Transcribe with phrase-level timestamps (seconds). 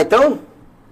[0.00, 0.38] Então,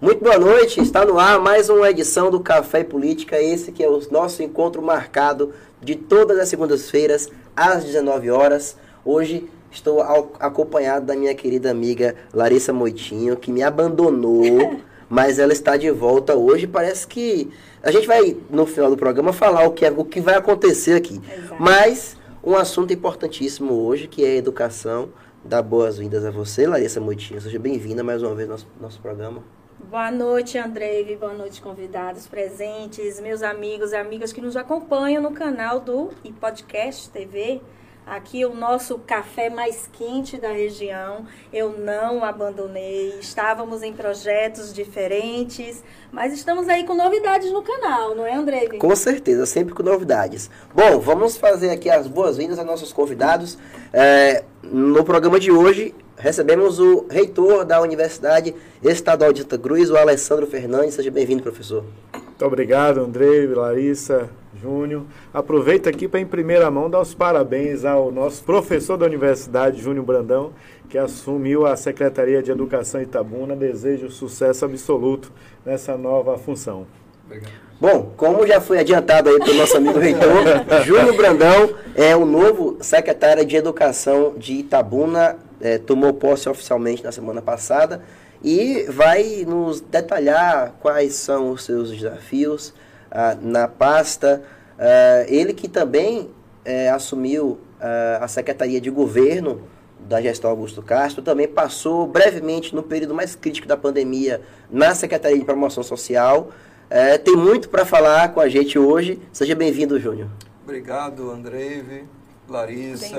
[0.01, 0.81] muito boa noite.
[0.81, 3.40] Está no ar mais uma edição do Café Política.
[3.40, 8.77] Esse que é o nosso encontro marcado de todas as segundas-feiras às 19 horas.
[9.04, 10.03] Hoje estou
[10.40, 16.34] acompanhado da minha querida amiga Larissa Moitinho, que me abandonou, mas ela está de volta
[16.34, 16.66] hoje.
[16.66, 17.48] Parece que
[17.84, 20.95] a gente vai no final do programa falar o que é, o que vai acontecer
[20.95, 21.20] aqui.
[21.32, 21.62] Exato.
[21.62, 25.11] Mas um assunto importantíssimo hoje, que é a educação
[25.46, 27.40] dar boas-vindas a você, Larissa Moitinho.
[27.40, 29.42] Seja bem-vinda mais uma vez ao nosso, nosso programa.
[29.78, 31.16] Boa noite, Andrei.
[31.16, 36.32] Boa noite, convidados presentes, meus amigos e amigas que nos acompanham no canal do e
[36.32, 37.60] Podcast TV.
[38.06, 41.27] Aqui o nosso café mais quente da região.
[41.52, 43.19] Eu não abandonei.
[43.20, 45.82] Estávamos em projetos diferentes,
[46.12, 48.69] mas estamos aí com novidades no canal, não é, André?
[48.79, 50.48] Com certeza, sempre com novidades.
[50.73, 53.59] Bom, vamos fazer aqui as boas-vindas a nossos convidados.
[53.92, 58.54] É, no programa de hoje, recebemos o reitor da Universidade
[58.84, 60.95] Estadual de Santa Cruz, o Alessandro Fernandes.
[60.95, 61.84] Seja bem-vindo, professor.
[62.15, 65.05] Muito obrigado, Andrei, Larissa, Júnior.
[65.33, 70.05] Aproveito aqui para, em primeira mão, dar os parabéns ao nosso professor da Universidade, Júnior
[70.05, 70.53] Brandão,
[70.89, 73.55] que assumiu a Secretaria de Educação Itabuna.
[73.55, 75.33] Desejo sucesso absoluto
[75.65, 76.87] nessa nova função.
[77.25, 77.67] Obrigado.
[77.79, 80.45] Bom, como já foi adiantado aí pelo nosso amigo reitor,
[80.87, 87.12] Júnior Brandão é o novo secretário de Educação de Itabuna, é, tomou posse oficialmente na
[87.12, 88.03] semana passada
[88.43, 92.73] e vai nos detalhar quais são os seus desafios,
[93.11, 94.43] ah, na pasta.
[94.79, 96.31] Ah, ele que também
[96.65, 99.62] eh, assumiu ah, a Secretaria de Governo
[100.01, 104.41] da gestão Augusto Castro, também passou brevemente no período mais crítico da pandemia
[104.71, 106.51] na Secretaria de Promoção Social.
[106.89, 109.21] Eh, tem muito para falar com a gente hoje.
[109.33, 110.29] Seja bem-vindo, Júnior.
[110.62, 112.05] Obrigado, Andreive,
[112.49, 113.17] Larissa,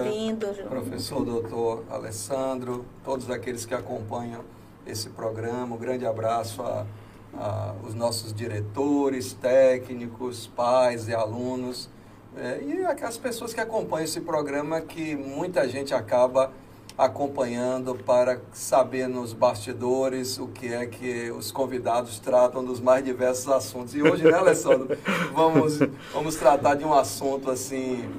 [0.70, 4.42] professor doutor Alessandro, todos aqueles que acompanham
[4.86, 5.76] esse programa.
[5.76, 6.86] Um grande abraço a
[7.38, 11.90] ah, os nossos diretores, técnicos, pais e alunos,
[12.36, 16.52] é, e aquelas pessoas que acompanham esse programa que muita gente acaba
[16.98, 23.48] acompanhando para saber nos bastidores o que é que os convidados tratam dos mais diversos
[23.50, 23.94] assuntos.
[23.94, 24.98] E hoje, né, Alessandro,
[25.34, 25.80] vamos,
[26.12, 28.10] vamos tratar de um assunto assim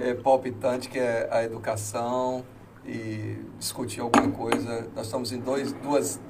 [0.00, 2.44] é, palpitante que é a educação
[2.86, 4.88] e discutir alguma coisa.
[4.94, 6.20] Nós estamos em dois, duas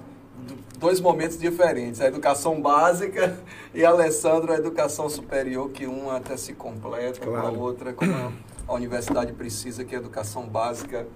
[0.79, 3.39] dois momentos diferentes, a educação básica
[3.75, 7.41] e a Alessandro, a educação superior, que uma até se completa claro.
[7.43, 8.33] com a outra, como
[8.67, 11.07] a universidade precisa que a educação básica,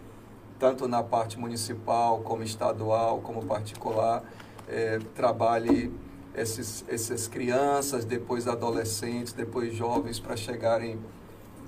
[0.58, 4.24] tanto na parte municipal, como estadual, como particular,
[4.68, 5.92] é, trabalhe
[6.34, 10.98] esses, essas crianças, depois adolescentes, depois jovens, para chegarem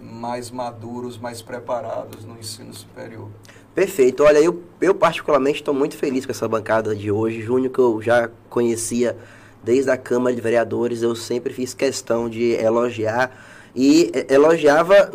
[0.01, 3.29] mais maduros, mais preparados no ensino superior.
[3.75, 4.23] Perfeito.
[4.23, 7.43] Olha, eu, eu particularmente estou muito feliz com essa bancada de hoje.
[7.43, 9.17] Júnior, que eu já conhecia
[9.65, 13.33] desde a Câmara de Vereadores, eu sempre fiz questão de elogiar.
[13.75, 15.11] E elogiava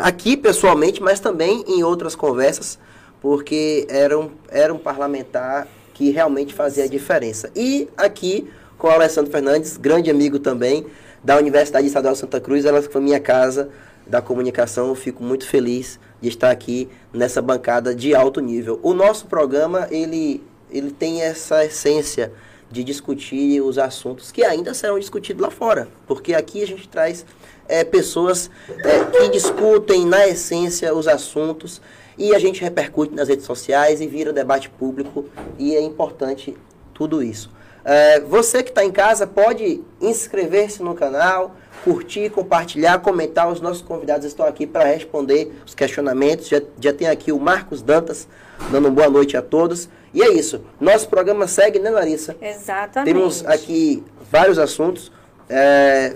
[0.00, 2.78] aqui pessoalmente, mas também em outras conversas,
[3.20, 7.48] porque era um, era um parlamentar que realmente fazia a diferença.
[7.54, 10.86] E aqui com o Alessandro Fernandes, grande amigo também
[11.22, 13.68] da Universidade Estadual Santa Cruz, ela foi minha casa
[14.08, 18.80] da comunicação, eu fico muito feliz de estar aqui nessa bancada de alto nível.
[18.82, 22.32] O nosso programa, ele, ele tem essa essência
[22.70, 27.24] de discutir os assuntos que ainda serão discutidos lá fora, porque aqui a gente traz
[27.66, 28.50] é, pessoas
[28.84, 31.80] é, que discutem na essência os assuntos
[32.16, 35.26] e a gente repercute nas redes sociais e vira debate público
[35.58, 36.56] e é importante
[36.92, 37.50] tudo isso.
[37.84, 43.50] É, você que está em casa pode inscrever-se no canal, curtir, compartilhar, comentar.
[43.50, 46.48] Os nossos convidados estão aqui para responder os questionamentos.
[46.48, 48.28] Já, já tem aqui o Marcos Dantas
[48.70, 49.88] dando boa noite a todos.
[50.12, 50.62] E é isso.
[50.80, 52.36] Nosso programa segue, né, Larissa?
[52.40, 53.12] Exatamente.
[53.12, 55.12] Temos aqui vários assuntos.
[55.48, 56.14] É...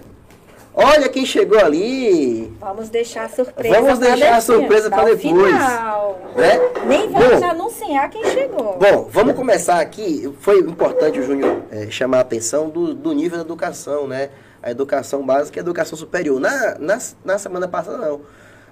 [0.74, 2.50] Olha quem chegou ali.
[2.58, 3.78] Vamos deixar a surpresa.
[3.78, 5.52] Vamos deixar a surpresa para depois.
[5.54, 6.60] Né?
[6.86, 8.78] Nem vamos bom, anunciar quem chegou.
[8.78, 10.32] Bom, vamos começar aqui.
[10.40, 14.30] Foi importante o Júnior é, chamar a atenção do, do nível da educação, né?
[14.62, 16.40] A educação básica e a educação superior.
[16.40, 18.20] Na, na, na semana passada, não.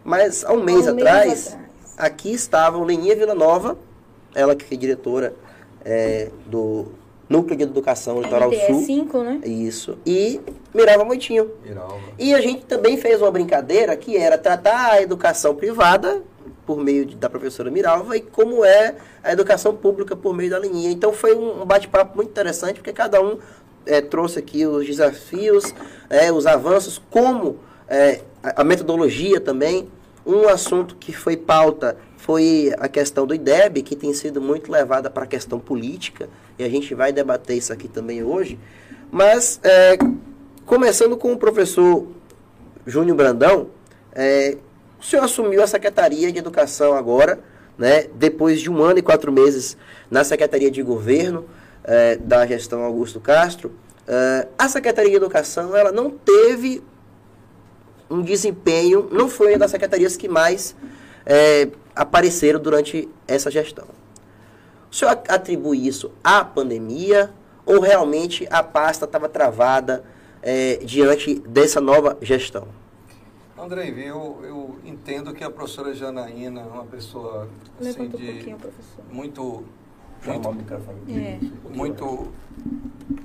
[0.04, 3.76] Mas há um mês, um atrás, mês atrás, aqui estavam Leninha Vila Nova,
[4.34, 5.34] ela que é diretora
[5.84, 6.92] é, do
[7.28, 8.82] Núcleo de Educação Litoral Sul.
[8.82, 9.40] 5, né?
[9.44, 9.98] Isso.
[10.06, 10.40] E
[10.74, 11.50] Mirava Moitinho.
[11.64, 11.98] Mirava.
[12.18, 16.22] E a gente também fez uma brincadeira que era tratar a educação privada
[16.66, 20.58] por meio de, da professora Miralva e como é a educação pública por meio da
[20.58, 20.90] Leninha.
[20.90, 23.38] Então foi um bate-papo muito interessante, porque cada um
[23.86, 25.74] é, trouxe aqui os desafios,
[26.08, 29.88] é, os avanços, como é, a metodologia também.
[30.26, 35.08] Um assunto que foi pauta foi a questão do IDEB, que tem sido muito levada
[35.08, 36.28] para a questão política,
[36.58, 38.58] e a gente vai debater isso aqui também hoje.
[39.10, 39.96] Mas, é,
[40.66, 42.06] começando com o professor
[42.86, 43.68] Júnior Brandão,
[44.12, 44.56] é,
[45.00, 47.40] o senhor assumiu a Secretaria de Educação agora,
[47.78, 49.76] né, depois de um ano e quatro meses
[50.10, 51.46] na Secretaria de Governo
[51.84, 53.72] é, da gestão Augusto Castro.
[54.06, 56.82] É, a Secretaria de Educação ela não teve
[58.10, 60.74] um desempenho, não foi uma das secretarias que mais
[61.24, 63.86] é, apareceram durante essa gestão.
[64.90, 67.30] O senhor atribui isso à pandemia
[67.64, 70.02] ou realmente a pasta estava travada
[70.42, 72.66] é, diante dessa nova gestão?
[73.56, 77.46] Andrei, eu, eu entendo que a professora Janaína é uma pessoa
[77.78, 79.64] assim, de um muito
[80.26, 80.48] muito,
[81.08, 81.38] é.
[81.74, 82.32] muito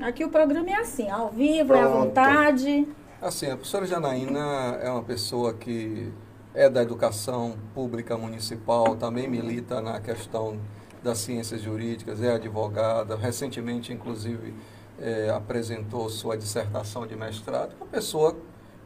[0.01, 1.81] aqui o programa é assim ao vivo Pronto.
[1.81, 2.87] é à vontade
[3.21, 6.11] assim a professora Janaína é uma pessoa que
[6.53, 10.57] é da educação pública municipal também milita na questão
[11.03, 14.53] das ciências jurídicas é advogada recentemente inclusive
[14.97, 18.35] é, apresentou sua dissertação de mestrado uma pessoa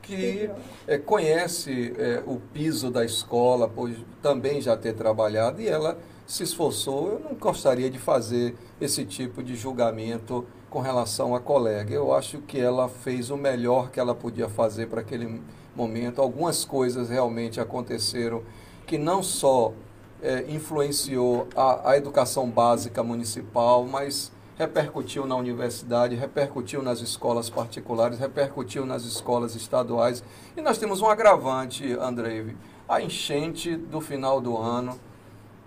[0.01, 0.49] que
[0.87, 5.99] é, conhece é, o piso da escola, pois também já ter trabalhado, e ela
[6.29, 7.13] se esforçou.
[7.13, 11.93] Eu não gostaria de fazer esse tipo de julgamento com relação à colega.
[11.93, 15.41] Eu acho que ela fez o melhor que ela podia fazer para aquele
[15.75, 16.21] momento.
[16.21, 18.43] Algumas coisas realmente aconteceram
[18.85, 19.73] que não só
[20.21, 28.19] é, influenciou a, a educação básica municipal, mas repercutiu na universidade, repercutiu nas escolas particulares,
[28.19, 30.23] repercutiu nas escolas estaduais.
[30.55, 32.55] E nós temos um agravante, Andrei,
[32.87, 34.99] a enchente do final do ano,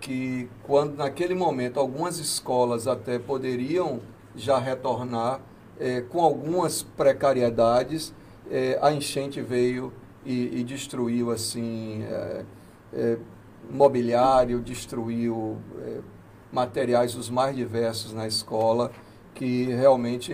[0.03, 4.01] que quando naquele momento algumas escolas até poderiam
[4.35, 5.39] já retornar
[5.79, 8.13] é, com algumas precariedades,
[8.51, 9.93] é, a enchente veio
[10.25, 12.03] e, e destruiu assim
[12.93, 13.17] é,
[13.71, 15.57] mobiliário, destruiu
[16.51, 18.91] materiais os mais diversos na escola,
[19.33, 20.33] que realmente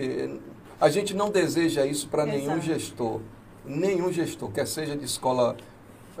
[0.80, 3.20] a gente não deseja isso para nenhum gestor,
[3.64, 5.56] nenhum gestor, quer seja de escola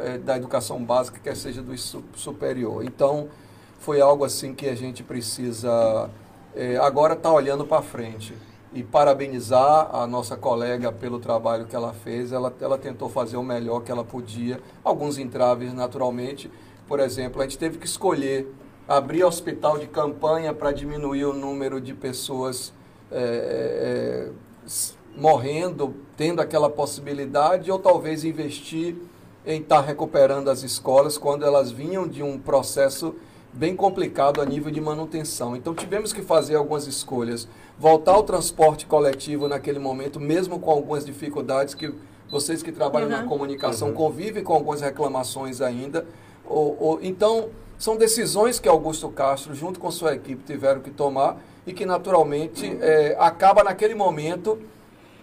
[0.00, 2.84] é, da educação básica, quer seja do superior.
[2.84, 3.28] Então,
[3.78, 6.10] foi algo assim que a gente precisa
[6.54, 8.34] é, agora estar tá olhando para frente
[8.72, 12.32] e parabenizar a nossa colega pelo trabalho que ela fez.
[12.32, 16.50] Ela, ela tentou fazer o melhor que ela podia, alguns entraves naturalmente.
[16.86, 18.52] Por exemplo, a gente teve que escolher
[18.86, 22.72] abrir hospital de campanha para diminuir o número de pessoas
[23.10, 24.30] é, é,
[25.16, 28.96] morrendo, tendo aquela possibilidade, ou talvez investir
[29.46, 33.14] em estar tá recuperando as escolas quando elas vinham de um processo
[33.52, 35.56] bem complicado a nível de manutenção.
[35.56, 37.48] Então tivemos que fazer algumas escolhas.
[37.78, 41.92] Voltar ao transporte coletivo naquele momento, mesmo com algumas dificuldades que
[42.30, 43.16] vocês que trabalham uhum.
[43.16, 43.94] na comunicação uhum.
[43.94, 46.06] convivem com algumas reclamações ainda.
[46.46, 47.48] Ou, ou, então,
[47.78, 52.76] são decisões que Augusto Castro, junto com sua equipe, tiveram que tomar e que, naturalmente,
[52.80, 54.58] é, acaba naquele momento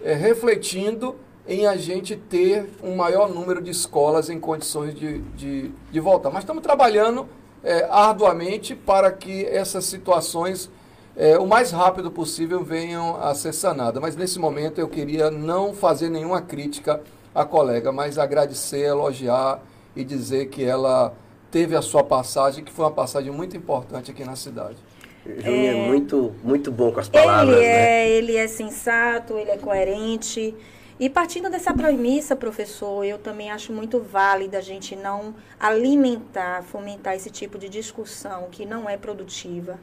[0.02, 1.16] é, refletindo
[1.48, 6.30] em a gente ter um maior número de escolas em condições de, de, de voltar.
[6.30, 7.28] Mas estamos trabalhando
[7.64, 10.70] é, arduamente para que essas situações,
[11.16, 14.02] é, o mais rápido possível, venham a ser sanadas.
[14.02, 17.02] Mas nesse momento eu queria não fazer nenhuma crítica
[17.34, 19.62] à colega, mas agradecer, elogiar
[19.96, 21.14] e dizer que ela
[21.50, 24.78] teve a sua passagem, que foi uma passagem muito importante aqui na cidade.
[25.26, 27.58] Júnior é, é muito, muito bom com as palavras.
[27.58, 28.10] Ele é, né?
[28.10, 30.56] ele é sensato, ele é coerente.
[31.00, 37.14] E partindo dessa premissa, professor, eu também acho muito válida a gente não alimentar, fomentar
[37.14, 39.80] esse tipo de discussão que não é produtiva,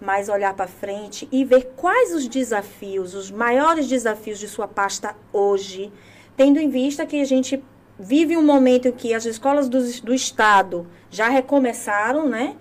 [0.00, 5.14] mas olhar para frente e ver quais os desafios, os maiores desafios de sua pasta
[5.30, 5.92] hoje,
[6.34, 7.62] tendo em vista que a gente
[7.98, 12.56] vive um momento em que as escolas do, do Estado já recomeçaram, né?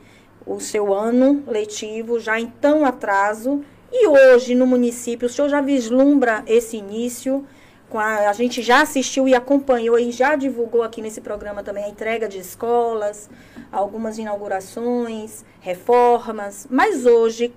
[0.46, 3.64] O seu ano letivo já em tão atraso.
[3.90, 7.48] E hoje, no município, o senhor já vislumbra esse início?
[7.98, 11.90] A, a, gente já assistiu e acompanhou e já divulgou aqui nesse programa também a
[11.90, 13.30] entrega de escolas,
[13.72, 16.68] algumas inaugurações, reformas.
[16.70, 17.54] Mas hoje,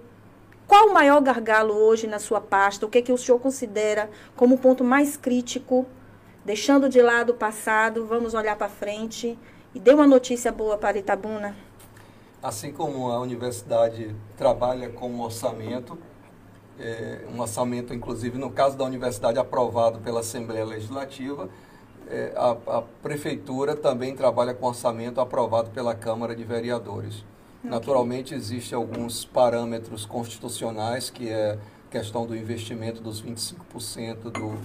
[0.66, 2.86] qual o maior gargalo hoje na sua pasta?
[2.86, 5.86] O que, é que o senhor considera como o ponto mais crítico
[6.46, 9.36] deixando de lado o passado, vamos olhar para frente
[9.74, 11.56] e dê uma notícia boa para Itabuna.
[12.40, 15.98] Assim como a universidade trabalha com orçamento,
[16.78, 21.48] é, um orçamento, inclusive, no caso da universidade, aprovado pela Assembleia Legislativa,
[22.08, 27.24] é, a, a, prefeitura também trabalha com orçamento aprovado pela Câmara de Vereadores.
[27.58, 27.70] Okay.
[27.70, 31.58] Naturalmente, existem alguns parâmetros constitucionais, que é
[31.90, 34.58] questão do investimento dos 25% do,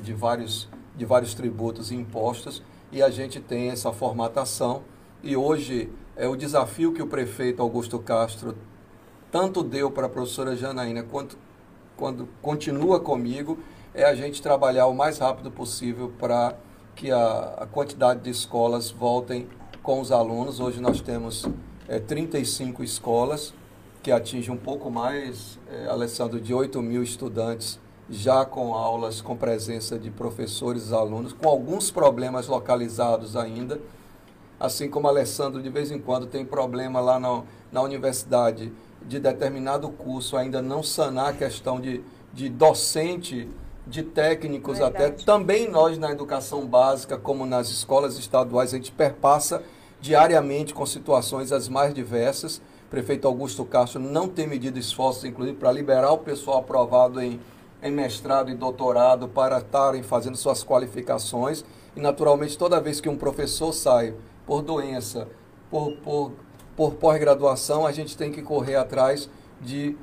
[0.00, 2.60] de vários de vários tributos e impostos
[2.90, 4.82] e a gente tem essa formatação
[5.22, 8.56] e hoje é o desafio que o prefeito Augusto Castro
[9.30, 11.38] tanto deu para a professora Janaína quanto
[11.98, 13.58] quando continua comigo
[13.92, 16.56] é a gente trabalhar o mais rápido possível para
[16.94, 19.48] que a, a, quantidade de escolas voltem
[19.82, 20.60] com os alunos.
[20.60, 21.44] Hoje nós temos
[21.88, 23.52] é, 35 escolas
[24.02, 29.36] que atingem um pouco mais, é, Alessandro, de 8 mil estudantes já com aulas com
[29.36, 33.78] presença de professores e alunos, com alguns problemas localizados ainda,
[34.58, 38.72] assim como Alessandro de vez em quando tem problema lá na, na universidade
[39.08, 43.48] de determinado curso ainda não sanar a questão de, de docente,
[43.86, 45.04] de técnicos Verdade.
[45.04, 45.24] até.
[45.24, 49.62] Também nós na educação básica, como nas escolas estaduais, a gente perpassa
[49.98, 52.58] diariamente com situações as mais diversas.
[52.86, 57.40] O prefeito Augusto Castro não tem medido esforços, inclusive, para liberar o pessoal aprovado em,
[57.82, 61.64] em mestrado e doutorado para estarem fazendo suas qualificações.
[61.96, 64.14] E, naturalmente, toda vez que um professor sai
[64.46, 65.28] por doença,
[65.70, 66.32] por, por
[66.78, 69.28] por pós-graduação, a gente tem que correr atrás
[69.60, 69.96] de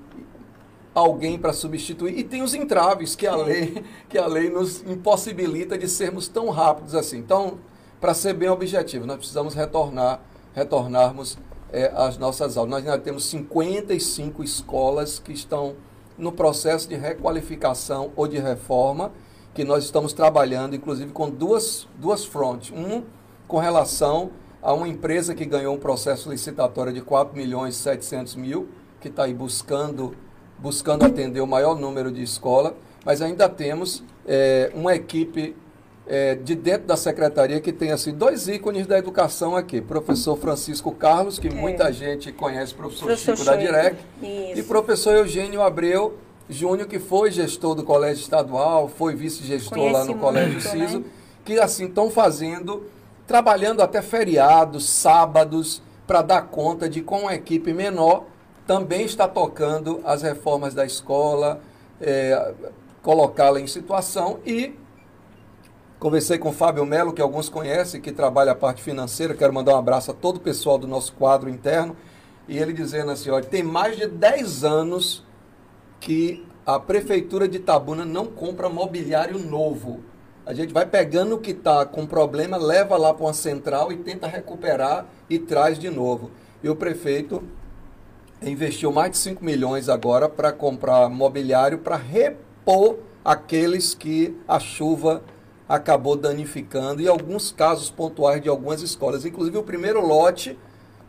[0.93, 2.19] alguém para substituir.
[2.19, 6.49] E tem os entraves que a lei, que a lei nos impossibilita de sermos tão
[6.49, 7.17] rápidos assim.
[7.17, 7.59] Então,
[8.01, 10.19] para ser bem objetivo, nós precisamos retornar,
[10.53, 11.37] retornarmos
[11.71, 12.71] é, às nossas aulas.
[12.71, 15.77] Nós ainda temos 55 escolas que estão
[16.17, 19.13] no processo de requalificação ou de reforma,
[19.53, 22.77] que nós estamos trabalhando, inclusive, com duas, duas frontes.
[22.77, 23.01] Um
[23.47, 24.31] com relação
[24.65, 28.67] a uma empresa que ganhou um processo licitatório de 4 milhões e 700 mil,
[28.99, 30.15] que está aí buscando,
[30.57, 32.73] buscando atender o maior número de escolas,
[33.05, 35.55] mas ainda temos é, uma equipe
[36.07, 39.79] é, de dentro da secretaria que tem assim, dois ícones da educação aqui.
[39.81, 41.51] Professor Francisco Carlos, que é.
[41.51, 46.17] muita gente conhece, professor, professor Chico da Direc, e professor Eugênio Abreu
[46.49, 51.05] Júnior, que foi gestor do Colégio Estadual, foi vice-gestor lá no muito, Colégio Ciso, né?
[51.43, 52.94] que assim estão fazendo
[53.27, 58.25] trabalhando até feriados, sábados, para dar conta de com uma equipe menor
[58.65, 61.61] também está tocando as reformas da escola,
[62.01, 62.53] é,
[63.01, 64.75] colocá-la em situação e
[65.99, 69.75] conversei com o Fábio Melo, que alguns conhecem, que trabalha a parte financeira, quero mandar
[69.75, 71.95] um abraço a todo o pessoal do nosso quadro interno,
[72.47, 75.23] e ele dizendo assim, olha, tem mais de 10 anos
[75.99, 80.01] que a prefeitura de Itabuna não compra mobiliário novo
[80.45, 83.97] a gente vai pegando o que está com problema, leva lá para uma central e
[83.97, 86.29] tenta recuperar e traz de novo.
[86.63, 87.43] E o prefeito
[88.41, 95.23] investiu mais de 5 milhões agora para comprar mobiliário para repor aqueles que a chuva
[95.67, 99.25] acabou danificando e alguns casos pontuais de algumas escolas.
[99.25, 100.57] Inclusive o primeiro lote,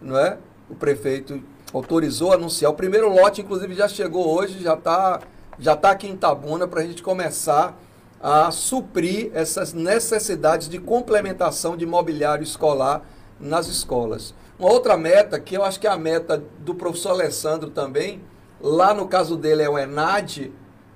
[0.00, 0.38] não é?
[0.70, 1.42] O prefeito
[1.74, 2.72] autorizou anunciar.
[2.72, 5.20] O primeiro lote, inclusive, já chegou hoje, já está
[5.58, 7.78] já tá aqui em Tabuna para a gente começar
[8.20, 13.02] a suprir essas necessidades de complementação de mobiliário escolar
[13.38, 14.34] nas escolas.
[14.58, 18.22] Uma outra meta, que eu acho que é a meta do professor Alessandro também,
[18.60, 20.52] lá no caso dele é o ENAD,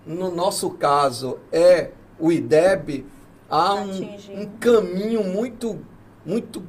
[0.06, 3.06] no nosso caso é o IDEB,
[3.48, 5.78] há um, um caminho muito,
[6.24, 6.62] muito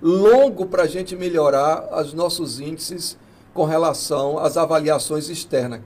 [0.00, 3.18] longo para a gente melhorar os nossos índices
[3.52, 5.80] com relação às avaliações externas.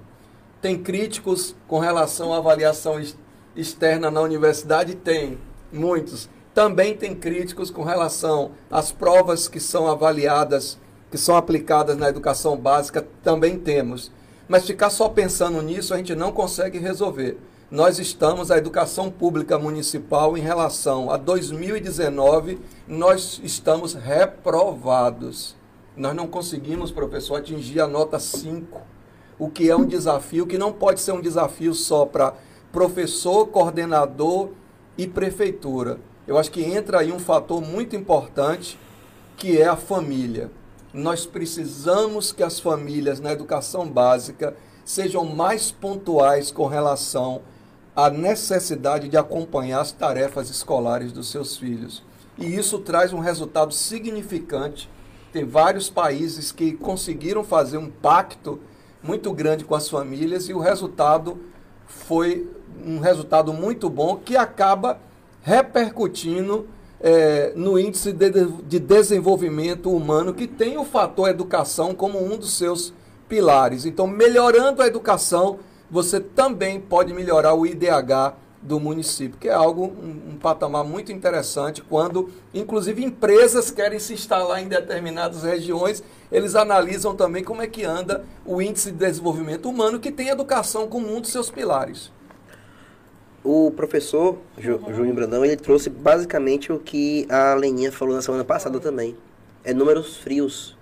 [0.60, 3.19] Tem críticos com relação à avaliação externa
[3.56, 4.94] externa na universidade?
[4.94, 5.38] Tem,
[5.72, 6.28] muitos.
[6.54, 10.78] Também tem críticos com relação às provas que são avaliadas,
[11.10, 14.10] que são aplicadas na educação básica, também temos.
[14.48, 17.38] Mas ficar só pensando nisso a gente não consegue resolver.
[17.70, 25.54] Nós estamos, a educação pública municipal, em relação a 2019, nós estamos reprovados.
[25.96, 28.80] Nós não conseguimos, professor, atingir a nota 5,
[29.38, 32.34] o que é um desafio que não pode ser um desafio só para
[32.72, 34.50] professor, coordenador
[34.96, 35.98] e prefeitura.
[36.26, 38.78] Eu acho que entra aí um fator muito importante
[39.36, 40.50] que é a família.
[40.92, 47.42] Nós precisamos que as famílias na educação básica sejam mais pontuais com relação
[47.94, 52.02] à necessidade de acompanhar as tarefas escolares dos seus filhos.
[52.36, 54.88] E isso traz um resultado significante.
[55.32, 58.60] Tem vários países que conseguiram fazer um pacto
[59.02, 61.38] muito grande com as famílias e o resultado
[61.90, 62.48] foi
[62.86, 64.98] um resultado muito bom que acaba
[65.42, 66.66] repercutindo
[67.00, 72.56] é, no índice de, de desenvolvimento humano, que tem o fator educação como um dos
[72.56, 72.92] seus
[73.28, 73.84] pilares.
[73.84, 75.58] Então, melhorando a educação,
[75.90, 81.10] você também pode melhorar o IDH do município, que é algo, um, um, patamar muito
[81.10, 87.66] interessante, quando, inclusive, empresas querem se instalar em determinadas regiões, eles analisam também como é
[87.66, 92.12] que anda o índice de desenvolvimento humano, que tem educação como um dos seus pilares.
[93.42, 94.94] O professor Ju, uhum.
[94.94, 99.16] Júnior Brandão, ele trouxe basicamente o que a Leninha falou na semana passada também.
[99.64, 100.76] é números frios.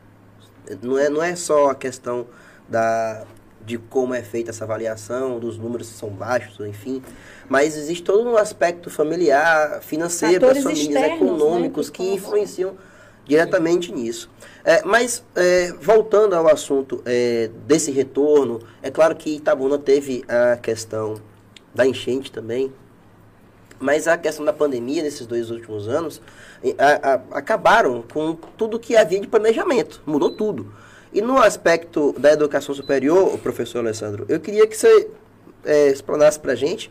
[0.83, 2.27] Não é, não é só a questão
[2.69, 3.25] da,
[3.65, 7.03] de como é feita essa avaliação, dos números que são baixos, enfim.
[7.49, 12.77] Mas existe todo um aspecto familiar, financeiro, das famílias, externos, econômicos, né, que, que influenciam
[13.25, 14.31] diretamente nisso.
[14.65, 20.57] É, mas, é, voltando ao assunto é, desse retorno, é claro que Itabuna teve a
[20.57, 21.21] questão
[21.75, 22.73] da enchente também,
[23.79, 26.21] mas a questão da pandemia nesses dois últimos anos
[26.79, 30.73] a, a, acabaram com tudo que havia de planejamento, mudou tudo.
[31.13, 35.09] E no aspecto da educação superior, professor Alessandro, eu queria que você
[35.65, 36.91] é, explanasse para a gente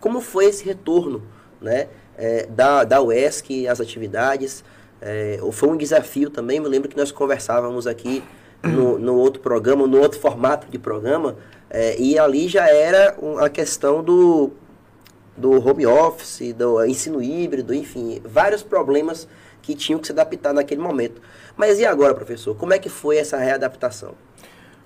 [0.00, 1.22] como foi esse retorno
[1.60, 4.64] né, é, da, da UESC, as atividades,
[5.00, 8.22] é, foi um desafio também, me lembro que nós conversávamos aqui
[8.62, 11.36] no, no outro programa, no outro formato de programa,
[11.70, 14.50] é, e ali já era a questão do,
[15.36, 19.28] do home office, do ensino híbrido, enfim, vários problemas
[19.62, 21.20] que tinham que se adaptar naquele momento.
[21.56, 22.56] Mas e agora, professor?
[22.56, 24.14] Como é que foi essa readaptação?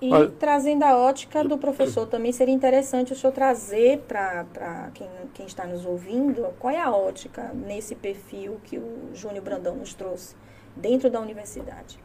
[0.03, 0.29] E Olha.
[0.37, 5.65] trazendo a ótica do professor, também seria interessante o senhor trazer para quem, quem está
[5.65, 10.35] nos ouvindo qual é a ótica nesse perfil que o Júnior Brandão nos trouxe
[10.75, 11.97] dentro da universidade.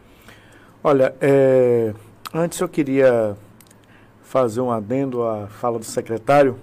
[0.85, 1.93] Olha, é,
[2.33, 3.37] antes eu queria
[4.23, 6.57] fazer um adendo à fala do secretário,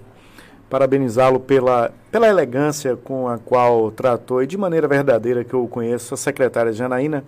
[0.70, 6.14] parabenizá-lo pela, pela elegância com a qual tratou e de maneira verdadeira que eu conheço
[6.14, 7.22] a secretária Janaína.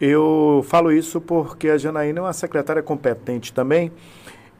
[0.00, 3.90] Eu falo isso porque a Janaína é uma secretária competente também.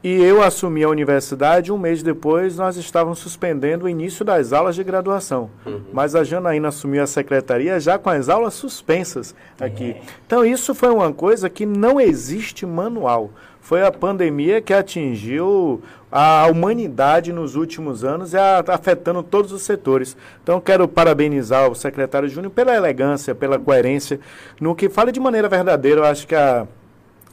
[0.01, 4.75] E eu assumi a universidade, um mês depois nós estávamos suspendendo o início das aulas
[4.75, 5.49] de graduação.
[5.65, 5.81] Uhum.
[5.91, 9.91] Mas a Janaína assumiu a secretaria já com as aulas suspensas aqui.
[9.91, 10.01] Uhum.
[10.25, 13.31] Então isso foi uma coisa que não existe manual
[13.69, 15.79] foi a pandemia que atingiu
[16.11, 20.17] a humanidade nos últimos anos e afetando todos os setores.
[20.41, 24.19] Então, quero parabenizar o secretário Júnior pela elegância, pela coerência,
[24.59, 26.01] no que fala de maneira verdadeira.
[26.01, 26.65] Eu acho que a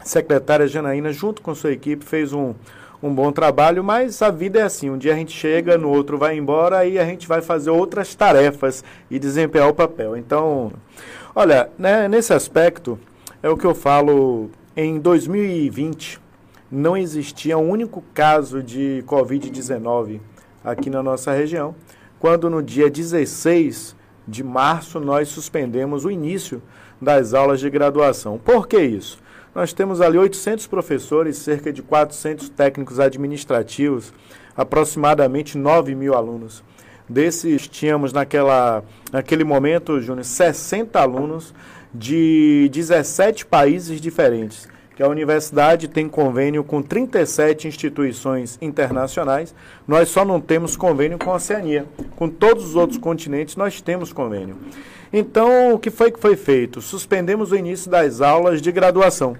[0.04, 2.52] secretária Janaína, junto com sua equipe, fez um,
[3.02, 6.18] um bom trabalho, mas a vida é assim: um dia a gente chega, no outro
[6.18, 10.14] vai embora, aí a gente vai fazer outras tarefas e desempenhar o papel.
[10.18, 10.70] Então,
[11.34, 12.98] olha, né, nesse aspecto,
[13.42, 16.25] é o que eu falo em 2020
[16.70, 20.20] não existia um único caso de Covid-19
[20.64, 21.74] aqui na nossa região,
[22.18, 23.94] quando no dia 16
[24.26, 26.60] de março nós suspendemos o início
[27.00, 28.38] das aulas de graduação.
[28.38, 29.18] Por que isso?
[29.54, 34.12] Nós temos ali 800 professores, cerca de 400 técnicos administrativos,
[34.56, 36.64] aproximadamente 9 mil alunos.
[37.08, 41.54] Desses, tínhamos naquela, naquele momento, Júnior, 60 alunos
[41.94, 49.54] de 17 países diferentes que a universidade tem convênio com 37 instituições internacionais.
[49.86, 51.84] Nós só não temos convênio com a Oceania.
[52.16, 54.56] Com todos os outros continentes nós temos convênio.
[55.12, 56.80] Então, o que foi que foi feito?
[56.80, 59.36] Suspendemos o início das aulas de graduação.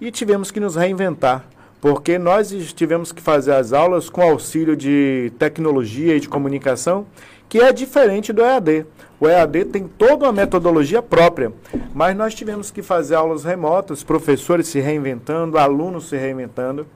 [0.00, 1.44] E tivemos que nos reinventar,
[1.78, 7.06] porque nós tivemos que fazer as aulas com auxílio de tecnologia e de comunicação,
[7.48, 8.86] que é diferente do EAD.
[9.18, 11.52] O EAD tem toda uma metodologia própria,
[11.94, 16.86] mas nós tivemos que fazer aulas remotas, professores se reinventando, alunos se reinventando.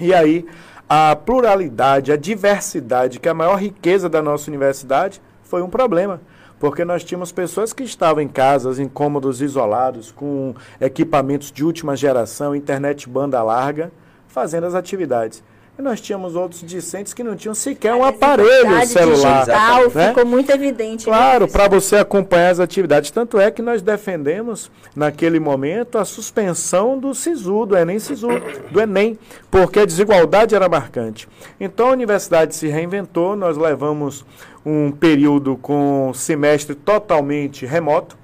[0.00, 0.44] E aí,
[0.88, 6.20] a pluralidade, a diversidade, que é a maior riqueza da nossa universidade, foi um problema.
[6.58, 11.96] Porque nós tínhamos pessoas que estavam em casas, em cômodos isolados, com equipamentos de última
[11.96, 13.92] geração, internet banda larga,
[14.28, 15.42] fazendo as atividades.
[15.78, 19.46] E nós tínhamos outros discentes que não tinham sequer um aparelho celular.
[19.46, 20.08] Digital, né?
[20.08, 21.08] Ficou muito evidente.
[21.08, 23.10] Né, claro, para você acompanhar as atividades.
[23.10, 28.28] Tanto é que nós defendemos, naquele momento, a suspensão do SISU, do Enem SISU,
[28.70, 29.18] do Enem,
[29.50, 31.26] porque a desigualdade era marcante.
[31.58, 34.26] Então a universidade se reinventou, nós levamos
[34.66, 38.18] um período com semestre totalmente remoto.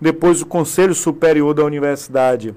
[0.00, 2.54] Depois o Conselho Superior da Universidade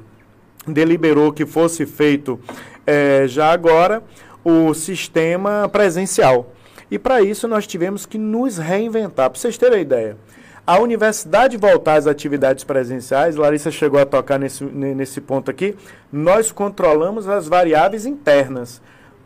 [0.66, 2.40] deliberou que fosse feito
[2.86, 4.02] é, já agora
[4.50, 6.54] o sistema presencial.
[6.90, 9.30] E para isso nós tivemos que nos reinventar.
[9.30, 10.16] Para vocês terem ideia,
[10.66, 15.76] a universidade voltar às atividades presenciais, Larissa chegou a tocar nesse, nesse ponto aqui,
[16.10, 18.82] nós controlamos as variáveis internas.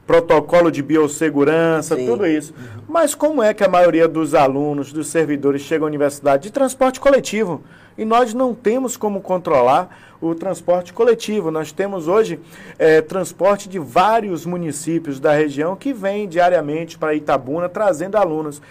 [0.05, 2.05] Protocolo de biossegurança, Sim.
[2.05, 2.53] tudo isso.
[2.87, 6.43] Mas como é que a maioria dos alunos, dos servidores, chega à universidade?
[6.43, 7.63] De transporte coletivo.
[7.97, 11.49] E nós não temos como controlar o transporte coletivo.
[11.51, 12.39] Nós temos hoje
[12.77, 18.61] é, transporte de vários municípios da região que vem diariamente para Itabuna trazendo alunos.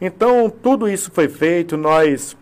[0.00, 2.36] Então, tudo isso foi feito, nós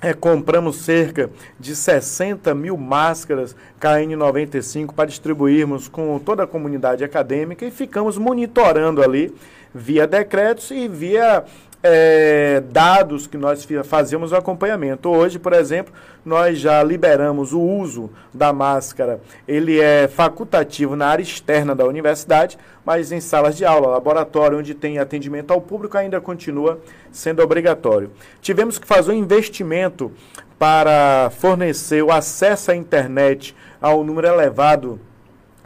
[0.00, 7.64] é, compramos cerca de 60 mil máscaras KN95 para distribuirmos com toda a comunidade acadêmica
[7.66, 9.34] e ficamos monitorando ali
[9.74, 11.44] via decretos e via
[11.82, 15.08] é, dados que nós fazíamos o acompanhamento.
[15.08, 15.92] Hoje, por exemplo,
[16.24, 19.20] nós já liberamos o uso da máscara.
[19.48, 24.74] Ele é facultativo na área externa da universidade, mas em salas de aula, laboratório, onde
[24.74, 26.78] tem atendimento ao público, ainda continua
[27.10, 28.10] sendo obrigatório.
[28.40, 30.12] Tivemos que fazer um investimento
[30.58, 35.00] para fornecer o acesso à internet ao número elevado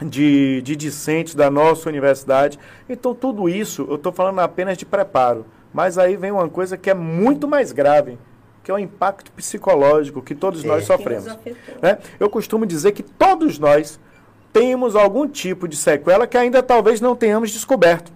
[0.01, 2.57] de, de discentes da nossa universidade.
[2.87, 5.45] Então, tudo isso, eu estou falando apenas de preparo.
[5.75, 8.17] Mas aí vem uma coisa que é muito mais grave,
[8.63, 11.37] que é o impacto psicológico que todos é, nós sofremos.
[11.81, 11.97] Né?
[12.17, 13.99] Eu costumo dizer que todos nós
[14.53, 18.09] temos algum tipo de sequela que ainda talvez não tenhamos descoberto.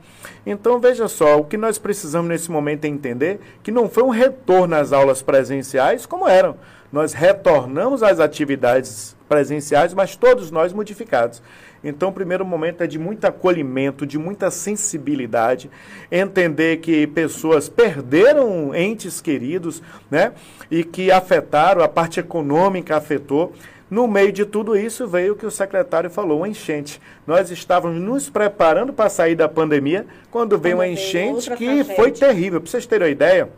[0.45, 4.09] Então, veja só, o que nós precisamos nesse momento é entender que não foi um
[4.09, 6.55] retorno às aulas presenciais como eram.
[6.93, 11.41] Nós retornamos às atividades presenciais, mas todos nós modificados.
[11.83, 15.69] Então, o primeiro momento é de muito acolhimento, de muita sensibilidade,
[16.11, 20.33] entender que pessoas perderam entes queridos, né?
[20.69, 23.53] E que afetaram, a parte econômica afetou.
[23.89, 27.01] No meio de tudo isso veio o que o secretário falou, uma enchente.
[27.25, 32.61] Nós estávamos nos preparando para sair da pandemia quando veio uma enchente que foi terrível.
[32.61, 33.49] Para vocês terem uma ideia,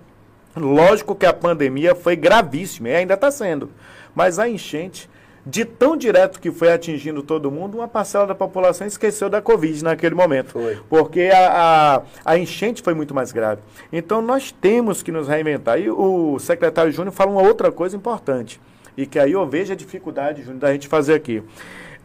[0.55, 3.71] lógico que a pandemia foi gravíssima e ainda está sendo.
[4.15, 5.10] Mas a enchente
[5.45, 9.84] de tão direto que foi atingindo todo mundo, uma parcela da população esqueceu da Covid
[9.84, 10.49] naquele momento.
[10.49, 10.80] Foi.
[10.89, 13.62] Porque a, a, a, enchente foi muito mais grave.
[13.91, 15.80] Então nós temos que nos reinventar.
[15.80, 18.60] E o secretário Júnior fala uma outra coisa importante,
[18.95, 21.41] e que aí eu vejo a dificuldade, Júnior, da gente fazer aqui.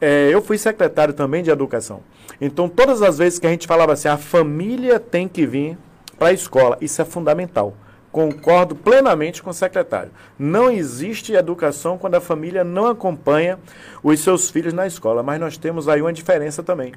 [0.00, 2.02] É, eu fui secretário também de educação.
[2.40, 5.78] Então, todas as vezes que a gente falava assim, a família tem que vir
[6.18, 7.74] para a escola, isso é fundamental.
[8.16, 10.10] Concordo plenamente com o secretário.
[10.38, 13.58] Não existe educação quando a família não acompanha
[14.02, 16.94] os seus filhos na escola, mas nós temos aí uma diferença também.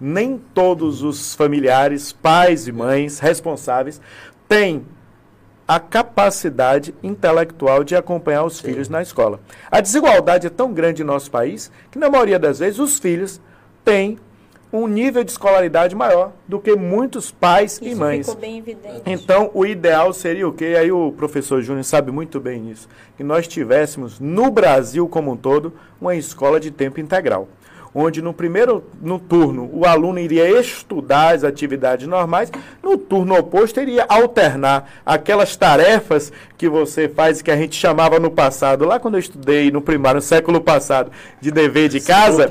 [0.00, 4.00] Nem todos os familiares, pais e mães responsáveis
[4.48, 4.86] têm
[5.66, 8.68] a capacidade intelectual de acompanhar os Sim.
[8.68, 9.40] filhos na escola.
[9.72, 13.40] A desigualdade é tão grande em nosso país que, na maioria das vezes, os filhos
[13.84, 14.20] têm
[14.72, 18.26] um nível de escolaridade maior do que muitos pais isso e mães.
[18.26, 19.02] Ficou bem evidente.
[19.04, 20.76] Então, o ideal seria o quê?
[20.78, 25.36] Aí o professor Júnior sabe muito bem isso, que nós tivéssemos no Brasil como um
[25.36, 27.48] todo uma escola de tempo integral
[27.94, 32.50] onde no primeiro no turno o aluno iria estudar as atividades normais,
[32.82, 38.30] no turno oposto iria alternar aquelas tarefas que você faz que a gente chamava no
[38.30, 42.48] passado, lá quando eu estudei no primário, no século passado, de dever de casa.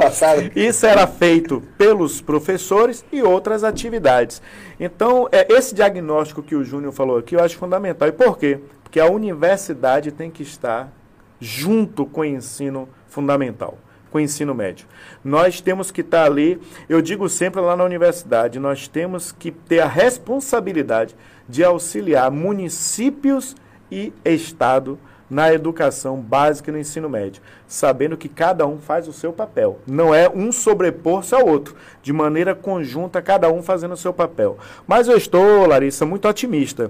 [0.55, 4.41] Isso era feito pelos professores e outras atividades.
[4.79, 8.07] Então, é esse diagnóstico que o Júnior falou aqui, eu acho fundamental.
[8.07, 8.59] E por quê?
[8.83, 10.91] Porque a universidade tem que estar
[11.39, 13.77] junto com o ensino fundamental
[14.11, 14.87] com o ensino médio.
[15.23, 19.79] Nós temos que estar ali, eu digo sempre lá na universidade, nós temos que ter
[19.79, 21.15] a responsabilidade
[21.47, 23.55] de auxiliar municípios
[23.91, 29.13] e Estado na educação básica e no ensino médio, sabendo que cada um faz o
[29.13, 29.79] seu papel.
[29.85, 34.57] Não é um sobrepor-se ao outro, de maneira conjunta, cada um fazendo o seu papel.
[34.87, 36.89] Mas eu estou, Larissa, muito otimista.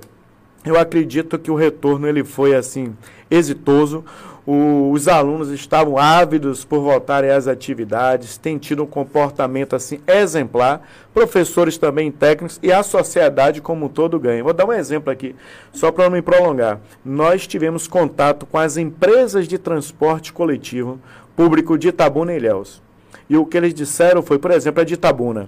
[0.63, 2.95] Eu acredito que o retorno ele foi assim
[3.31, 4.03] exitoso
[4.45, 10.81] o, os alunos estavam ávidos por voltarem às atividades, têm tido um comportamento assim exemplar,
[11.13, 14.43] professores também técnicos e a sociedade como um todo ganha.
[14.43, 15.35] Vou dar um exemplo aqui,
[15.73, 16.79] só para não me prolongar.
[17.03, 20.99] Nós tivemos contato com as empresas de transporte coletivo
[21.35, 22.81] público de Itabuna e Ilhéus.
[23.29, 25.47] E o que eles disseram foi, por exemplo, a de Itabuna,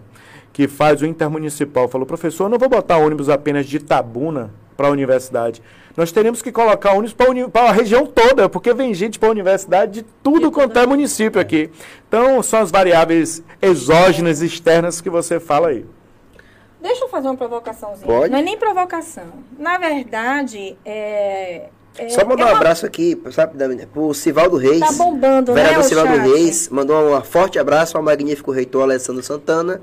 [0.53, 4.51] que faz o intermunicipal, falou, professor, não vou botar ônibus apenas de Itabuna
[4.81, 5.61] para a universidade.
[5.95, 7.13] Nós teremos que colocar ônibus
[7.51, 11.39] para a região toda, porque vem gente para a universidade de tudo quanto é município
[11.39, 11.69] aqui.
[12.07, 15.85] Então, são as variáveis exógenas, externas que você fala aí.
[16.81, 18.07] Deixa eu fazer uma provocaçãozinha.
[18.07, 18.31] Pode?
[18.31, 19.25] Não é nem provocação.
[19.59, 22.53] Na verdade, é, é, Só mandar é uma...
[22.53, 24.79] um abraço aqui, sabe, pro Sivaldo Reis.
[24.79, 29.79] Tá bombando, vereador né, Sivaldo Reis, mandou um forte abraço ao magnífico reitor Alessandro Santana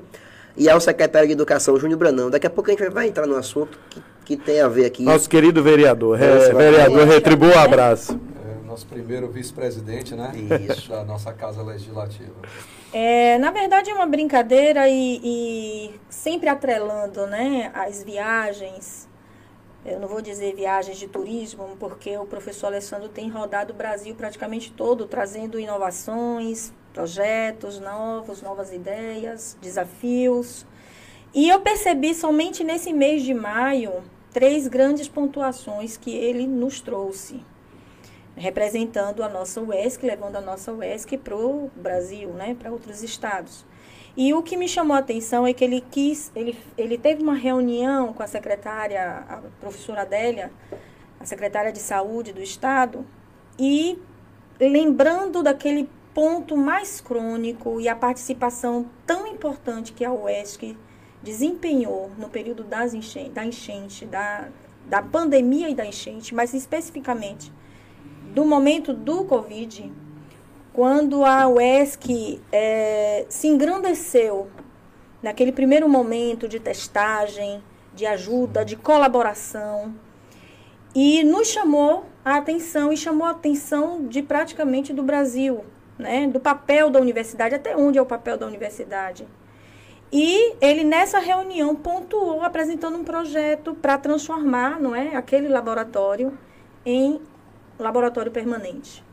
[0.57, 2.29] e ao secretário de Educação, Júnior Branão.
[2.29, 5.01] Daqui a pouco a gente vai entrar no assunto que que tem a ver aqui.
[5.01, 6.21] Nosso querido vereador.
[6.21, 8.11] É, vereador, retribua o um abraço.
[8.13, 10.31] É, nosso primeiro vice-presidente, né?
[10.69, 10.87] Isso.
[10.87, 12.35] Da nossa Casa Legislativa.
[12.93, 19.09] É, na verdade é uma brincadeira e, e, sempre atrelando né, as viagens.
[19.83, 24.13] Eu não vou dizer viagens de turismo, porque o professor Alessandro tem rodado o Brasil
[24.13, 30.65] praticamente todo, trazendo inovações, projetos novos, novas ideias, desafios.
[31.33, 37.43] E eu percebi somente nesse mês de maio três grandes pontuações que ele nos trouxe,
[38.35, 43.65] representando a nossa UESC, levando a nossa UESC para o Brasil, né, para outros estados.
[44.17, 47.35] E o que me chamou a atenção é que ele quis, ele, ele teve uma
[47.35, 50.51] reunião com a secretária, a professora Adélia,
[51.19, 53.05] a secretária de saúde do estado,
[53.57, 53.99] e
[54.59, 60.77] lembrando daquele ponto mais crônico e a participação tão importante que a UESC
[61.23, 64.49] desempenhou no período das enchente, da enchente, da,
[64.85, 67.53] da pandemia e da enchente, mas especificamente
[68.33, 69.89] do momento do Covid,
[70.73, 74.49] quando a UESC é, se engrandeceu
[75.23, 79.95] naquele primeiro momento de testagem, de ajuda, de colaboração,
[80.93, 85.63] e nos chamou a atenção e chamou a atenção de praticamente do Brasil,
[85.99, 89.27] né, do papel da universidade, até onde é o papel da universidade.
[90.11, 96.35] E ele nessa reunião pontuou apresentando um projeto para transformar, não é, aquele laboratório
[96.85, 97.21] em
[97.77, 99.03] laboratório permanente.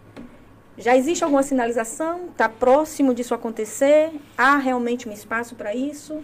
[0.78, 2.26] Já existe alguma sinalização?
[2.26, 4.12] Está próximo disso acontecer?
[4.36, 6.22] Há realmente um espaço para isso?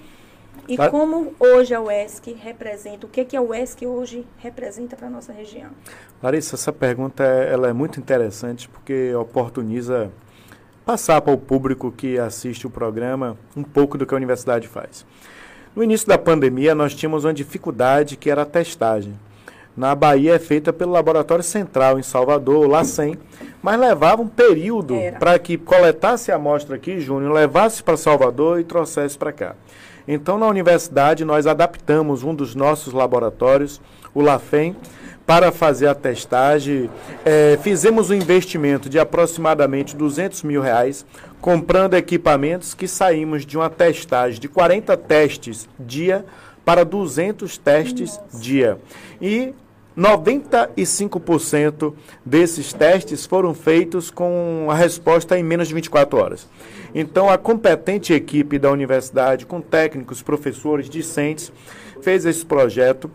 [0.68, 0.90] E Lar...
[0.90, 5.32] como hoje a UESC representa, o que, que a UESC hoje representa para a nossa
[5.32, 5.70] região?
[6.22, 10.12] Larissa, essa pergunta ela é muito interessante porque oportuniza
[10.84, 15.06] passar para o público que assiste o programa um pouco do que a universidade faz.
[15.74, 19.14] No início da pandemia, nós tínhamos uma dificuldade que era a testagem
[19.76, 23.16] na Bahia é feita pelo Laboratório Central em Salvador, o LACEN,
[23.62, 28.64] mas levava um período para que coletasse a amostra aqui, Júnior, levasse para Salvador e
[28.64, 29.54] trouxesse para cá.
[30.06, 33.80] Então, na universidade, nós adaptamos um dos nossos laboratórios,
[34.12, 34.76] o LAFEM,
[35.26, 36.90] para fazer a testagem.
[37.24, 41.04] É, fizemos um investimento de aproximadamente 200 mil reais,
[41.40, 46.24] comprando equipamentos que saímos de uma testagem de 40 testes dia
[46.64, 48.38] para 200 testes Nossa.
[48.38, 48.78] dia.
[49.20, 49.54] E
[49.96, 56.48] 95% desses testes foram feitos com a resposta em menos de 24 horas.
[56.94, 61.52] Então, a competente equipe da universidade, com técnicos, professores, discentes,
[62.00, 63.10] fez esse projeto.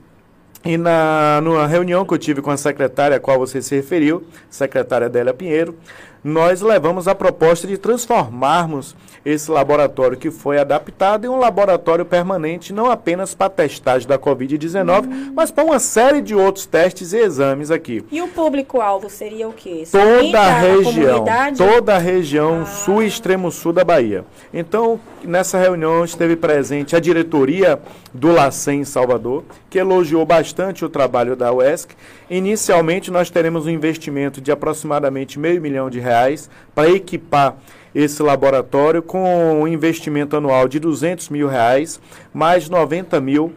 [0.65, 4.23] E na numa reunião que eu tive com a secretária a qual você se referiu,
[4.49, 5.75] secretária Adélia Pinheiro,
[6.23, 8.95] nós levamos a proposta de transformarmos
[9.27, 15.05] esse laboratório que foi adaptado em um laboratório permanente, não apenas para testagem da Covid-19,
[15.05, 15.33] uhum.
[15.35, 18.05] mas para uma série de outros testes e exames aqui.
[18.09, 19.83] E o público-alvo seria o quê?
[19.91, 21.25] Toda a região,
[21.57, 22.65] toda a região ah.
[22.65, 24.23] sul e extremo sul da Bahia.
[24.53, 27.79] Então, nessa reunião esteve presente a diretoria
[28.13, 31.95] do LACEN em Salvador, que elogiou bastante o trabalho da UESC.
[32.29, 37.55] Inicialmente, nós teremos um investimento de aproximadamente meio milhão de reais para equipar
[37.93, 41.99] esse laboratório com um investimento anual de 200 mil reais,
[42.33, 43.53] mais 90 mil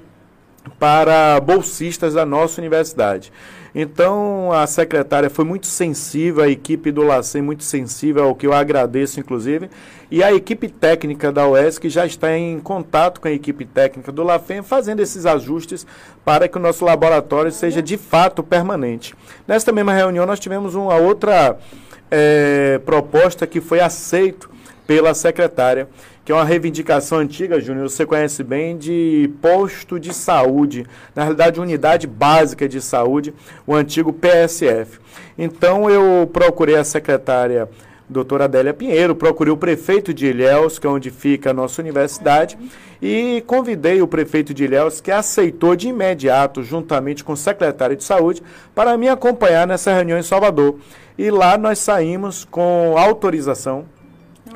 [0.79, 3.33] para bolsistas da nossa universidade.
[3.75, 8.53] Então, a secretária foi muito sensível, a equipe do LACEN muito sensível, ao que eu
[8.53, 9.71] agradeço, inclusive,
[10.11, 14.25] e a equipe técnica da UESC já está em contato com a equipe técnica do
[14.25, 15.87] LAFEM, fazendo esses ajustes
[16.25, 19.15] para que o nosso laboratório seja de fato permanente.
[19.47, 21.57] Nesta mesma reunião, nós tivemos uma outra
[22.11, 24.51] é, proposta que foi aceito
[24.87, 25.89] pela secretária,
[26.25, 31.61] que é uma reivindicação antiga, Júnior, você conhece bem, de posto de saúde, na realidade,
[31.61, 33.33] unidade básica de saúde,
[33.67, 34.99] o antigo PSF.
[35.39, 37.69] Então, eu procurei a secretária
[38.11, 42.59] doutora Adélia Pinheiro, procurei o prefeito de Ilhéus, que é onde fica a nossa universidade,
[43.01, 48.03] e convidei o prefeito de Ilhéus, que aceitou de imediato, juntamente com o secretário de
[48.03, 48.43] saúde,
[48.75, 50.77] para me acompanhar nessa reunião em Salvador.
[51.21, 53.85] E lá nós saímos com autorização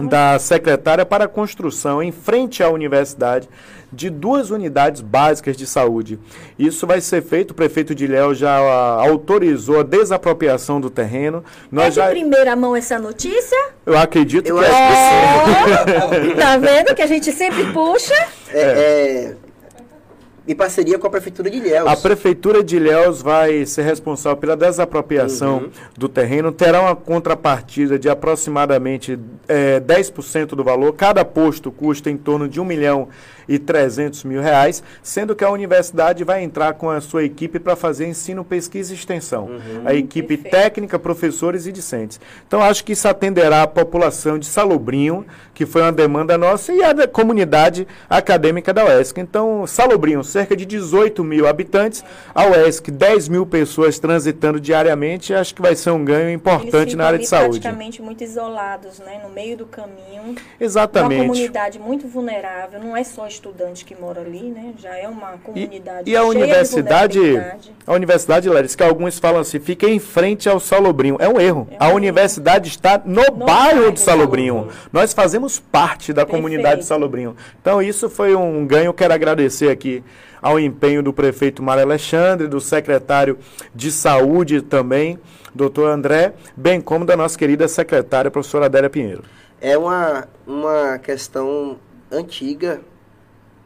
[0.00, 3.46] da secretária para a construção em frente à universidade
[3.92, 6.18] de duas unidades básicas de saúde.
[6.58, 11.44] Isso vai ser feito, o prefeito de Léo já uh, autorizou a desapropriação do terreno.
[11.70, 12.06] Nós é de já...
[12.08, 13.58] primeira mão essa notícia?
[13.84, 16.34] Eu acredito Eu que é.
[16.34, 18.14] Tá vendo que a gente sempre puxa?
[18.48, 19.36] É, é,
[20.46, 21.88] em parceria com a Prefeitura de Ilhéus.
[21.88, 25.70] A Prefeitura de Ilhéus vai ser responsável pela desapropriação uhum.
[25.96, 30.92] do terreno, terá uma contrapartida de aproximadamente é, 10% do valor.
[30.92, 33.08] Cada posto custa em torno de 1 milhão
[33.48, 37.76] e 300 mil reais, sendo que a universidade vai entrar com a sua equipe para
[37.76, 39.44] fazer ensino, pesquisa e extensão.
[39.44, 39.82] Uhum.
[39.84, 40.50] A equipe Perfeito.
[40.50, 42.20] técnica, professores e discentes.
[42.46, 46.82] Então, acho que isso atenderá a população de Salobrinho, que foi uma demanda nossa, e
[46.82, 49.20] a comunidade acadêmica da UESC.
[49.20, 52.04] Então, Salobrinho, cerca de 18 mil habitantes,
[52.34, 57.06] a UESC, 10 mil pessoas transitando diariamente, acho que vai ser um ganho importante na
[57.06, 57.60] área de saúde.
[57.60, 60.34] praticamente muito isolados, né, no meio do caminho.
[60.58, 61.20] Exatamente.
[61.20, 64.74] Uma comunidade muito vulnerável, não é só estudante que mora ali, né?
[64.78, 66.08] Já é uma comunidade.
[66.08, 67.20] E, e a universidade,
[67.86, 71.16] a universidade, Larissa, que alguns falam assim, fica em frente ao Salobrinho.
[71.18, 71.68] É um erro.
[71.70, 71.96] É um a erro.
[71.96, 74.54] universidade está no, no bairro do Salobrinho.
[74.54, 74.68] Salobrinho.
[74.92, 76.42] Nós fazemos parte da Perfeito.
[76.42, 77.36] comunidade de Salobrinho.
[77.60, 78.92] Então isso foi um ganho.
[78.92, 80.02] Quero agradecer aqui
[80.40, 83.38] ao empenho do prefeito Mário Alexandre, do secretário
[83.74, 85.18] de Saúde também,
[85.54, 89.22] doutor André, bem como da nossa querida secretária, professora Adélia Pinheiro.
[89.58, 91.78] É uma, uma questão
[92.12, 92.82] antiga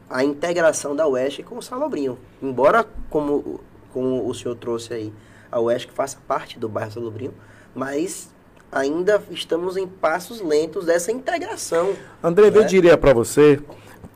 [0.09, 2.19] a integração da UESC com o Salobrinho.
[2.43, 3.61] Embora, como,
[3.93, 5.13] como o senhor trouxe aí,
[5.51, 7.35] a UESC faça parte do bairro Salobrinho,
[7.75, 8.31] mas
[8.71, 11.95] ainda estamos em passos lentos dessa integração.
[12.23, 12.59] André, né?
[12.59, 13.61] eu diria para você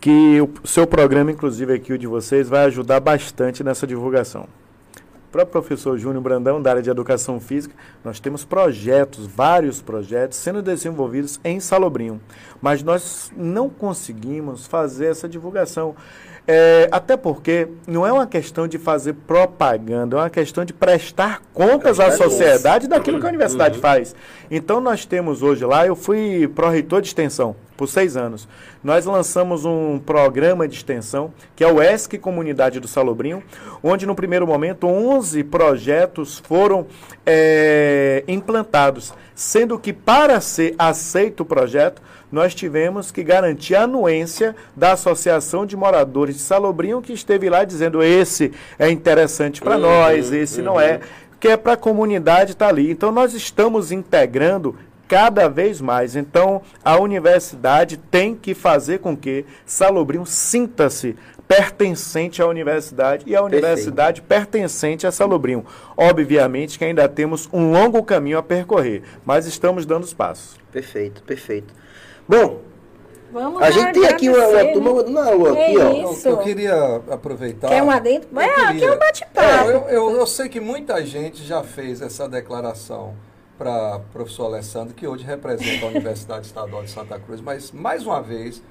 [0.01, 4.49] que o seu programa, inclusive aqui o de vocês, vai ajudar bastante nessa divulgação.
[5.33, 10.37] Para o professor Júnior Brandão, da área de Educação Física, nós temos projetos, vários projetos,
[10.37, 12.21] sendo desenvolvidos em Salobrinho.
[12.61, 15.97] Mas nós não conseguimos fazer essa divulgação.
[16.47, 21.40] É, até porque não é uma questão de fazer propaganda, é uma questão de prestar
[21.55, 23.81] contas à sociedade daquilo que a universidade uhum.
[23.81, 24.14] faz.
[24.51, 28.47] Então nós temos hoje lá, eu fui pró-reitor de extensão por seis anos.
[28.85, 33.42] Nós lançamos um programa de extensão, que é o ESC Comunidade do Salobrinho,
[33.83, 36.87] onde no primeiro momento 11 projetos foram
[37.27, 44.55] é, implantados, sendo que para ser aceito o projeto, nós tivemos que garantir a anuência
[44.77, 49.83] da Associação de Moradores de Salobrinho, que esteve lá dizendo esse é interessante para uhum,
[49.83, 50.66] nós, esse uhum.
[50.66, 51.01] não é,
[51.40, 52.92] que é para a comunidade estar tá ali.
[52.92, 54.77] Então nós estamos integrando
[55.12, 56.16] cada vez mais.
[56.16, 61.14] Então, a universidade tem que fazer com que Salobrinho sinta-se
[61.46, 64.46] pertencente à universidade e a universidade Perfeito.
[64.46, 65.66] pertencente a Salobrinho.
[65.98, 70.57] Obviamente que ainda temos um longo caminho a percorrer, mas estamos dando os passos.
[70.72, 71.75] Perfeito, perfeito.
[72.27, 72.62] Bom,
[73.31, 75.92] Vamos a gente tem aqui uma, uma turma mandando alô aqui, ó.
[75.92, 77.68] Eu, eu queria aproveitar.
[77.68, 78.40] Quer um adentro?
[78.40, 79.40] É, aqui é um bate-papo.
[79.40, 83.14] É, eu, eu, eu sei que muita gente já fez essa declaração
[83.59, 88.07] para o professor Alessandro, que hoje representa a Universidade Estadual de Santa Cruz, mas, mais
[88.07, 88.62] uma vez,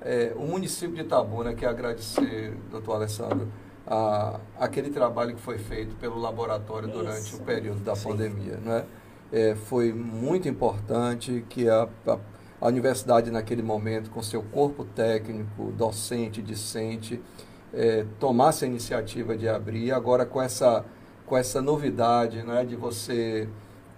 [0.00, 3.48] é, o município de Itabuna quer agradecer, doutor Alessandro,
[3.86, 6.98] a, aquele trabalho que foi feito pelo laboratório Isso.
[6.98, 8.08] durante o período da Sim.
[8.08, 8.56] pandemia.
[8.56, 8.84] Né?
[9.32, 12.18] É, foi muito importante que a, a,
[12.60, 17.20] a, universidade, naquele momento, com seu corpo técnico, docente, discente,
[17.72, 20.84] é, tomasse a iniciativa de abrir, agora com essa,
[21.26, 23.48] com essa novidade né, de você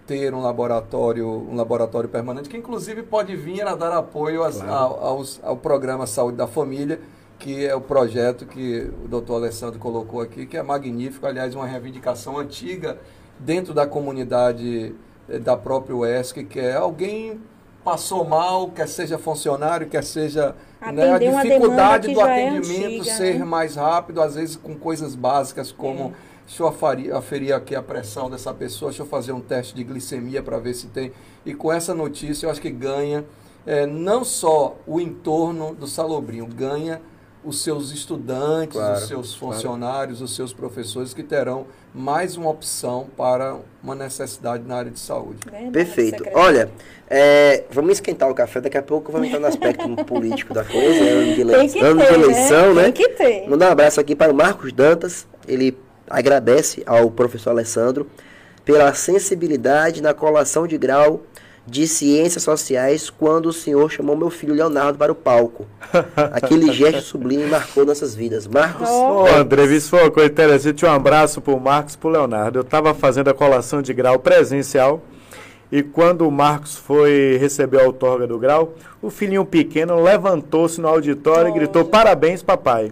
[0.05, 4.71] ter um laboratório, um laboratório permanente, que inclusive pode vir a dar apoio às, claro.
[4.71, 6.99] ao, aos, ao programa Saúde da Família,
[7.39, 11.65] que é o projeto que o doutor Alessandro colocou aqui, que é magnífico, aliás, uma
[11.65, 12.97] reivindicação antiga
[13.39, 14.95] dentro da comunidade
[15.29, 17.41] eh, da própria UESC, que é alguém
[17.83, 20.55] passou mal, quer seja funcionário, quer seja
[20.93, 23.45] né, a dificuldade do é atendimento é antiga, ser né?
[23.45, 26.13] mais rápido, às vezes com coisas básicas como...
[26.29, 29.75] É deixa eu aferir, aferir aqui a pressão dessa pessoa, deixa eu fazer um teste
[29.75, 31.11] de glicemia para ver se tem.
[31.45, 33.25] E com essa notícia eu acho que ganha
[33.65, 37.01] é, não só o entorno do Salobrinho, ganha
[37.43, 40.25] os seus estudantes, claro, os seus funcionários, claro.
[40.25, 45.39] os seus professores que terão mais uma opção para uma necessidade na área de saúde.
[45.71, 46.23] Perfeito.
[46.33, 46.71] Olha,
[47.09, 51.03] é, vamos esquentar o café, daqui a pouco vamos entrar no aspecto político da coisa,
[51.03, 51.53] ano de, ele...
[51.53, 52.83] ano ter, de eleição, né?
[52.83, 52.91] né?
[52.91, 53.49] Tem que ter.
[53.49, 55.77] Mandar um abraço aqui para o Marcos Dantas, ele
[56.09, 58.07] agradece ao professor Alessandro
[58.65, 61.23] pela sensibilidade na colação de grau
[61.65, 65.65] de ciências sociais quando o senhor chamou meu filho Leonardo para o palco.
[66.33, 68.45] Aquele gesto sublime marcou nossas vidas.
[68.47, 68.89] Marcos.
[68.89, 70.85] Ô, oh, André, isso foi uma coisa interessante.
[70.85, 72.59] Um abraço para o Marcos e para o Leonardo.
[72.59, 75.01] Eu estava fazendo a colação de grau presencial
[75.71, 80.87] e quando o Marcos foi receber a outorga do grau, o filhinho pequeno levantou-se no
[80.87, 82.91] auditório oh, e gritou: Parabéns, papai.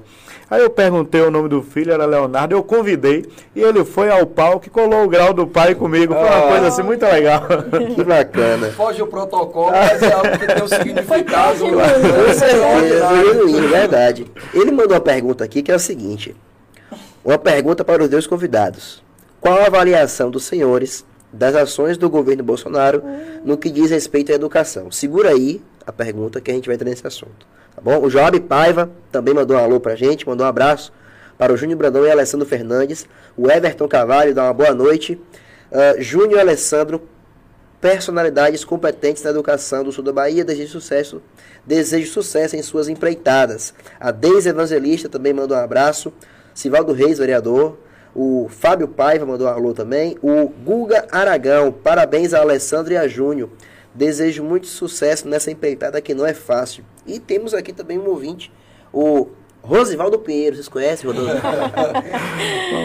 [0.52, 4.26] Aí eu perguntei o nome do filho, era Leonardo, eu convidei e ele foi ao
[4.26, 6.14] palco e colou o grau do pai comigo.
[6.14, 7.44] Foi uma ah, coisa assim muito legal.
[7.96, 8.70] Que bacana.
[8.72, 11.66] Foge o protocolo, mas é algo que tem um significado.
[13.64, 14.28] É verdade.
[14.54, 16.36] Ele mandou uma pergunta aqui que é o seguinte:
[17.24, 19.02] uma pergunta para os dois convidados.
[19.40, 23.02] Qual a avaliação dos senhores das ações do governo Bolsonaro
[23.46, 24.92] no que diz respeito à educação?
[24.92, 27.48] Segura aí a pergunta que a gente vai entrar nesse assunto.
[27.76, 28.02] Tá bom?
[28.02, 30.92] O Joab Paiva também mandou um alô pra gente, mandou um abraço
[31.38, 33.08] para o Júnior Brandão e Alessandro Fernandes.
[33.36, 35.20] O Everton Cavalho dá uma boa noite.
[35.72, 37.02] Uh, Júnior e Alessandro,
[37.80, 41.22] personalidades competentes na educação do sul da Bahia, desejo sucesso,
[41.66, 43.74] desejo sucesso em suas empreitadas.
[44.00, 46.14] A Deise Evangelista também mandou um abraço.
[46.54, 47.78] Sivaldo Reis, vereador.
[48.14, 50.18] O Fábio Paiva mandou um alô também.
[50.22, 53.50] O Guga Aragão, parabéns a Alessandro e a Júnior.
[53.96, 56.84] Desejo muito sucesso nessa empreitada que não é fácil.
[57.06, 58.52] E temos aqui também um ouvinte,
[58.94, 59.28] o
[59.64, 61.10] Rosivaldo Pinheiro, vocês conhecem?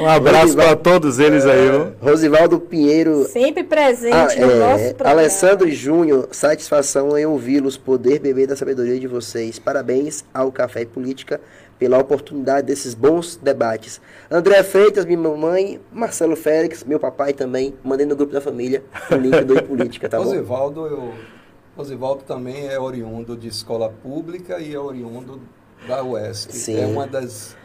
[0.03, 1.69] um abraço para todos eles aí.
[1.69, 3.25] É, Rosivaldo Pinheiro.
[3.25, 5.21] Sempre presente ah, no é, nosso programa.
[5.21, 9.59] Alessandro Júnior, satisfação em ouvi-los, poder beber da sabedoria de vocês.
[9.59, 11.41] Parabéns ao Café e Política
[11.79, 14.01] pela oportunidade desses bons debates.
[14.31, 19.15] André Freitas, minha mamãe, Marcelo Félix, meu papai também, mandei no grupo da família o
[19.15, 20.87] link do Política, tá Rosivaldo, bom?
[20.87, 21.13] Eu,
[21.77, 25.41] Rosivaldo também é oriundo de escola pública e é oriundo
[25.87, 26.53] da UESC.
[26.53, 26.77] Sim.
[26.81, 27.57] É uma das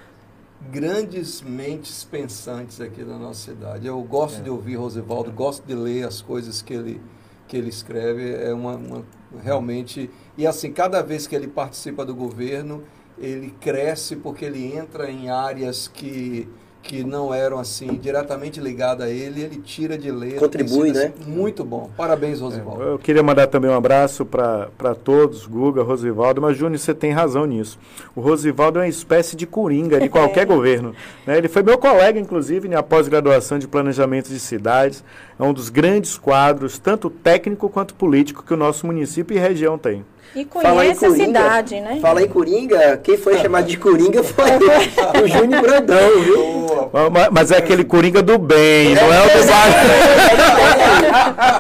[0.70, 3.88] grandes mentes pensantes aqui da nossa cidade.
[3.88, 4.44] Eu gosto é.
[4.44, 7.02] de ouvir Rosivaldo, gosto de ler as coisas que ele,
[7.48, 8.34] que ele escreve.
[8.34, 9.06] É uma, uma
[9.42, 10.10] realmente...
[10.38, 12.84] E assim, cada vez que ele participa do governo
[13.22, 16.50] ele cresce porque ele entra em áreas que
[16.82, 20.40] que não eram assim diretamente ligadas a ele, ele tira de letra.
[20.40, 21.14] Contribui, né?
[21.16, 21.90] Assim, muito bom.
[21.96, 22.84] Parabéns, Rosivaldo.
[22.84, 27.12] É, eu queria mandar também um abraço para todos, Guga, Rosivaldo, mas Júnior, você tem
[27.12, 27.78] razão nisso.
[28.16, 30.46] O Rosivaldo é uma espécie de coringa de qualquer é.
[30.46, 30.96] governo.
[31.26, 31.38] Né?
[31.38, 35.04] Ele foi meu colega, inclusive, na pós-graduação de planejamento de cidades.
[35.40, 39.78] É um dos grandes quadros, tanto técnico quanto político, que o nosso município e região
[39.78, 40.04] tem.
[40.34, 42.00] E conhece a cidade, né?
[42.02, 44.46] Fala em Coringa, quem foi chamado de Coringa foi
[45.22, 46.90] o Júnior Brandão, viu?
[47.12, 49.68] Mas, mas, é aquele Coringa do bem, não é o do mal.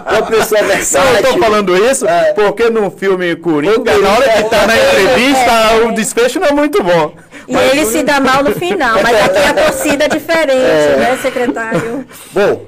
[0.09, 1.09] Uma pessoa versátil.
[1.09, 2.31] Eu estou falando isso é.
[2.33, 5.85] porque no filme Coringa, na hora que está na entrevista, é.
[5.85, 7.13] o desfecho não é muito bom.
[7.49, 10.95] E mas ele se dá mal no final, mas aqui a torcida é diferente, é.
[10.97, 12.05] né, secretário?
[12.31, 12.65] Bom,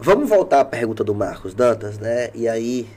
[0.00, 2.30] vamos voltar à pergunta do Marcos Dantas, né?
[2.34, 2.88] E aí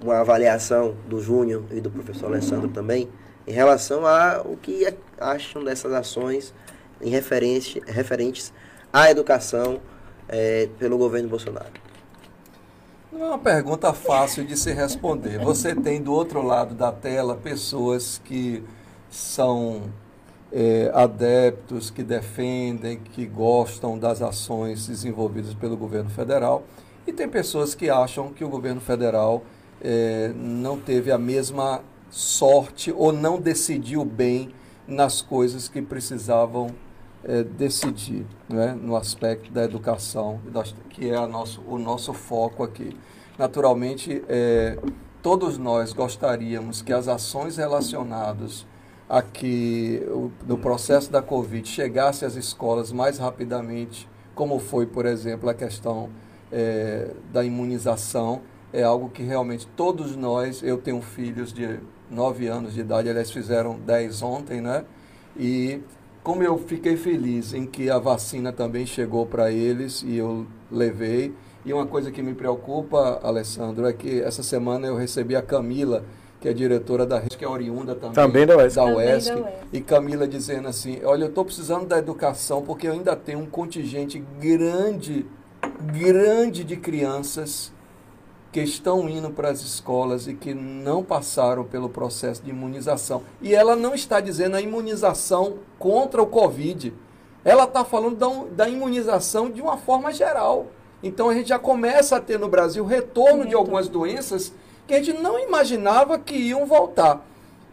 [0.00, 3.08] uma avaliação do Júnior e do professor Alessandro também
[3.46, 6.52] em relação a o que acham dessas ações
[7.00, 8.52] em referente, referentes
[8.92, 9.80] à educação
[10.28, 11.86] é, pelo governo Bolsonaro.
[13.12, 15.38] Não é uma pergunta fácil de se responder.
[15.38, 18.62] Você tem do outro lado da tela pessoas que
[19.08, 19.84] são
[20.52, 26.64] é, adeptos, que defendem, que gostam das ações desenvolvidas pelo governo federal,
[27.06, 29.44] e tem pessoas que acham que o governo federal
[29.80, 34.50] é, não teve a mesma sorte ou não decidiu bem
[34.86, 36.68] nas coisas que precisavam
[37.24, 40.40] é, decidir, né, no aspecto da educação,
[40.90, 42.96] que é nosso, o nosso foco aqui.
[43.36, 44.78] Naturalmente, é,
[45.22, 48.66] todos nós gostaríamos que as ações relacionadas
[49.08, 50.02] a que
[50.46, 56.10] no processo da Covid chegasse às escolas mais rapidamente, como foi, por exemplo, a questão
[56.50, 58.42] é, da imunização,
[58.72, 61.78] é algo que realmente todos nós, eu tenho filhos de
[62.10, 64.84] 9 anos de idade, eles fizeram 10 ontem, né?
[65.36, 65.80] E
[66.22, 71.32] como eu fiquei feliz em que a vacina também chegou para eles e eu levei.
[71.64, 76.04] E uma coisa que me preocupa, Alessandro, é que essa semana eu recebi a Camila,
[76.40, 78.76] que é diretora da rede, que é oriunda também, também da UESC.
[78.76, 79.52] Da UESC, da UESC.
[79.72, 83.46] E Camila dizendo assim, olha, eu estou precisando da educação porque eu ainda tenho um
[83.46, 85.26] contingente grande,
[85.92, 87.72] grande de crianças
[88.56, 93.22] que estão indo para as escolas e que não passaram pelo processo de imunização.
[93.42, 96.94] E ela não está dizendo a imunização contra o Covid.
[97.44, 100.68] Ela está falando da, da, imunização de uma forma geral.
[101.02, 104.54] Então a gente já começa a ter no Brasil retorno de algumas doenças
[104.86, 107.26] que a gente não imaginava que iam voltar.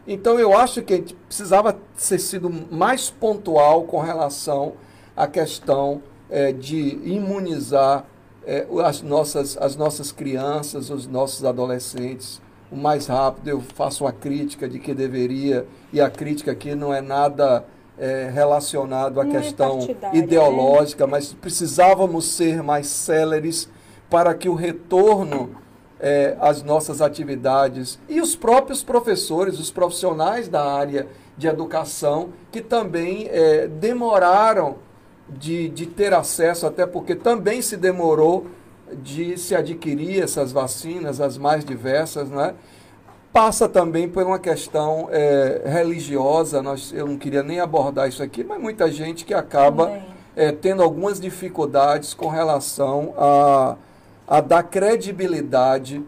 [0.06, 4.74] Então eu acho que a gente precisava ser sido mais pontual com relação
[5.16, 8.06] à questão é, de imunizar
[8.46, 12.42] é, as, nossas, as nossas crianças, os nossos adolescentes,
[12.72, 13.48] o mais rápido.
[13.48, 17.66] Eu faço uma crítica de que deveria, e a crítica aqui não é nada
[17.98, 19.80] é, relacionado à não é questão
[20.12, 21.12] é ideológica, né?
[21.12, 23.70] mas precisávamos ser mais céleres
[24.10, 25.56] para que o retorno
[26.00, 32.62] é, às nossas atividades e os próprios professores, os profissionais da área de educação, que
[32.62, 34.76] também é, demoraram
[35.30, 38.48] de, de ter acesso, até porque também se demorou
[39.02, 42.54] de se adquirir essas vacinas, as mais diversas, né?
[43.32, 48.44] Passa também por uma questão é, religiosa, nós, eu não queria nem abordar isso aqui,
[48.44, 50.04] mas muita gente que acaba
[50.36, 53.76] é, tendo algumas dificuldades com relação a,
[54.28, 56.04] a dar credibilidade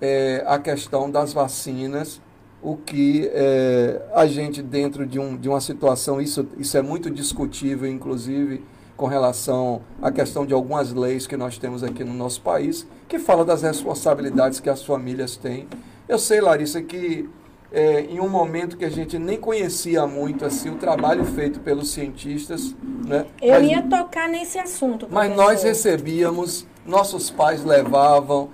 [0.00, 2.20] é, à questão das vacinas
[2.66, 7.08] o que é, a gente, dentro de, um, de uma situação, isso, isso é muito
[7.08, 8.60] discutível, inclusive
[8.96, 13.20] com relação à questão de algumas leis que nós temos aqui no nosso país, que
[13.20, 15.68] fala das responsabilidades que as famílias têm.
[16.08, 17.30] Eu sei, Larissa, que
[17.70, 21.90] é, em um momento que a gente nem conhecia muito assim o trabalho feito pelos
[21.90, 22.74] cientistas,
[23.06, 23.26] né?
[23.40, 25.06] Eu mas, ia tocar nesse assunto.
[25.06, 25.14] Professor.
[25.14, 28.50] Mas nós recebíamos, nossos pais levavam,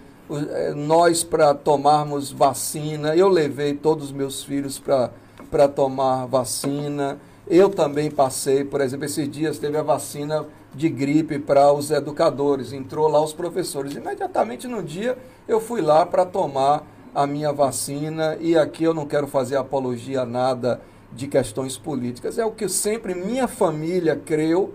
[0.76, 3.14] nós para tomarmos vacina.
[3.16, 7.18] Eu levei todos os meus filhos para tomar vacina.
[7.46, 12.72] Eu também passei, por exemplo, esses dias teve a vacina de gripe para os educadores,
[12.72, 13.94] entrou lá os professores.
[13.94, 19.06] Imediatamente no dia eu fui lá para tomar a minha vacina e aqui eu não
[19.06, 20.80] quero fazer apologia a nada
[21.12, 22.38] de questões políticas.
[22.38, 24.74] É o que sempre minha família creu,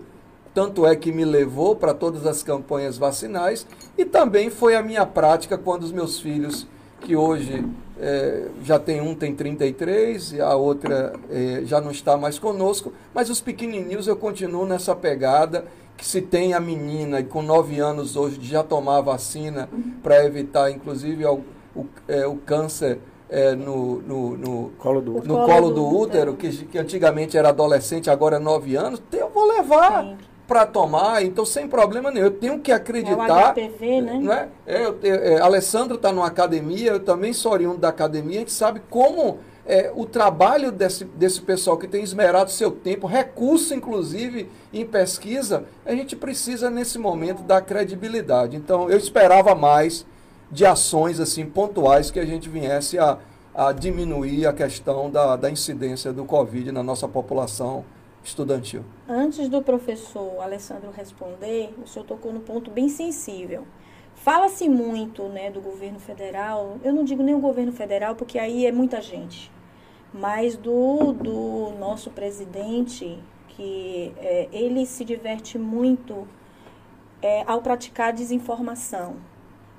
[0.58, 3.64] tanto é que me levou para todas as campanhas vacinais
[3.96, 6.66] e também foi a minha prática quando os meus filhos,
[7.00, 7.64] que hoje
[7.96, 12.92] é, já tem um tem 33 e a outra é, já não está mais conosco,
[13.14, 15.64] mas os pequenininhos eu continuo nessa pegada
[15.96, 19.68] que se tem a menina com 9 anos hoje de já tomar a vacina
[20.02, 21.40] para evitar inclusive o,
[21.76, 22.98] o, é, o câncer
[23.30, 27.50] é, no, no, no, colo do, no colo, colo do útero, que, que, antigamente era
[27.50, 30.16] adolescente, agora é 9 anos, eu vou levar
[30.48, 32.24] para tomar, então sem problema nenhum.
[32.24, 33.54] Eu tenho que acreditar.
[33.58, 34.18] É o HPV, né?
[34.18, 34.48] Não é?
[34.66, 38.52] É, eu, é, Alessandro está numa academia, eu também sou oriundo da academia, a gente
[38.52, 44.48] sabe como é, o trabalho desse, desse pessoal que tem esmerado seu tempo, recurso inclusive
[44.72, 48.56] em pesquisa, a gente precisa nesse momento dar credibilidade.
[48.56, 50.06] Então eu esperava mais
[50.50, 53.18] de ações assim pontuais que a gente viesse a,
[53.54, 57.84] a diminuir a questão da, da incidência do Covid na nossa população
[58.28, 58.84] estudantil.
[59.08, 63.66] Antes do professor Alessandro responder, o senhor tocou no ponto bem sensível.
[64.14, 68.66] Fala-se muito né, do governo federal, eu não digo nem o governo federal, porque aí
[68.66, 69.50] é muita gente,
[70.12, 73.18] mas do, do nosso presidente,
[73.48, 76.26] que é, ele se diverte muito
[77.22, 79.16] é, ao praticar desinformação.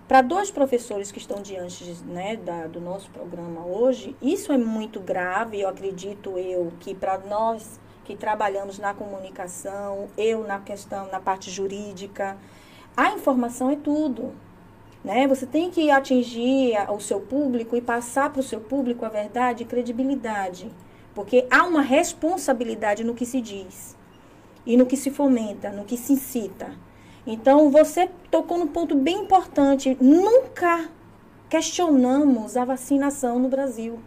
[0.07, 4.99] Para dois professores que estão diante né, da, do nosso programa hoje, isso é muito
[4.99, 7.79] grave, eu acredito eu, que para nós
[8.10, 12.36] que trabalhamos na comunicação, eu na questão, na parte jurídica,
[12.97, 14.34] a informação é tudo.
[15.03, 15.28] Né?
[15.28, 19.62] Você tem que atingir o seu público e passar para o seu público a verdade
[19.62, 20.72] e credibilidade.
[21.14, 23.95] Porque há uma responsabilidade no que se diz
[24.66, 26.72] e no que se fomenta, no que se incita.
[27.28, 29.95] Então, você tocou num ponto bem importante.
[30.01, 30.89] Nunca
[31.47, 33.99] questionamos a vacinação no Brasil.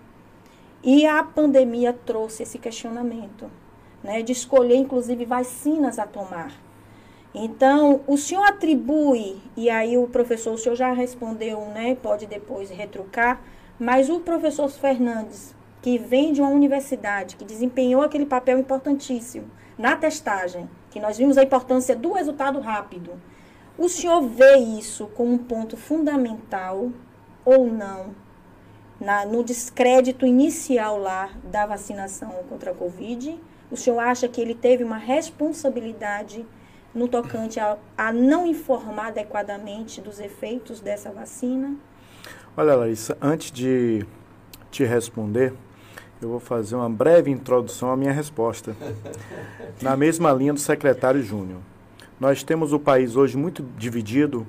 [0.82, 3.48] E a pandemia trouxe esse questionamento,
[4.02, 6.52] né, de escolher, inclusive, vacinas a tomar.
[7.34, 12.70] Então, o senhor atribui, e aí o professor, o senhor já respondeu, né, pode depois
[12.70, 13.40] retrucar,
[13.78, 19.96] mas o professor Fernandes, que vem de uma universidade, que desempenhou aquele papel importantíssimo na
[19.96, 23.12] testagem, que nós vimos a importância do resultado rápido.
[23.78, 26.90] O senhor vê isso como um ponto fundamental
[27.44, 28.14] ou não
[29.00, 33.40] na, no descrédito inicial lá da vacinação contra a Covid?
[33.72, 36.44] O senhor acha que ele teve uma responsabilidade
[36.94, 41.74] no tocante a, a não informar adequadamente dos efeitos dessa vacina?
[42.54, 44.04] Olha, Larissa, antes de
[44.70, 45.54] te responder,
[46.20, 48.76] eu vou fazer uma breve introdução à minha resposta.
[49.80, 51.60] Na mesma linha do secretário Júnior.
[52.20, 54.46] Nós temos o país hoje muito dividido,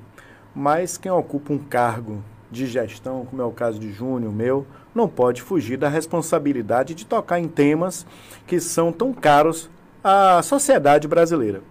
[0.53, 2.21] mas quem ocupa um cargo
[2.51, 7.05] de gestão, como é o caso de Júnior, meu, não pode fugir da responsabilidade de
[7.05, 8.05] tocar em temas
[8.45, 9.69] que são tão caros
[10.03, 11.61] à sociedade brasileira.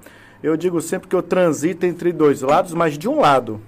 [0.43, 3.61] Eu digo sempre que eu transito entre dois lados, mas de um lado.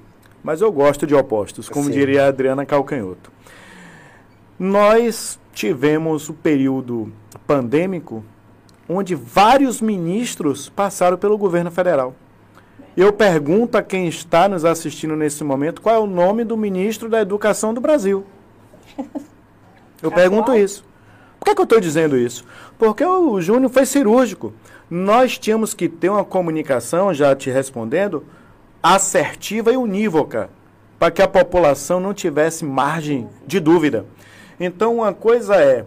[0.43, 1.93] Mas eu gosto de opostos, como Sim.
[1.93, 3.33] diria a Adriana Calcanhoto.
[4.59, 7.13] Nós tivemos o período
[7.47, 8.25] pandêmico
[8.89, 12.15] onde vários ministros passaram pelo governo federal.
[12.97, 17.09] Eu pergunto a quem está nos assistindo nesse momento qual é o nome do ministro
[17.09, 18.25] da Educação do Brasil.
[20.05, 20.85] Eu pergunto isso.
[21.41, 22.45] Por que, que eu estou dizendo isso?
[22.79, 24.53] Porque o Júnior foi cirúrgico.
[24.91, 28.23] Nós tínhamos que ter uma comunicação, já te respondendo,
[28.83, 30.51] assertiva e unívoca,
[30.99, 34.05] para que a população não tivesse margem de dúvida.
[34.61, 35.87] Então, uma coisa é,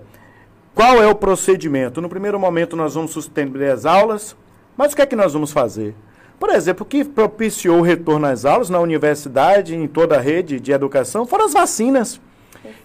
[0.73, 2.01] qual é o procedimento?
[2.01, 4.35] No primeiro momento, nós vamos suspender as aulas,
[4.75, 5.95] mas o que é que nós vamos fazer?
[6.39, 10.59] Por exemplo, o que propiciou o retorno às aulas na universidade, em toda a rede
[10.59, 12.19] de educação, foram as vacinas,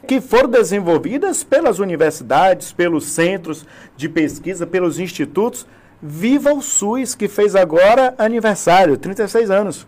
[0.06, 3.66] que foram desenvolvidas pelas universidades, pelos centros
[3.96, 5.66] de pesquisa, pelos institutos.
[6.02, 9.86] Viva o SUS, que fez agora aniversário, 36 anos.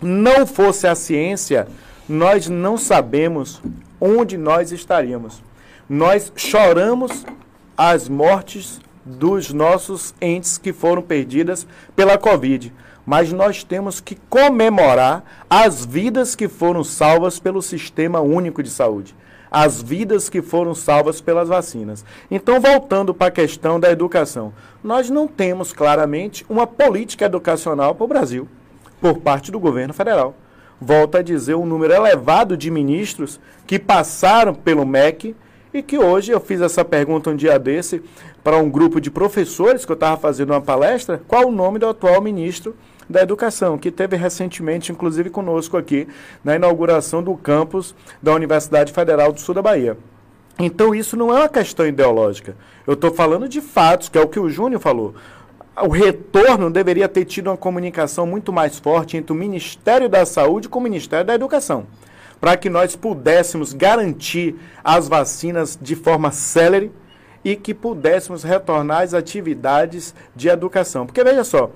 [0.00, 1.68] Não fosse a ciência,
[2.08, 3.60] nós não sabemos
[4.00, 5.42] onde nós estaríamos.
[5.88, 7.24] Nós choramos
[7.76, 12.72] as mortes dos nossos entes que foram perdidas pela Covid.
[13.04, 19.14] Mas nós temos que comemorar as vidas que foram salvas pelo Sistema Único de Saúde,
[19.50, 22.04] as vidas que foram salvas pelas vacinas.
[22.30, 28.04] Então, voltando para a questão da educação, nós não temos claramente uma política educacional para
[28.04, 28.48] o Brasil,
[29.00, 30.34] por parte do governo federal.
[30.80, 35.34] Volta a dizer, um número elevado de ministros que passaram pelo MEC
[35.74, 38.02] e que hoje eu fiz essa pergunta um dia desse
[38.42, 41.88] para um grupo de professores que eu estava fazendo uma palestra, qual o nome do
[41.88, 42.74] atual ministro
[43.08, 46.08] da Educação, que teve recentemente, inclusive conosco aqui,
[46.44, 49.96] na inauguração do campus da Universidade Federal do Sul da Bahia.
[50.58, 52.56] Então isso não é uma questão ideológica.
[52.86, 55.14] Eu estou falando de fatos, que é o que o Júnior falou.
[55.76, 60.68] O retorno deveria ter tido uma comunicação muito mais forte entre o Ministério da Saúde
[60.68, 61.86] com o Ministério da Educação
[62.42, 66.90] para que nós pudéssemos garantir as vacinas de forma célere
[67.44, 71.06] e que pudéssemos retornar às atividades de educação.
[71.06, 71.70] Porque veja só,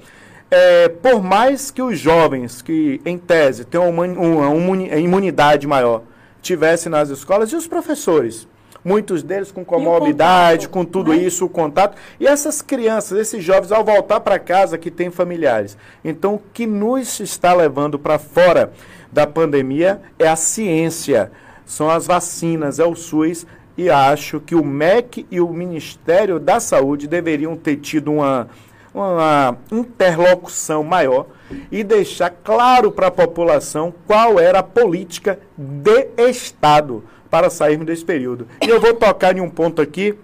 [0.51, 6.03] é, por mais que os jovens, que em tese têm uma, uma, uma imunidade maior,
[6.41, 8.47] tivessem nas escolas, e os professores?
[8.87, 11.17] muitos deles com comorbidade, com tudo né?
[11.17, 11.97] isso, o contato.
[12.21, 15.77] E essas crianças, esses jovens, ao voltar para casa, que têm familiares.
[16.05, 18.73] Então, o que nos está levando para fora
[19.13, 21.33] da pandemia é a ciência,
[21.65, 23.45] são as vacinas, é o SUS,
[23.77, 28.49] e acho que o MEC e o Ministério da Saúde deveriam ter tido uma,
[28.97, 31.27] uma interlocução maior
[31.71, 38.05] e deixar claro para a população qual era a política de Estado para sairmos desse
[38.05, 38.49] período.
[38.63, 40.19] E eu vou tocar em um ponto aqui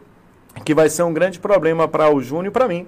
[0.64, 2.86] que vai ser um grande problema para o Júnior e para mim.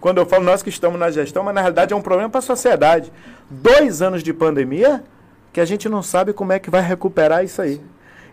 [0.00, 2.38] Quando eu falo nós que estamos na gestão, mas na realidade é um problema para
[2.38, 3.12] a sociedade.
[3.50, 5.04] Dois anos de pandemia
[5.52, 7.80] que a gente não sabe como é que vai recuperar isso aí.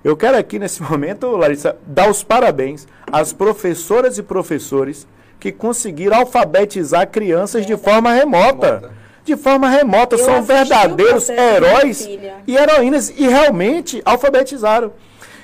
[0.03, 5.07] Eu quero aqui nesse momento, Larissa, dar os parabéns às professoras e professores
[5.39, 8.91] que conseguiram alfabetizar crianças de forma remota.
[9.23, 12.07] De forma remota, Eu são verdadeiros heróis
[12.45, 14.91] e heroínas e realmente alfabetizaram.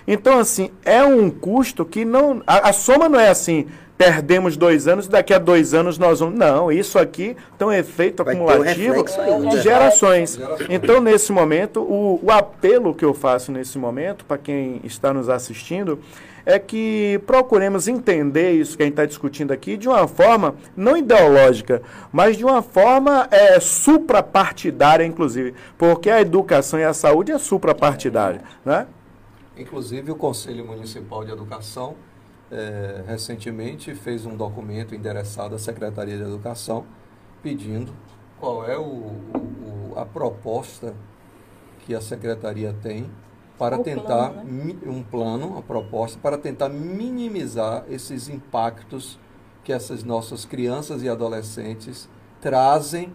[0.08, 2.44] Então, assim, é um custo que não.
[2.46, 3.68] A, a soma não é assim,
[4.02, 6.38] perdemos dois anos, daqui a dois anos nós vamos.
[6.38, 10.39] Não, isso aqui tem um efeito Vai acumulativo um de gerações.
[10.70, 15.30] Então, nesse momento, o, o apelo que eu faço nesse momento, para quem está nos
[15.30, 16.00] assistindo,
[16.46, 20.98] é que procuremos entender isso que a gente está discutindo aqui de uma forma não
[20.98, 21.82] ideológica,
[22.12, 28.42] mas de uma forma é, suprapartidária, inclusive, porque a educação e a saúde é suprapartidária,
[28.66, 28.88] né?
[29.58, 31.96] Inclusive, o Conselho Municipal de Educação
[32.52, 36.86] é, recentemente fez um documento endereçado à Secretaria de Educação
[37.42, 37.94] pedindo
[38.39, 40.94] qual é o, o, a proposta
[41.86, 43.10] que a Secretaria tem
[43.62, 44.76] para o tentar plano, né?
[44.88, 49.20] um plano, uma proposta para tentar minimizar esses impactos
[49.64, 52.09] que essas nossas crianças e adolescentes
[52.41, 53.14] trazem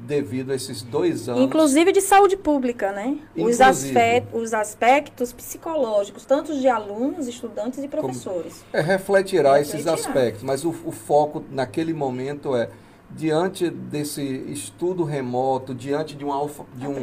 [0.00, 1.42] devido a esses dois anos.
[1.42, 3.18] Inclusive de saúde pública, né?
[3.36, 8.64] Os, aspectos, os aspectos psicológicos, tanto de alunos, estudantes e professores.
[8.72, 12.70] Como, é, refletirá, refletirá esses aspectos, mas o, o foco naquele momento é
[13.14, 16.94] diante desse estudo remoto, diante de, um alfa, de, um,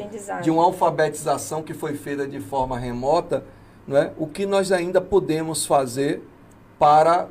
[0.41, 3.43] de uma alfabetização que foi feita de forma remota,
[3.88, 4.14] não é?
[4.18, 6.22] o que nós ainda podemos fazer
[6.80, 7.28] para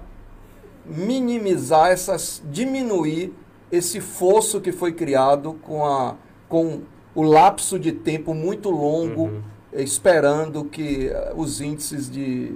[0.85, 3.35] minimizar essas, diminuir
[3.71, 6.15] esse fosso que foi criado com, a,
[6.49, 6.83] com
[7.15, 9.43] o lapso de tempo muito longo, uhum.
[9.73, 12.55] esperando que eh, os índices de,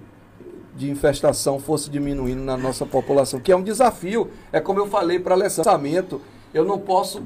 [0.76, 4.30] de infestação fossem diminuindo na nossa população, que é um desafio.
[4.52, 6.20] É como eu falei para Alessandro,
[6.52, 7.22] eu não posso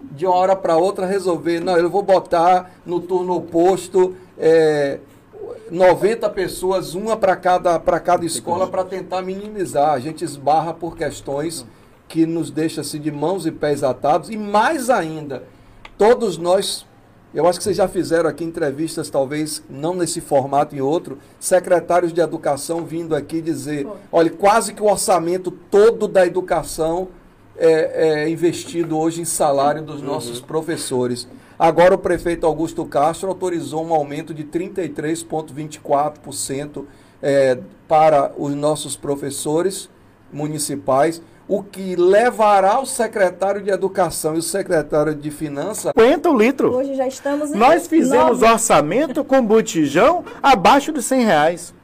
[0.00, 5.00] de uma hora para outra resolver, não, eu vou botar no turno oposto é,
[5.70, 9.92] 90 pessoas, uma para cada, cada escola, para tentar minimizar.
[9.92, 11.66] A gente esbarra por questões
[12.06, 15.44] que nos deixa assim de mãos e pés atados, e mais ainda,
[15.98, 16.86] todos nós,
[17.34, 22.12] eu acho que vocês já fizeram aqui entrevistas, talvez não nesse formato em outro, secretários
[22.12, 27.08] de educação vindo aqui dizer, olha, quase que o orçamento todo da educação
[27.56, 30.46] é, é investido hoje em salário dos nossos uhum.
[30.46, 31.28] professores.
[31.58, 36.84] Agora o prefeito Augusto Castro autorizou um aumento de 33,24%
[37.20, 37.58] é,
[37.88, 39.90] para os nossos professores
[40.32, 45.92] municipais o que levará o secretário de Educação e o secretário de Finanças.
[45.98, 46.74] 50 litros.
[46.74, 48.52] Hoje já estamos em Nós fizemos nove.
[48.52, 51.74] orçamento com botijão abaixo de 100 reais.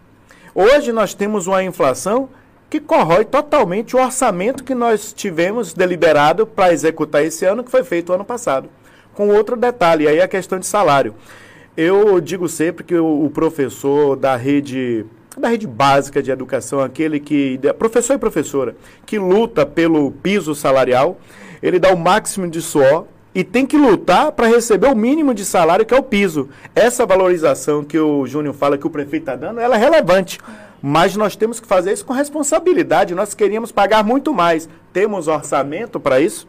[0.55, 2.29] Hoje nós temos uma inflação
[2.69, 7.83] que corrói totalmente o orçamento que nós tivemos deliberado para executar esse ano, que foi
[7.83, 8.69] feito ano passado.
[9.15, 11.15] Com outro detalhe, aí a questão de salário.
[11.77, 15.07] Eu digo sempre que o, o professor da rede
[15.41, 21.19] da rede básica de educação, aquele que, professor e professora, que luta pelo piso salarial,
[21.63, 25.45] ele dá o máximo de suor e tem que lutar para receber o mínimo de
[25.45, 26.49] salário, que é o piso.
[26.75, 30.39] Essa valorização que o Júnior fala que o prefeito está dando, ela é relevante.
[30.81, 33.15] Mas nós temos que fazer isso com responsabilidade.
[33.15, 34.69] Nós queríamos pagar muito mais.
[34.93, 36.47] Temos orçamento para isso?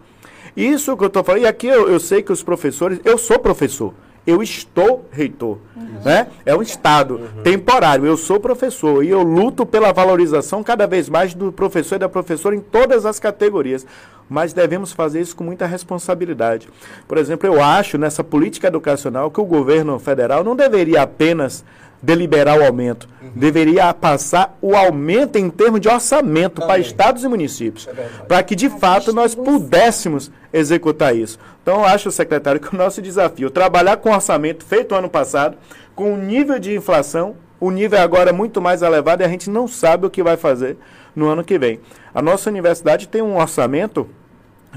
[0.55, 1.43] Isso que eu estou falando.
[1.43, 2.99] E aqui eu, eu sei que os professores.
[3.03, 3.93] Eu sou professor.
[4.25, 5.57] Eu estou reitor.
[5.75, 6.01] Uhum.
[6.03, 6.27] Né?
[6.45, 7.43] É um estado uhum.
[7.43, 8.05] temporário.
[8.05, 12.09] Eu sou professor e eu luto pela valorização cada vez mais do professor e da
[12.09, 13.85] professora em todas as categorias.
[14.27, 16.67] Mas devemos fazer isso com muita responsabilidade.
[17.07, 21.63] Por exemplo, eu acho nessa política educacional que o governo federal não deveria apenas
[22.05, 23.09] deliberar o aumento.
[23.21, 23.31] Uhum.
[23.35, 26.67] Deveria passar o aumento em termos de orçamento Também.
[26.67, 31.39] para estados e municípios, é para que de fato nós pudéssemos executar isso.
[31.61, 35.09] Então, eu acho, secretário, que o nosso desafio é trabalhar com o orçamento feito ano
[35.09, 35.57] passado,
[35.95, 39.49] com o nível de inflação, o nível agora é muito mais elevado e a gente
[39.49, 40.77] não sabe o que vai fazer
[41.15, 41.79] no ano que vem.
[42.13, 44.07] A nossa universidade tem um orçamento,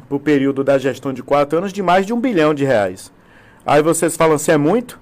[0.09, 3.13] para o período da gestão de quatro anos, de mais de um bilhão de reais.
[3.67, 4.99] Aí vocês falam se é muito,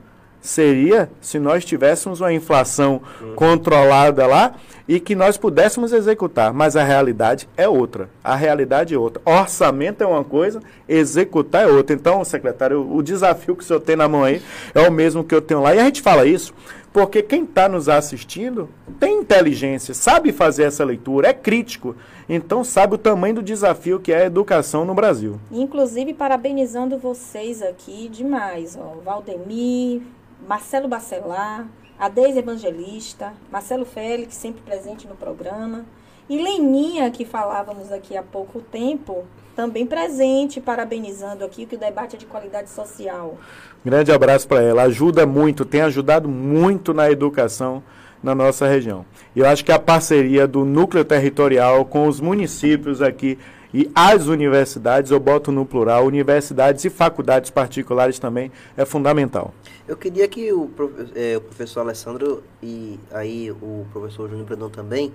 [0.47, 3.34] seria se nós tivéssemos uma inflação uhum.
[3.34, 4.55] controlada lá
[4.88, 8.09] e que nós pudéssemos executar, mas a realidade é outra.
[8.22, 9.20] A realidade é outra.
[9.24, 11.94] Orçamento é uma coisa, executar é outra.
[11.94, 14.40] Então, secretário, o desafio que o senhor tem na mão aí
[14.74, 15.74] é o mesmo que eu tenho lá.
[15.74, 16.55] E a gente fala isso
[16.97, 21.94] porque quem está nos assistindo tem inteligência, sabe fazer essa leitura, é crítico.
[22.26, 25.38] Então sabe o tamanho do desafio que é a educação no Brasil.
[25.53, 28.78] Inclusive, parabenizando vocês aqui demais.
[28.80, 30.01] Ó, Valdemir,
[30.47, 31.66] Marcelo Bacelar,
[31.99, 35.84] a Deise Evangelista, Marcelo Félix, sempre presente no programa,
[36.28, 39.24] e Leninha, que falávamos aqui há pouco tempo,
[39.55, 43.39] também presente, parabenizando aqui que o debate é de qualidade social.
[43.84, 44.82] Grande abraço para ela.
[44.82, 47.82] Ajuda muito, tem ajudado muito na educação
[48.22, 49.07] na nossa região.
[49.34, 53.39] Eu acho que a parceria do núcleo territorial com os municípios aqui
[53.77, 59.53] e as universidades, eu boto no plural, universidades e faculdades particulares também, é fundamental.
[59.87, 60.70] Eu queria que o,
[61.14, 65.12] é, o professor Alessandro e aí o professor Júnior Brandão também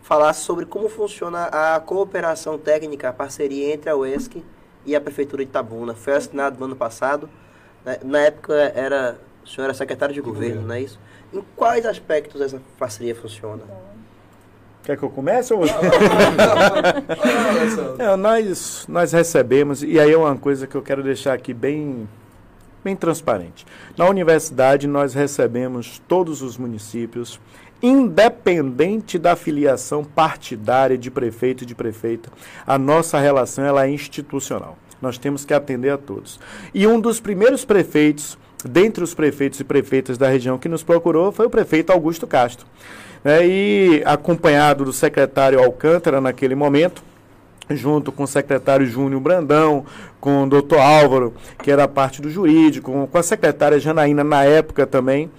[0.00, 4.42] falasse sobre como funciona a cooperação técnica, a parceria entre a UESC
[4.86, 5.92] e a Prefeitura de Itabuna.
[5.94, 7.28] Foi assinado no ano passado.
[7.84, 7.98] Né?
[8.02, 10.98] Na época era, o senhor era secretário de governo, não é isso?
[11.30, 13.64] Em quais aspectos essa parceria funciona?
[14.88, 15.52] Quer que eu comece?
[15.52, 15.60] Ou...
[17.98, 22.08] é, nós, nós recebemos, e aí é uma coisa que eu quero deixar aqui bem
[22.82, 23.66] bem transparente.
[23.98, 27.38] Na universidade, nós recebemos todos os municípios,
[27.82, 32.30] independente da filiação partidária de prefeito e de prefeita.
[32.66, 34.78] A nossa relação ela é institucional.
[35.02, 36.40] Nós temos que atender a todos.
[36.72, 41.30] E um dos primeiros prefeitos, dentre os prefeitos e prefeitas da região que nos procurou,
[41.30, 42.66] foi o prefeito Augusto Castro.
[43.24, 47.02] É, e acompanhado do secretário Alcântara naquele momento,
[47.70, 49.84] junto com o secretário Júnior Brandão,
[50.20, 54.86] com o doutor Álvaro, que era parte do jurídico, com a secretária Janaína na época
[54.86, 55.30] também.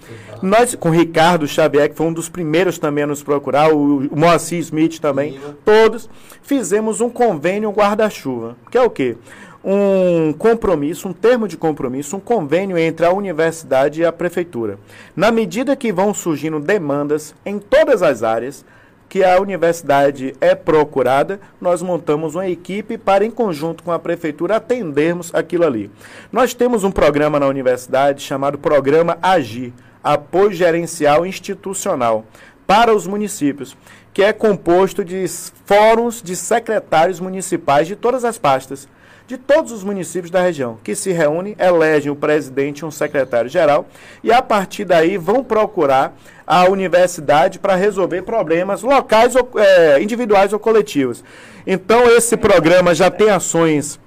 [0.42, 4.08] Nós, com o Ricardo Xavier, que foi um dos primeiros também a nos procurar, o,
[4.08, 6.10] o Moacir Smith também, todos,
[6.42, 9.18] fizemos um convênio guarda-chuva, que é o quê?
[9.64, 14.80] Um compromisso, um termo de compromisso, um convênio entre a universidade e a prefeitura.
[15.16, 18.66] Na medida que vão surgindo demandas em todas as áreas,
[19.10, 24.58] que a universidade é procurada, nós montamos uma equipe para, em conjunto com a prefeitura,
[24.58, 25.90] atendermos aquilo ali.
[26.32, 32.24] Nós temos um programa na universidade chamado Programa Agir Apoio Gerencial Institucional
[32.68, 33.76] para os municípios,
[34.14, 35.26] que é composto de
[35.66, 38.88] fóruns de secretários municipais de todas as pastas
[39.30, 43.88] de todos os municípios da região, que se reúnem, elegem o presidente e um secretário-geral,
[44.24, 46.18] e a partir daí vão procurar
[46.48, 51.24] a universidade para resolver problemas locais, é, individuais ou coletivos.
[51.68, 54.00] Então, esse programa já tem ações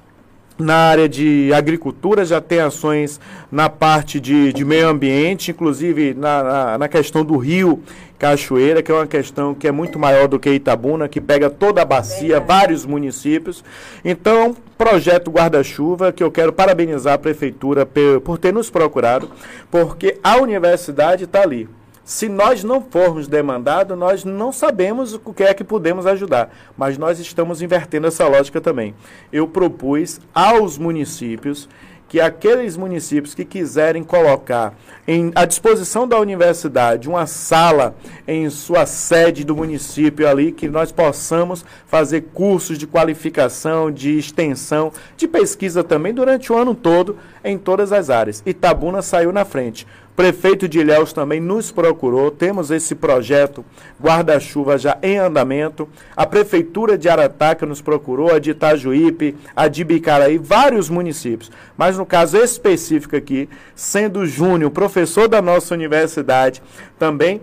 [0.59, 6.43] na área de agricultura, já tem ações na parte de, de meio ambiente, inclusive na,
[6.43, 7.83] na, na, questão do rio
[8.19, 11.83] Cachoeira, que é uma questão que é muito maior do que Itabuna, que pega toda
[11.83, 13.65] a bacia, vários municípios.
[14.05, 19.31] Então, projeto guarda-chuva, que eu quero parabenizar a prefeitura por, por ter nos procurado,
[19.71, 21.69] porque a universidade está ali.
[22.05, 26.53] Se nós não formos demandados, nós não sabemos o que é que podemos ajudar.
[26.77, 28.95] Mas nós estamos invertendo essa lógica também.
[29.33, 31.69] Eu propus aos municípios
[32.13, 34.75] que aqueles municípios que quiserem colocar
[35.09, 37.97] em, à disposição da universidade uma sala
[38.29, 44.93] em sua sede do município ali, que nós possamos fazer cursos de qualificação, de extensão,
[45.17, 48.43] de pesquisa também durante o ano todo em todas as áreas.
[48.45, 49.87] Itabuna saiu na frente.
[50.15, 52.31] Prefeito de Ilhéus também nos procurou.
[52.31, 53.65] Temos esse projeto
[54.01, 55.89] guarda-chuva já em andamento.
[56.15, 61.51] A Prefeitura de Arataca nos procurou, a de Itajuípe, a de Bicaraí, vários municípios.
[61.79, 66.63] Mas no caso específico aqui, sendo Júnior, professor da nossa universidade,
[66.99, 67.41] também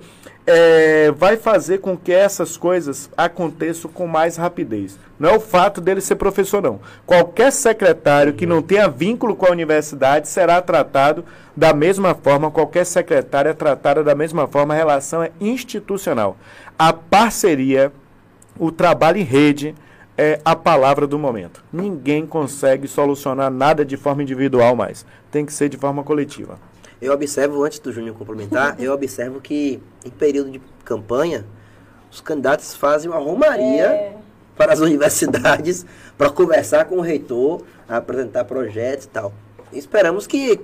[0.51, 4.97] é, vai fazer com que essas coisas aconteçam com mais rapidez.
[5.19, 6.79] Não é o fato dele ser professor, não.
[7.05, 11.23] Qualquer secretário que não tenha vínculo com a universidade será tratado
[11.55, 16.35] da mesma forma, qualquer secretária é tratada da mesma forma, a relação é institucional.
[16.79, 17.91] A parceria,
[18.57, 19.75] o trabalho em rede,
[20.17, 21.63] é a palavra do momento.
[21.71, 25.05] Ninguém consegue solucionar nada de forma individual mais.
[25.29, 26.57] Tem que ser de forma coletiva.
[27.01, 31.45] Eu observo, antes do Júnior complementar, eu observo que em período de campanha,
[32.11, 34.17] os candidatos fazem uma romaria é.
[34.57, 35.85] para as universidades
[36.17, 39.33] para conversar com o reitor, apresentar projetos e tal.
[39.71, 40.59] esperamos que,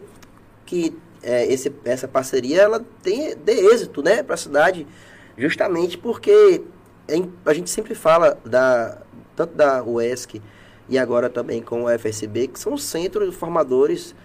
[0.65, 4.85] que é, esse, essa parceria ela tenha, dê êxito né, para a cidade,
[5.37, 6.61] justamente porque
[7.45, 8.97] a gente sempre fala da,
[9.35, 10.41] tanto da UESC
[10.89, 14.15] e agora também com o FSB, que são centros formadores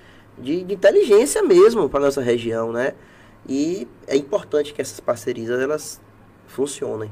[0.41, 2.95] de, de inteligência mesmo para nossa região, né?
[3.49, 6.01] E é importante que essas parcerias elas
[6.47, 7.11] funcionem.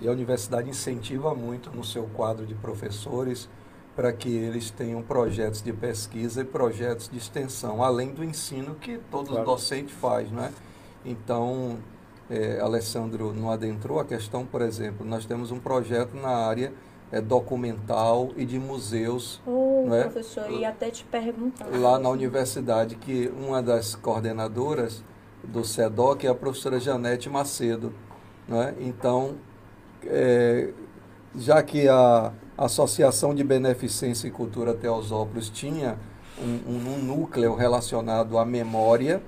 [0.00, 3.48] E a universidade incentiva muito no seu quadro de professores
[3.94, 8.98] para que eles tenham projetos de pesquisa e projetos de extensão, além do ensino que
[9.10, 9.44] todo claro.
[9.44, 10.52] docente faz, né?
[11.04, 11.78] Então,
[12.28, 16.72] é, Alessandro não adentrou a questão, por exemplo, nós temos um projeto na área
[17.12, 19.40] é, documental e de museus.
[19.86, 20.02] Né?
[20.02, 21.66] professor, ia até te perguntar.
[21.66, 25.02] Lá na universidade, que uma das coordenadoras
[25.42, 27.92] do SEDOC é a professora Janete Macedo.
[28.48, 28.74] Né?
[28.80, 29.36] Então,
[30.04, 30.70] é,
[31.36, 35.98] já que a Associação de Beneficência e Cultura Teosópolis tinha
[36.38, 39.22] um, um, um núcleo relacionado à memória,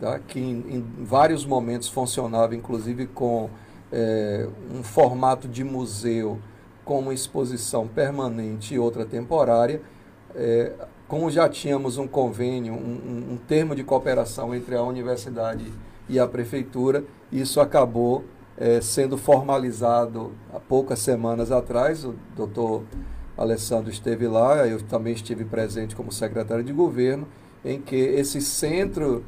[0.00, 0.18] tá?
[0.18, 3.50] que em, em, vários momentos funcionava, inclusive com
[3.92, 6.38] é, um formato de museu
[6.84, 9.80] com uma exposição permanente e outra temporária.
[10.34, 10.72] É,
[11.08, 15.72] como já tínhamos um convênio, um, um, termo de cooperação entre a universidade
[16.08, 18.24] e a prefeitura, isso acabou
[18.56, 22.04] é, sendo formalizado há poucas semanas atrás.
[22.04, 22.82] O doutor
[23.36, 27.26] Alessandro esteve lá, eu também estive presente como secretário de governo,
[27.64, 29.24] em que esse centro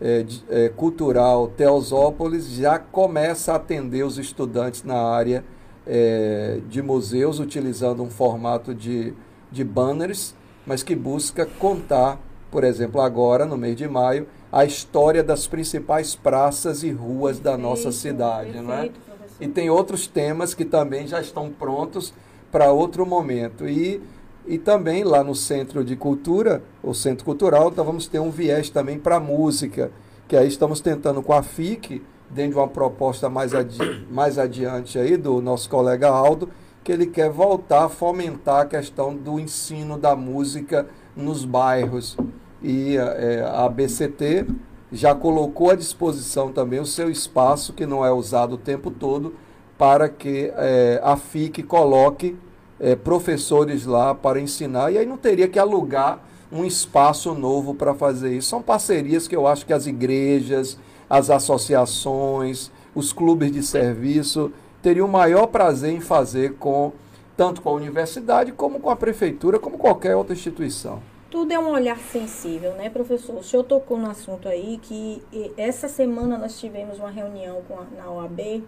[0.00, 5.44] é, é, cultural Teosópolis já começa a atender os estudantes na área
[5.88, 9.14] é, de museus utilizando um formato de,
[9.50, 10.34] de banners,
[10.66, 12.20] mas que busca contar,
[12.50, 17.56] por exemplo, agora, no mês de maio, a história das principais praças e ruas da
[17.56, 18.52] nossa cidade.
[18.52, 19.00] Perfeito,
[19.40, 19.44] é?
[19.44, 22.12] E tem outros temas que também já estão prontos
[22.52, 23.68] para outro momento.
[23.68, 24.02] E,
[24.46, 28.68] e também lá no Centro de Cultura, o Centro Cultural, então vamos ter um viés
[28.68, 29.90] também para a música,
[30.26, 34.98] que aí estamos tentando com a FIC dentro de uma proposta mais, adi mais adiante
[34.98, 36.48] aí do nosso colega Aldo,
[36.84, 42.16] que ele quer voltar a fomentar a questão do ensino da música nos bairros.
[42.62, 44.46] E é, a BCT
[44.90, 49.34] já colocou à disposição também o seu espaço, que não é usado o tempo todo,
[49.76, 52.36] para que é, a FIC coloque
[52.80, 56.20] é, professores lá para ensinar, e aí não teria que alugar
[56.50, 58.48] um espaço novo para fazer isso.
[58.48, 64.52] São parcerias que eu acho que as igrejas, as associações, os clubes de serviço
[64.82, 66.92] teriam o maior prazer em fazer com
[67.36, 71.00] tanto com a universidade como com a prefeitura, como qualquer outra instituição.
[71.30, 73.36] Tudo é um olhar sensível, né, professor?
[73.36, 75.22] O senhor tocou no assunto aí que
[75.56, 78.64] essa semana nós tivemos uma reunião com a, na OAB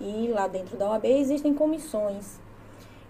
[0.00, 2.38] e lá dentro da OAB existem comissões.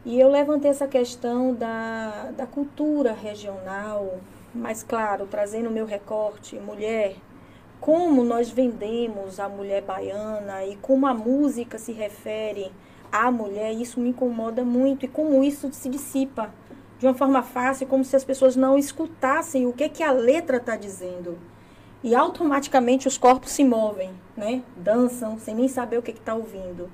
[0.05, 4.19] E eu levantei essa questão da, da cultura regional,
[4.55, 7.17] mas claro, trazendo o meu recorte, mulher,
[7.81, 12.73] como nós vendemos a mulher baiana e como a música se refere
[13.11, 16.53] à mulher, isso me incomoda muito e como isso se dissipa
[16.99, 20.57] de uma forma fácil, como se as pessoas não escutassem o que, que a letra
[20.57, 21.39] está dizendo.
[22.03, 24.63] E automaticamente os corpos se movem, né?
[24.77, 26.91] dançam, sem nem saber o que está ouvindo.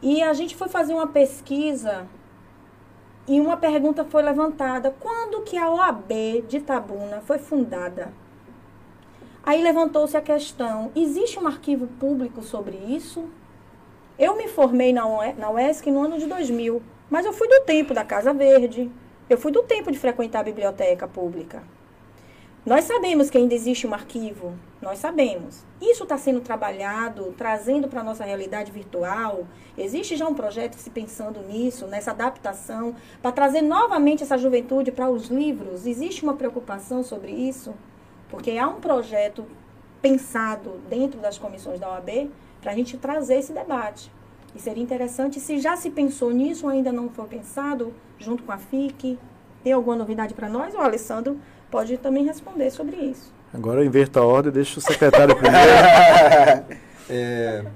[0.00, 2.06] E a gente foi fazer uma pesquisa
[3.26, 8.12] e uma pergunta foi levantada: quando que a OAB de Tabuna foi fundada?
[9.44, 13.28] Aí levantou-se a questão: existe um arquivo público sobre isso?
[14.18, 15.04] Eu me formei na,
[15.50, 16.80] UESC no ano de 2000,
[17.10, 18.90] mas eu fui do tempo da Casa Verde,
[19.28, 21.62] eu fui do tempo de frequentar a biblioteca pública.
[22.64, 25.64] Nós sabemos que ainda existe um arquivo, nós sabemos.
[25.80, 29.48] Isso está sendo trabalhado, trazendo para a nossa realidade virtual.
[29.76, 35.10] Existe já um projeto se pensando nisso, nessa adaptação, para trazer novamente essa juventude para
[35.10, 35.84] os livros.
[35.84, 37.74] Existe uma preocupação sobre isso?
[38.32, 39.44] Porque há um projeto
[40.00, 42.30] pensado dentro das comissões da OAB
[42.62, 44.10] para a gente trazer esse debate.
[44.56, 48.56] E seria interessante, se já se pensou nisso, ainda não foi pensado, junto com a
[48.56, 49.18] FIC,
[49.62, 50.74] tem alguma novidade para nós?
[50.74, 51.38] O Alessandro
[51.70, 53.32] pode também responder sobre isso.
[53.52, 55.66] Agora eu inverto a ordem, deixo o secretário primeiro.
[57.10, 57.66] é,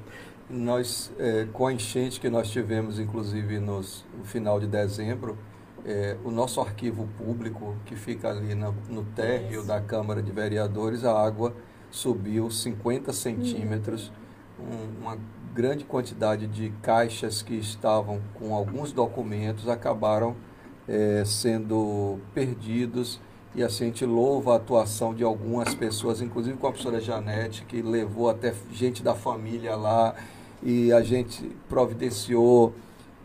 [0.49, 5.37] nós, é, com a enchente que nós tivemos, inclusive nos, no final de dezembro,
[5.87, 11.05] é, o nosso arquivo público, que fica ali no, no térreo da Câmara de Vereadores,
[11.05, 11.55] a água
[11.91, 14.11] subiu 50 centímetros,
[14.59, 15.17] um, uma
[15.55, 20.35] grande quantidade de caixas que estavam com alguns documentos acabaram
[20.89, 23.21] é, sendo perdidos
[23.55, 27.65] e assim a gente louva a atuação de algumas pessoas, inclusive com a professora Janete,
[27.65, 30.15] que levou até gente da família lá
[30.63, 32.75] e a gente providenciou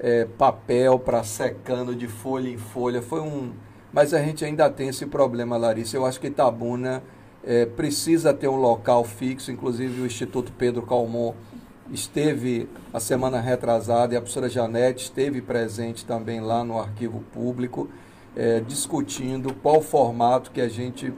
[0.01, 3.01] é, papel para secando de folha em folha.
[3.01, 3.51] Foi um.
[3.93, 5.95] Mas a gente ainda tem esse problema, Larissa.
[5.95, 7.03] Eu acho que Itabuna
[7.43, 11.33] é, precisa ter um local fixo, inclusive o Instituto Pedro Calmon
[11.91, 17.89] esteve a semana retrasada e a professora Janete esteve presente também lá no arquivo público,
[18.35, 21.13] é, discutindo qual formato que a gente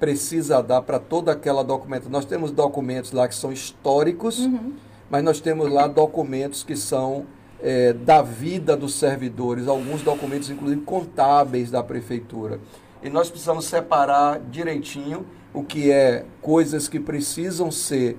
[0.00, 2.10] precisa dar para toda aquela documentação.
[2.10, 4.72] Nós temos documentos lá que são históricos, uhum.
[5.08, 7.24] mas nós temos lá documentos que são
[7.66, 12.60] é, da vida dos servidores, alguns documentos, inclusive contábeis da prefeitura.
[13.02, 18.16] E nós precisamos separar direitinho o que é coisas que precisam ser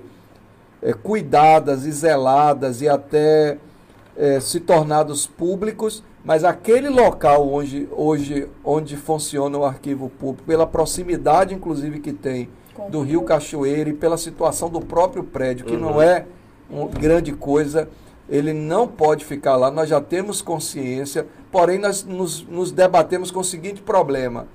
[0.81, 3.57] é, cuidadas e zeladas e até
[4.17, 10.67] é, se tornados públicos, mas aquele local onde, hoje, onde funciona o arquivo público, pela
[10.67, 12.49] proximidade, inclusive, que tem
[12.89, 15.79] do Rio Cachoeira e pela situação do próprio prédio, que uhum.
[15.79, 16.25] não é
[16.69, 17.87] uma grande coisa,
[18.29, 19.69] ele não pode ficar lá.
[19.71, 24.47] Nós já temos consciência, porém, nós nos, nos debatemos com o seguinte problema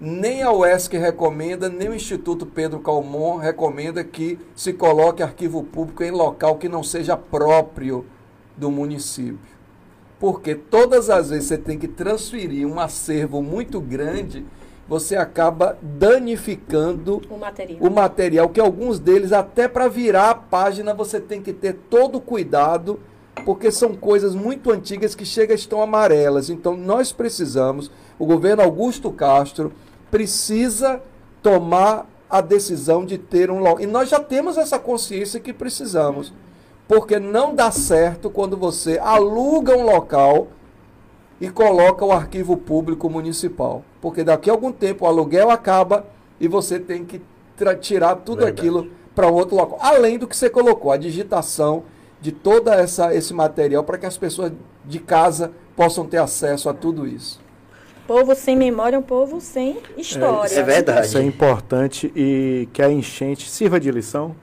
[0.00, 6.04] nem a UESC recomenda, nem o Instituto Pedro Calmon recomenda que se coloque arquivo público
[6.04, 8.06] em local que não seja próprio
[8.56, 9.58] do município.
[10.20, 14.44] Porque todas as vezes você tem que transferir um acervo muito grande,
[14.88, 20.94] você acaba danificando o material, o material que alguns deles, até para virar a página,
[20.94, 22.98] você tem que ter todo o cuidado,
[23.44, 26.48] porque são coisas muito antigas que chegam estão amarelas.
[26.48, 29.72] Então nós precisamos, o governo Augusto Castro,
[30.10, 31.02] precisa
[31.42, 33.80] tomar a decisão de ter um local.
[33.80, 36.32] E nós já temos essa consciência que precisamos.
[36.86, 40.48] Porque não dá certo quando você aluga um local
[41.40, 43.84] e coloca o arquivo público municipal.
[44.00, 46.06] Porque daqui a algum tempo o aluguel acaba
[46.40, 47.20] e você tem que
[47.80, 48.60] tirar tudo Verdade.
[48.60, 49.78] aquilo para outro local.
[49.80, 51.84] Além do que você colocou, a digitação
[52.20, 54.52] de todo essa, esse material para que as pessoas
[54.84, 57.40] de casa possam ter acesso a tudo isso.
[58.06, 60.52] Povo sem memória é um povo sem história.
[60.52, 61.06] É, é verdade.
[61.06, 64.34] Isso é importante e que a enchente sirva de lição.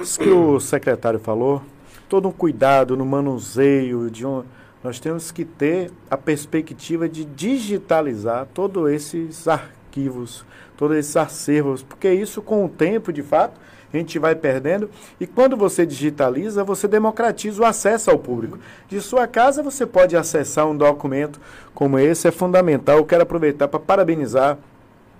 [0.00, 1.62] Isso que o secretário falou,
[2.08, 4.42] todo um cuidado no manuseio de um,
[4.82, 10.44] nós temos que ter a perspectiva de digitalizar todos esses arquivos,
[10.76, 13.60] todos esses acervos, porque isso com o tempo, de fato,
[13.92, 14.90] a gente vai perdendo.
[15.20, 18.58] E quando você digitaliza, você democratiza o acesso ao público.
[18.88, 21.40] De sua casa, você pode acessar um documento
[21.74, 22.96] como esse, é fundamental.
[22.98, 24.58] Eu quero aproveitar para parabenizar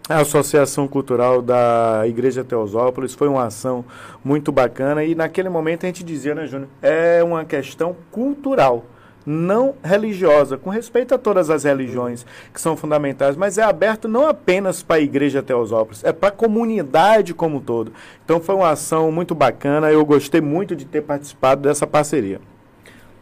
[0.08, 3.84] a Associação Cultural da Igreja Teosópolis foi uma ação
[4.24, 6.68] muito bacana e naquele momento a gente dizia, né, Júnior?
[6.82, 8.84] É uma questão cultural
[9.24, 14.26] não religiosa, com respeito a todas as religiões que são fundamentais, mas é aberto não
[14.26, 17.92] apenas para a Igreja Teosópolis, é para a comunidade como um todo.
[18.24, 22.40] Então foi uma ação muito bacana, eu gostei muito de ter participado dessa parceria.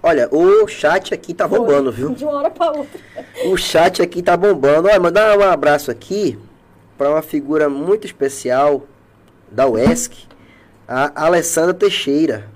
[0.03, 2.15] Olha, o chat aqui tá bombando, viu?
[2.15, 2.99] De uma hora para outra.
[3.45, 4.89] O chat aqui tá bombando.
[4.89, 6.39] Olha, mandar um abraço aqui
[6.97, 8.83] para uma figura muito especial
[9.51, 10.27] da UESC,
[10.89, 12.49] a Alessandra Teixeira,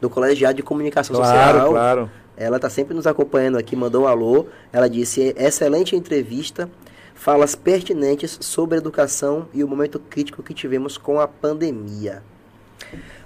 [0.00, 1.52] do Colegiado de Comunicação claro, Social.
[1.52, 2.10] Claro, claro.
[2.38, 4.46] Ela está sempre nos acompanhando aqui, mandou um alô.
[4.72, 6.70] Ela disse: excelente entrevista,
[7.12, 12.22] falas pertinentes sobre educação e o momento crítico que tivemos com a pandemia.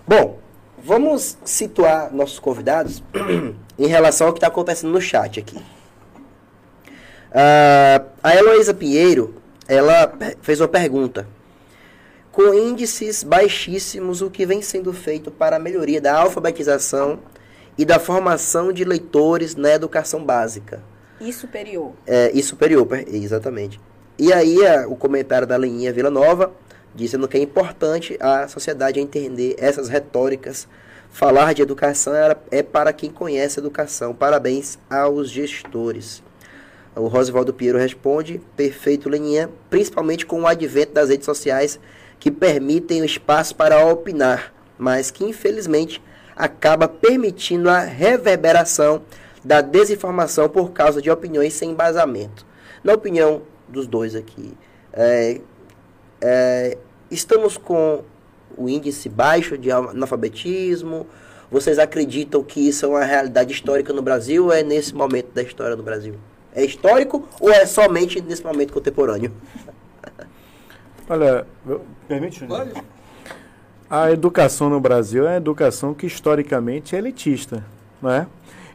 [0.09, 0.41] Bom,
[0.83, 3.03] vamos situar nossos convidados
[3.79, 5.59] em relação ao que está acontecendo no chat aqui.
[7.29, 9.35] Uh, a Heloísa Pinheiro,
[9.69, 10.11] ela
[10.41, 11.29] fez uma pergunta.
[12.31, 17.19] Com índices baixíssimos, o que vem sendo feito para a melhoria da alfabetização
[17.77, 20.83] e da formação de leitores na educação básica.
[21.21, 21.93] E superior.
[22.07, 23.81] É, e superior, exatamente.
[24.19, 26.53] E aí a, o comentário da Leninha Vila Nova,
[26.95, 30.69] dizendo que é importante a sociedade entender essas retóricas.
[31.11, 32.15] Falar de educação
[32.51, 34.15] é para quem conhece educação.
[34.15, 36.23] Parabéns aos gestores.
[36.95, 41.79] O Rosvaldo Piero responde, perfeito Leninha, principalmente com o advento das redes sociais
[42.19, 46.03] que permitem o espaço para opinar, mas que infelizmente
[46.37, 49.03] acaba permitindo a reverberação
[49.45, 52.47] da desinformação por causa de opiniões sem embasamento.
[52.83, 54.55] Na opinião dos dois aqui,
[54.93, 55.41] é,
[56.21, 56.79] é,
[57.11, 58.05] estamos com
[58.57, 61.07] o índice baixo de analfabetismo,
[61.53, 65.43] Vocês acreditam que isso é uma realidade histórica no Brasil ou é nesse momento da
[65.43, 66.15] história do Brasil?
[66.55, 69.31] É histórico ou é somente nesse momento contemporâneo?
[71.11, 71.47] Olha,
[72.09, 72.47] permite?
[72.47, 72.73] Pode.
[73.95, 77.63] A educação no Brasil é uma educação que historicamente é elitista,
[78.01, 78.27] não é?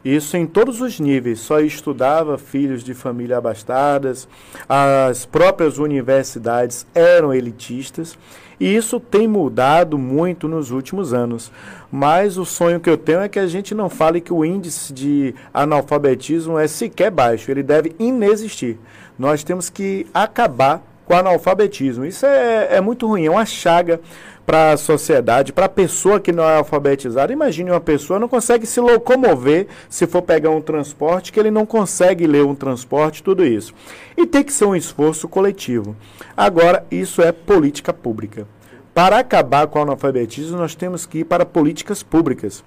[0.06, 1.40] Isso em todos os níveis.
[1.40, 4.28] Só estudava filhos de família abastadas,
[4.70, 8.16] as próprias universidades eram elitistas.
[8.60, 11.52] E isso tem mudado muito nos últimos anos.
[11.92, 14.94] Mas o sonho que eu tenho é que a gente não fale que o índice
[14.94, 18.78] de analfabetismo é sequer baixo, ele deve inexistir.
[19.18, 22.06] Nós temos que acabar com o analfabetismo.
[22.06, 24.00] Isso é, é muito ruim, é uma chaga
[24.48, 27.34] para a sociedade, para a pessoa que não é alfabetizada.
[27.34, 31.66] Imagine uma pessoa não consegue se locomover se for pegar um transporte, que ele não
[31.66, 33.74] consegue ler um transporte, tudo isso.
[34.16, 35.98] E tem que ser um esforço coletivo.
[36.36, 38.48] Agora, isso é política pública.
[38.94, 42.64] Para acabar com o analfabetismo, nós temos que ir para políticas públicas.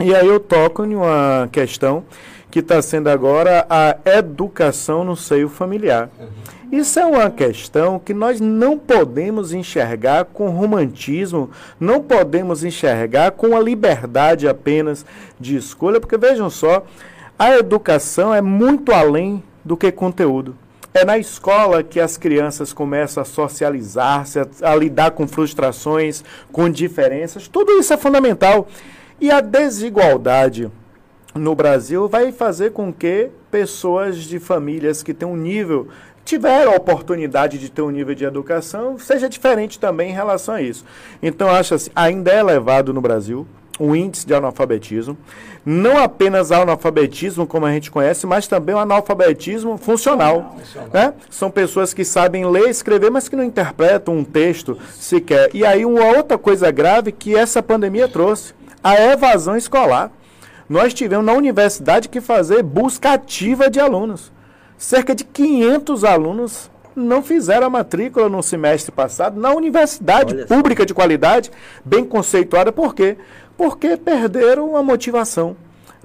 [0.00, 2.02] E aí eu toco em uma questão
[2.50, 6.08] que está sendo agora a educação no seio familiar.
[6.18, 6.26] Uhum.
[6.72, 11.50] Isso é uma questão que nós não podemos enxergar com romantismo,
[11.80, 15.04] não podemos enxergar com a liberdade apenas
[15.38, 16.84] de escolha, porque vejam só,
[17.36, 20.56] a educação é muito além do que conteúdo.
[20.94, 27.48] É na escola que as crianças começam a socializar-se, a, lidar com frustrações, com diferenças.
[27.48, 28.68] Tudo isso é fundamental.
[29.20, 30.70] E a desigualdade
[31.34, 35.88] no Brasil vai fazer com que pessoas de famílias que têm um nível
[36.24, 40.62] tiveram a oportunidade de ter um nível de educação, seja diferente também em relação a
[40.62, 40.84] isso.
[41.22, 43.46] Então, acho assim, ainda é elevado no Brasil
[43.80, 45.16] o índice de analfabetismo,
[45.64, 50.54] não apenas analfabetismo como a gente conhece, mas também o analfabetismo funcional.
[50.58, 50.90] funcional.
[50.92, 51.14] Né?
[51.30, 55.48] São pessoas que sabem ler e escrever, mas que não interpretam um texto sequer.
[55.54, 58.52] E aí uma outra coisa grave que essa pandemia trouxe,
[58.84, 60.12] a evasão escolar.
[60.68, 64.30] Nós tivemos na universidade que fazer busca ativa de alunos
[64.80, 70.86] cerca de 500 alunos não fizeram a matrícula no semestre passado na universidade Olha pública
[70.86, 71.50] de qualidade,
[71.84, 72.72] bem conceituada.
[72.72, 73.18] Por quê?
[73.56, 75.54] Porque perderam a motivação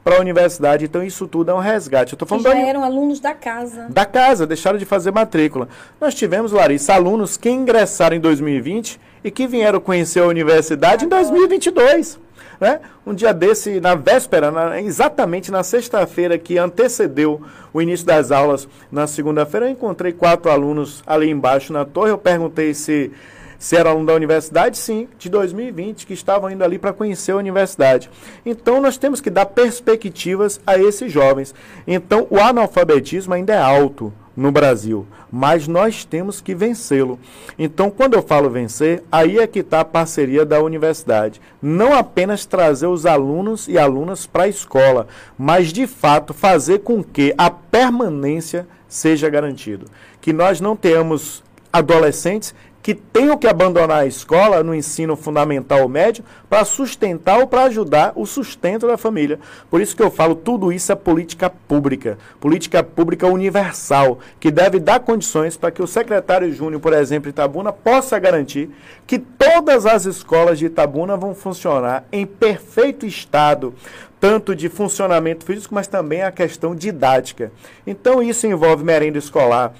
[0.03, 0.85] para a universidade.
[0.85, 2.13] Então, isso tudo é um resgate.
[2.13, 2.59] Eu tô falando já da...
[2.59, 3.87] eram alunos da casa.
[3.89, 5.69] Da casa, deixaram de fazer matrícula.
[5.99, 11.21] Nós tivemos, Larissa, alunos que ingressaram em 2020 e que vieram conhecer a universidade Agora.
[11.21, 12.24] em 2022.
[12.59, 12.79] Né?
[13.05, 17.41] Um dia desse, na véspera, na, exatamente na sexta-feira que antecedeu
[17.73, 22.11] o início das aulas, na segunda-feira, eu encontrei quatro alunos ali embaixo na torre.
[22.11, 23.11] Eu perguntei se,
[23.59, 27.37] se era aluno da universidade, sim, de 2020, que estavam indo ali para conhecer a
[27.37, 28.09] universidade.
[28.45, 31.53] Então, nós temos que dar perspectivas a esses jovens.
[31.85, 37.19] Então, o analfabetismo ainda é alto no Brasil, mas nós temos que vencê-lo.
[37.57, 41.39] Então, quando eu falo vencer, aí é que está a parceria da universidade.
[41.61, 45.07] Não apenas trazer os alunos e alunas para a escola,
[45.37, 49.85] mas de fato fazer com que a permanência seja garantida.
[50.19, 52.53] Que nós não tenhamos adolescentes
[52.85, 57.63] que tenham que abandonar a escola no ensino fundamental ou médio para sustentar ou para
[57.63, 59.39] ajudar o sustento da família.
[59.71, 64.77] Por isso que eu falo, tudo isso é política pública, política pública universal, que deve
[64.77, 68.69] dar condições para que o secretário Júnior, por exemplo, Itabuna, possa garantir
[69.07, 73.73] que todas as escolas de Itabuna vão funcionar em perfeito estado,
[74.19, 77.51] tanto de funcionamento físico, mas também a questão didática.
[77.87, 79.73] Então isso envolve merenda escolar,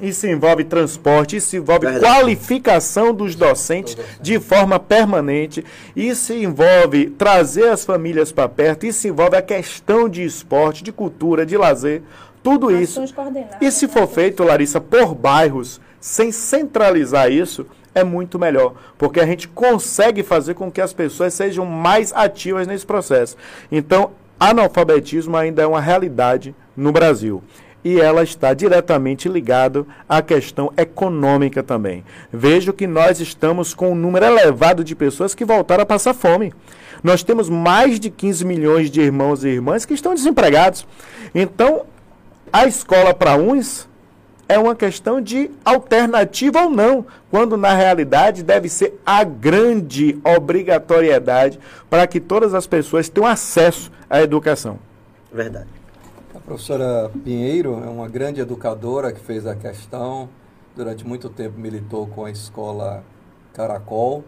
[0.00, 2.04] isso envolve transporte, isso envolve Verdade.
[2.04, 5.64] qualificação dos docentes de forma permanente,
[5.94, 11.46] isso envolve trazer as famílias para perto, isso envolve a questão de esporte, de cultura,
[11.46, 12.02] de lazer,
[12.42, 13.02] tudo isso.
[13.60, 19.26] E se for feito, Larissa, por bairros, sem centralizar isso, é muito melhor, porque a
[19.26, 23.36] gente consegue fazer com que as pessoas sejam mais ativas nesse processo.
[23.70, 27.42] Então, analfabetismo ainda é uma realidade no Brasil
[27.84, 32.02] e ela está diretamente ligada à questão econômica também.
[32.32, 36.52] Vejo que nós estamos com um número elevado de pessoas que voltaram a passar fome.
[37.02, 40.86] Nós temos mais de 15 milhões de irmãos e irmãs que estão desempregados.
[41.34, 41.82] Então,
[42.50, 43.86] a escola para uns
[44.48, 51.58] é uma questão de alternativa ou não, quando na realidade deve ser a grande obrigatoriedade
[51.90, 54.78] para que todas as pessoas tenham acesso à educação.
[55.32, 55.83] Verdade.
[56.44, 60.28] A professora Pinheiro é uma grande educadora que fez a questão,
[60.76, 63.02] durante muito tempo militou com a escola
[63.54, 64.22] Caracol,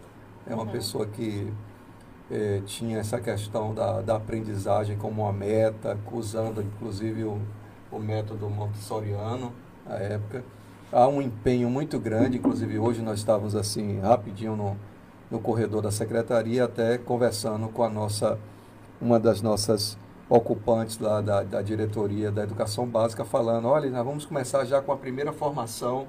[0.47, 0.71] é uma uhum.
[0.71, 1.53] pessoa que
[2.31, 7.39] eh, tinha essa questão da, da aprendizagem como uma meta, usando inclusive o,
[7.93, 9.53] o método montessoriano
[9.85, 10.43] à época.
[10.91, 14.75] Há um empenho muito grande, inclusive hoje nós estávamos assim rapidinho no,
[15.31, 18.39] no corredor da secretaria, até conversando com a nossa
[19.03, 19.99] uma das nossas
[20.29, 24.93] ocupantes lá da, da diretoria da educação básica falando, olha, nós vamos começar já com
[24.93, 26.07] a primeira formação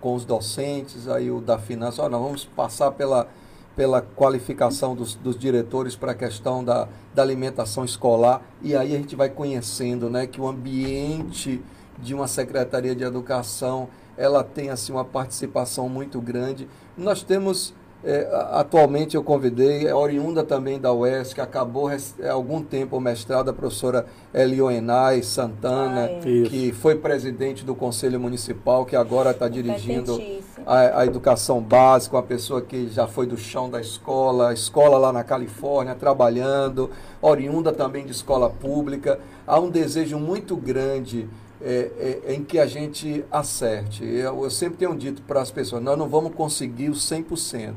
[0.00, 3.28] com os docentes, aí o da finança, olha, nós vamos passar pela,
[3.74, 8.98] pela qualificação dos, dos diretores para a questão da, da alimentação escolar, e aí a
[8.98, 11.62] gente vai conhecendo né, que o ambiente
[11.98, 16.68] de uma secretaria de educação ela tem assim uma participação muito grande.
[16.96, 17.74] Nós temos
[18.08, 22.96] é, atualmente eu convidei, é oriunda também da UES, que acabou há é, algum tempo
[22.96, 26.20] o mestrado, a professora Elioenay Santana, Ai.
[26.20, 30.22] que foi presidente do Conselho Municipal, que agora está dirigindo
[30.64, 35.12] a, a, educação básica, uma pessoa que já foi do chão da escola, escola lá
[35.12, 36.88] na Califórnia, trabalhando,
[37.20, 39.18] oriunda também de escola pública.
[39.44, 41.28] Há um desejo muito grande
[41.60, 44.04] é, é, em que a gente acerte.
[44.04, 47.74] Eu, eu sempre tenho dito para as pessoas, nós não vamos conseguir o 100%,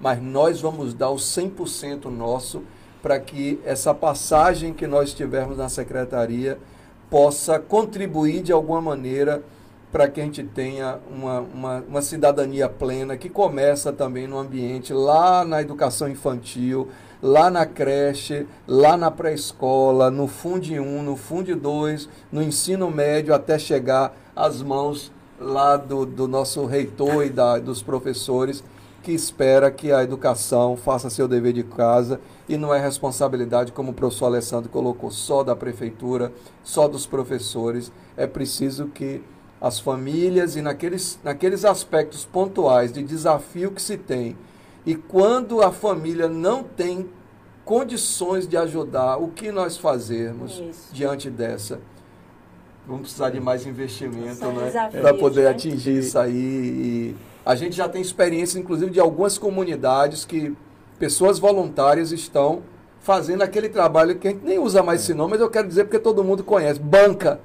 [0.00, 2.62] mas nós vamos dar o 100% nosso
[3.02, 6.58] para que essa passagem que nós tivermos na secretaria
[7.08, 9.42] possa contribuir de alguma maneira
[9.92, 14.92] para que a gente tenha uma, uma, uma, cidadania plena que começa também no ambiente,
[14.92, 16.88] lá na educação infantil,
[17.22, 23.32] lá na creche, lá na pré-escola, no Fundo 1, no Fundo 2, no ensino médio,
[23.32, 28.64] até chegar às mãos lá do, do nosso reitor e da, dos professores
[29.06, 33.92] que espera que a educação faça seu dever de casa e não é responsabilidade, como
[33.92, 36.32] o professor Alessandro colocou, só da prefeitura,
[36.64, 37.92] só dos professores.
[38.16, 39.22] É preciso que
[39.60, 44.36] as famílias e naqueles, naqueles aspectos pontuais de desafio que se tem,
[44.84, 47.08] e quando a família não tem
[47.64, 50.92] condições de ajudar, o que nós fazermos Isso.
[50.92, 51.78] diante dessa?
[52.84, 54.90] Vamos precisar de mais investimento né?
[55.00, 55.50] para poder né?
[55.50, 56.32] atingir isso aí.
[56.32, 57.16] E,
[57.46, 60.52] a gente já tem experiência, inclusive, de algumas comunidades que
[60.98, 62.64] pessoas voluntárias estão
[63.00, 65.84] fazendo aquele trabalho que a gente nem usa mais esse nome, mas eu quero dizer
[65.84, 66.80] porque todo mundo conhece.
[66.80, 67.38] Banca.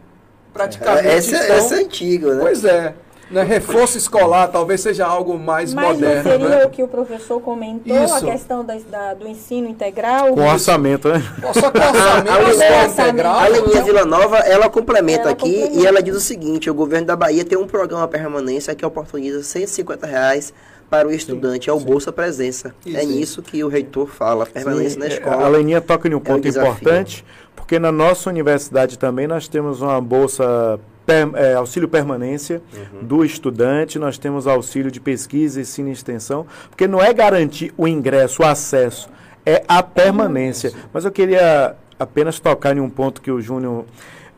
[0.52, 1.08] Praticamente.
[1.08, 1.56] É, essa, estão...
[1.56, 2.42] essa é antiga, né?
[2.42, 2.96] Pois é.
[3.32, 6.16] Né, reforço escolar talvez seja algo mais Mas moderno.
[6.16, 6.66] Mas seria né?
[6.66, 8.16] o que o professor comentou, Isso.
[8.16, 10.34] a questão da, da, do ensino integral?
[10.34, 11.24] Com orçamento, né?
[11.54, 13.40] Só com orçamento, a, a, integral.
[13.40, 15.80] A Leninha Vila Nova, ela complementa ela aqui complementa.
[15.80, 19.42] e ela diz o seguinte, o governo da Bahia tem um programa permanência que oportuniza
[19.42, 20.54] 150 reais
[20.90, 22.76] para o estudante, é o Bolsa Presença.
[22.86, 22.98] Isso.
[22.98, 25.46] É nisso que o reitor fala, permanência Sim, na é, escola.
[25.46, 27.24] A Leninha toca em um ponto é importante,
[27.56, 30.78] porque na nossa universidade também nós temos uma Bolsa
[31.12, 33.04] per, é, auxílio permanência uhum.
[33.04, 37.88] do estudante, nós temos auxílio de pesquisa, ensino e extensão, porque não é garantir o
[37.88, 39.10] ingresso, o acesso,
[39.46, 40.72] é a permanência.
[40.94, 43.86] Mas eu queria apenas tocar em um ponto que o Júnior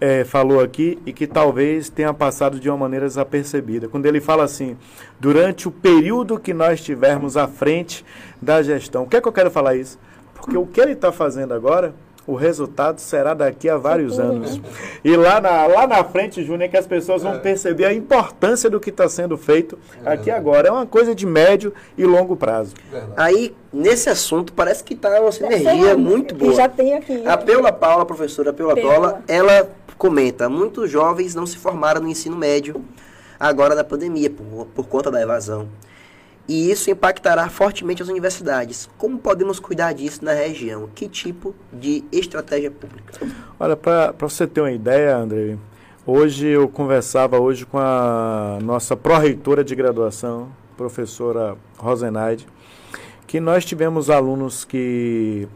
[0.02, 3.88] é, falou aqui e que talvez tenha passado de uma maneira desapercebida.
[3.88, 4.76] Quando ele fala assim,
[5.20, 8.04] durante o período que nós estivermos à frente
[8.42, 9.04] da gestão.
[9.04, 10.00] O que é que eu quero falar isso?
[10.34, 11.94] Porque o que ele está fazendo agora
[12.26, 14.60] o resultado será daqui a vários anos.
[15.04, 17.40] E lá na, lá na frente, Júnior, é que as pessoas vão é.
[17.40, 20.70] perceber a importância do que está sendo feito aqui agora.
[20.70, 22.76] É uma coisa de médio e longo prazo.
[23.18, 26.54] Aí, nesse assunto, parece que está uma sinergia muito boa.
[26.54, 27.26] já tem aqui.
[27.26, 32.10] A Peula Paula, a professora Peula Paula, ela comenta, muitos jovens não se formaram no
[32.10, 32.84] ensino médio
[33.40, 35.68] agora na pandemia, por, por conta da evasão
[36.48, 38.90] e isso impactará fortemente as universidades.
[38.98, 40.90] Como podemos cuidar disso na região?
[40.94, 43.14] Que tipo de estratégia pública?
[43.60, 45.58] Olha, para você ter uma ideia, André,
[46.06, 52.46] hoje eu conversava hoje com a nossa pró-reitora de graduação, professora Rosenaide,
[53.26, 55.48] que nós tivemos alunos que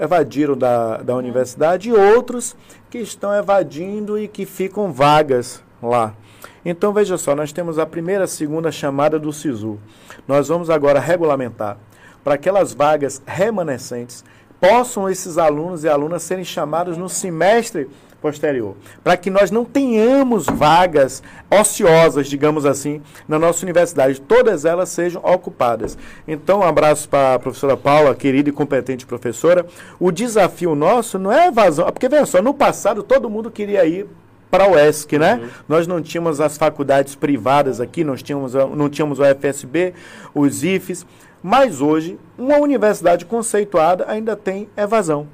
[0.00, 2.56] evadiram da, da universidade e outros
[2.90, 6.14] que estão evadindo e que ficam vagas lá.
[6.64, 9.78] Então veja só, nós temos a primeira, segunda chamada do SISU.
[10.26, 11.76] Nós vamos agora regulamentar
[12.22, 14.24] para aquelas vagas remanescentes
[14.60, 17.90] possam esses alunos e alunas serem chamados no semestre
[18.20, 21.20] posterior, para que nós não tenhamos vagas
[21.50, 25.98] ociosas, digamos assim, na nossa universidade, todas elas sejam ocupadas.
[26.28, 29.66] Então, um abraço para a professora Paula, querida e competente professora.
[29.98, 34.06] O desafio nosso não é evasão, porque veja só, no passado todo mundo queria ir
[34.52, 35.40] para o ESC, né?
[35.42, 35.48] Uhum.
[35.66, 39.94] Nós não tínhamos as faculdades privadas aqui, nós tínhamos, não tínhamos o FSB,
[40.34, 41.06] os IFES,
[41.42, 45.26] mas hoje uma universidade conceituada ainda tem evasão.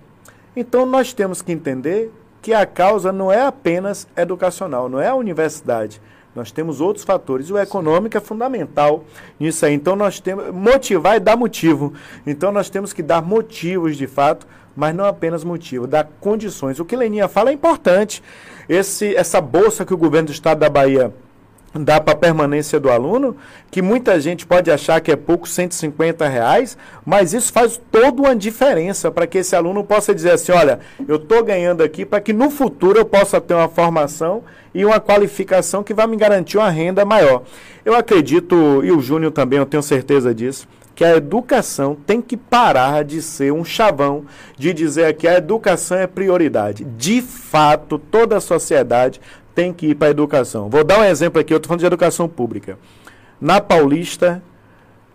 [0.55, 5.17] Então nós temos que entender que a causa não é apenas educacional, não é a
[5.17, 6.01] universidade.
[6.33, 7.51] Nós temos outros fatores.
[7.51, 9.03] O econômico é fundamental
[9.41, 9.75] nisso aí.
[9.75, 11.93] Então nós temos motivar e dar motivo.
[12.25, 14.47] Então nós temos que dar motivos de fato,
[14.77, 16.79] mas não apenas motivo, dar condições.
[16.79, 18.23] O que Leninha fala é importante
[18.69, 21.13] esse, essa bolsa que o governo do estado da Bahia
[21.75, 23.37] dá para a permanência do aluno,
[23.71, 28.35] que muita gente pode achar que é pouco, 150 reais, mas isso faz toda uma
[28.35, 32.33] diferença para que esse aluno possa dizer assim, olha, eu estou ganhando aqui para que
[32.33, 34.43] no futuro eu possa ter uma formação
[34.75, 37.43] e uma qualificação que vai me garantir uma renda maior.
[37.85, 40.67] Eu acredito, e o Júnior também, eu tenho certeza disso,
[40.99, 44.25] que a educação tem que parar de ser um chavão
[44.57, 46.83] de dizer que a educação é prioridade.
[46.83, 49.21] De fato, toda a sociedade
[49.55, 50.69] tem que ir para a educação.
[50.69, 52.77] Vou dar um exemplo aqui, eu estou falando de educação pública.
[53.41, 54.43] Na Paulista,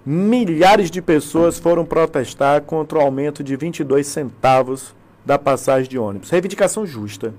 [0.05, 4.95] milhares de pessoas foram protestar contra o aumento de 22 centavos
[5.25, 6.29] da passagem de ônibus.
[6.29, 7.33] Reivindicação justa.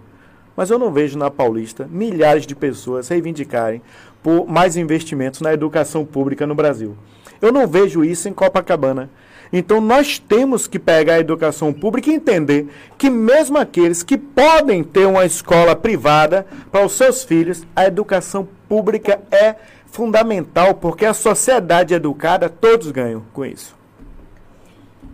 [0.55, 3.81] Mas eu não vejo na Paulista milhares de pessoas reivindicarem
[4.23, 6.95] por mais investimentos na educação pública no Brasil.
[7.45, 9.11] Eu não vejo isso em Copacabana.
[9.53, 14.83] Então nós temos que pegar a educação pública e entender que mesmo aqueles que podem
[14.83, 21.13] ter uma escola privada para os seus filhos, a educação pública é fundamental, porque a
[21.13, 23.77] sociedade educada, todos ganham com isso.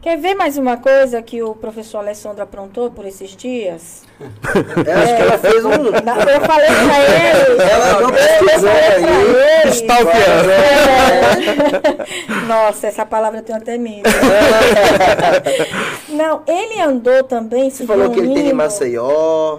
[0.02, 4.02] Quer ver mais uma coisa que o professor Alessandro aprontou por esses dias?
[4.18, 5.72] É, acho que ela fez um.
[5.92, 7.62] Eu falei pra ele.
[7.62, 9.68] Ela não pesquisou aí.
[9.68, 10.50] Stalkeando.
[10.50, 12.46] É.
[12.48, 14.08] Nossa, essa palavra tem até medo.
[16.08, 19.58] não, ele andou também se Você falou que ele tem em Maceió.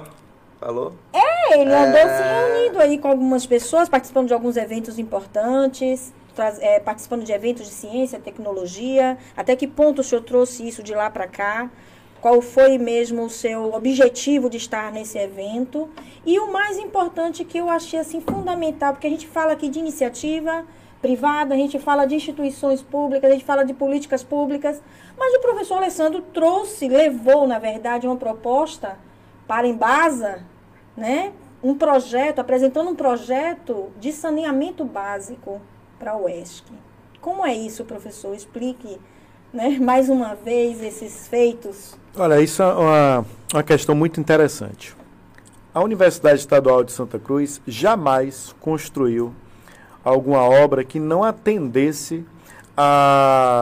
[0.60, 0.94] Falou?
[1.14, 2.18] É, ele andou é...
[2.18, 6.12] se reunindo aí com algumas pessoas, participando de alguns eventos importantes
[6.60, 9.18] é, participando de eventos de ciência, tecnologia?
[9.36, 11.70] Até que ponto o senhor trouxe isso de lá para cá?
[12.22, 15.90] Qual foi mesmo o seu objetivo de estar nesse evento?
[16.24, 19.80] E o mais importante que eu achei assim fundamental, porque a gente fala aqui de
[19.80, 20.64] iniciativa
[21.02, 24.80] privada, a gente fala de instituições públicas, a gente fala de políticas públicas,
[25.18, 29.00] mas o professor Alessandro trouxe, levou, na verdade, uma proposta
[29.48, 30.44] para Embasa,
[30.96, 31.34] né?
[31.64, 35.60] Um projeto, apresentando um projeto de saneamento básico
[36.02, 36.64] para a UESC.
[37.22, 38.36] Como é isso, professor?
[38.36, 39.00] Explique
[39.54, 41.96] né, mais uma vez esses feitos.
[42.18, 44.96] Olha, isso é uma, uma questão muito interessante.
[45.74, 49.34] A Universidade Estadual de Santa Cruz jamais construiu
[50.04, 52.26] alguma obra que não atendesse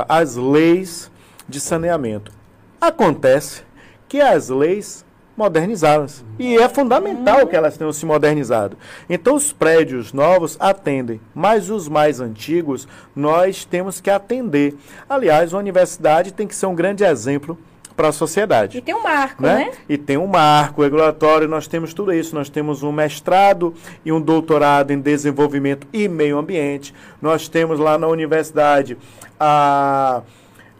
[0.07, 1.11] às leis
[1.47, 2.31] de saneamento.
[2.79, 3.63] Acontece
[4.07, 5.05] que as leis
[5.39, 6.23] modernizadas.
[6.37, 8.77] E é fundamental que elas tenham se modernizado.
[9.09, 14.75] Então, os prédios novos atendem, mas os mais antigos nós temos que atender.
[15.09, 17.57] Aliás, a universidade tem que ser um grande exemplo
[17.95, 18.77] para a sociedade.
[18.77, 19.55] E tem um marco, né?
[19.55, 19.71] né?
[19.87, 22.35] E tem um marco regulatório, nós temos tudo isso.
[22.35, 23.73] Nós temos um mestrado
[24.05, 26.93] e um doutorado em desenvolvimento e meio ambiente.
[27.21, 28.97] Nós temos lá na universidade
[29.39, 30.21] a,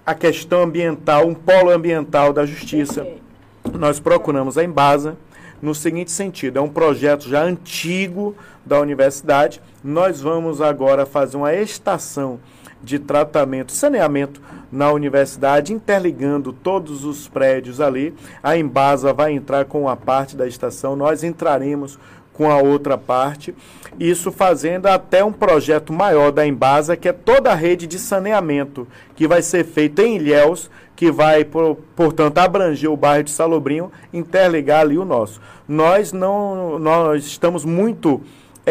[0.06, 3.06] a questão ambiental, um polo ambiental da justiça.
[3.78, 5.18] Nós procuramos a Embasa
[5.62, 8.36] no seguinte sentido: é um projeto já antigo
[8.66, 9.62] da universidade.
[9.84, 12.40] Nós vamos agora fazer uma estação
[12.82, 14.42] de tratamento, saneamento
[14.72, 18.14] na universidade, interligando todos os prédios ali.
[18.42, 22.00] A Embasa vai entrar com uma parte da estação, nós entraremos
[22.40, 23.54] com a outra parte.
[24.00, 28.88] Isso fazendo até um projeto maior da Embasa, que é toda a rede de saneamento
[29.14, 33.92] que vai ser feita em Ilhéus, que vai, por, portanto, abranger o bairro de Salobrinho,
[34.14, 35.42] interligar ali o nosso.
[35.68, 38.22] Nós não, nós estamos muito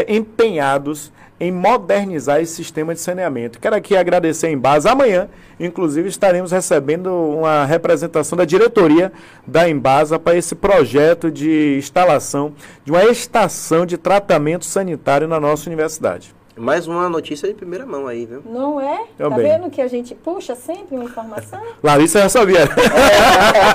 [0.08, 3.60] empenhados em modernizar esse sistema de saneamento.
[3.60, 4.88] Quero aqui agradecer em base.
[4.88, 5.28] Amanhã,
[5.58, 9.12] inclusive, estaremos recebendo uma representação da diretoria
[9.46, 12.52] da Embasa para esse projeto de instalação
[12.84, 16.34] de uma estação de tratamento sanitário na nossa universidade.
[16.56, 18.42] Mais uma notícia de primeira mão aí, viu?
[18.44, 19.04] Não é?
[19.16, 21.60] Tá vendo que a gente puxa sempre uma informação?
[21.80, 22.68] Larissa já sabia.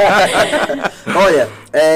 [1.15, 1.47] Olha,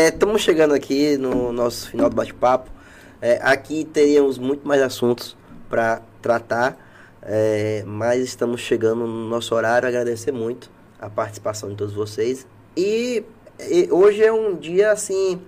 [0.08, 2.77] estamos é, chegando aqui no nosso final do bate-papo.
[3.22, 5.36] É, aqui teríamos muito mais assuntos
[5.70, 6.78] para tratar,
[7.22, 9.88] é, mas estamos chegando no nosso horário.
[9.88, 10.70] Agradecer muito
[11.00, 12.46] a participação de todos vocês.
[12.76, 13.24] E,
[13.60, 15.42] e hoje é um dia assim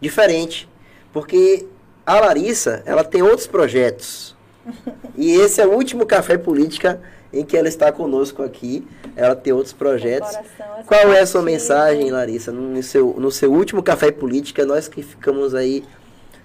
[0.00, 0.68] diferente,
[1.12, 1.66] porque
[2.04, 4.36] a Larissa ela tem outros projetos.
[5.14, 6.98] E esse é o último café política
[7.32, 8.82] em que ela está conosco aqui.
[9.14, 10.30] Ela tem outros projetos.
[10.86, 14.64] Qual é a sua mensagem, Larissa, no seu, no seu último café política?
[14.64, 15.84] Nós que ficamos aí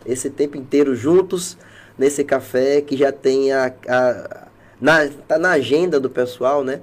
[0.08, 1.58] esse tempo inteiro juntos
[1.98, 4.48] nesse café que já tem a, a
[4.80, 6.82] na, tá na agenda do pessoal, né?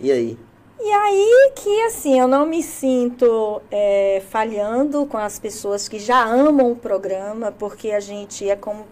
[0.00, 0.38] E aí?
[0.80, 6.24] E aí que assim, eu não me sinto é, falhando com as pessoas que já
[6.24, 8.84] amam o programa, porque a gente, é como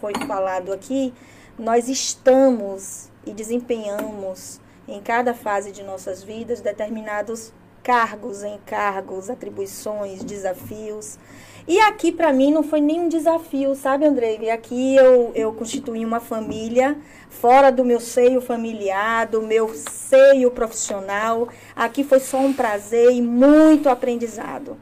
[0.00, 1.12] foi falado aqui,
[1.58, 7.52] nós estamos e desempenhamos em cada fase de nossas vidas determinados
[7.82, 11.18] cargos, encargos, atribuições, desafios.
[11.66, 14.38] E aqui, para mim, não foi nenhum desafio, sabe, Andrei?
[14.42, 16.96] E aqui eu, eu constituí uma família
[17.30, 21.48] fora do meu seio familiar, do meu seio profissional.
[21.76, 24.76] Aqui foi só um prazer e muito aprendizado.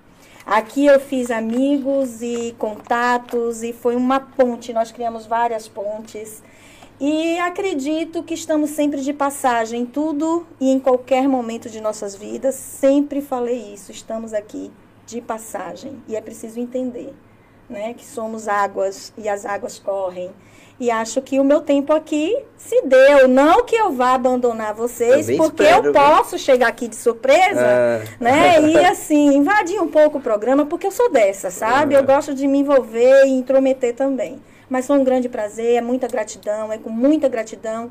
[0.47, 4.73] Aqui eu fiz amigos e contatos e foi uma ponte.
[4.73, 6.43] Nós criamos várias pontes.
[6.99, 12.55] E acredito que estamos sempre de passagem, tudo e em qualquer momento de nossas vidas.
[12.55, 13.93] Sempre falei isso.
[13.93, 14.71] Estamos aqui
[15.11, 16.03] de passagem.
[16.09, 17.13] E é preciso entender
[17.71, 20.31] né, que somos águas e as águas correm.
[20.79, 23.29] E acho que o meu tempo aqui se deu.
[23.29, 27.61] Não que eu vá abandonar vocês, eu porque espero, eu posso chegar aqui de surpresa,
[27.61, 28.17] ah.
[28.19, 28.61] né?
[28.67, 31.95] E assim, invadir um pouco o programa, porque eu sou dessa, sabe?
[31.95, 34.41] Eu gosto de me envolver e intrometer também.
[34.71, 37.91] Mas foi um grande prazer, é muita gratidão, é com muita gratidão.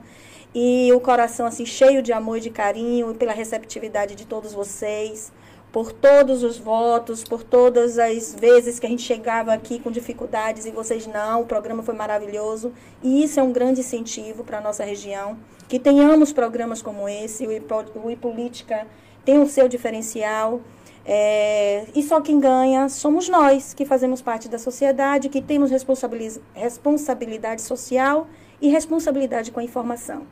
[0.54, 5.32] E o coração assim cheio de amor e de carinho pela receptividade de todos vocês
[5.72, 10.66] por todos os votos, por todas as vezes que a gente chegava aqui com dificuldades
[10.66, 12.74] e vocês não, o programa foi maravilhoso.
[13.04, 15.38] E isso é um grande incentivo para a nossa região.
[15.68, 18.88] Que tenhamos programas como esse, o, iPolítica
[19.24, 20.60] tem o seu diferencial.
[21.06, 27.62] É, e só quem ganha somos nós, que fazemos parte da sociedade, que temos responsabilidade
[27.62, 28.28] social
[28.60, 30.24] e responsabilidade com a informação.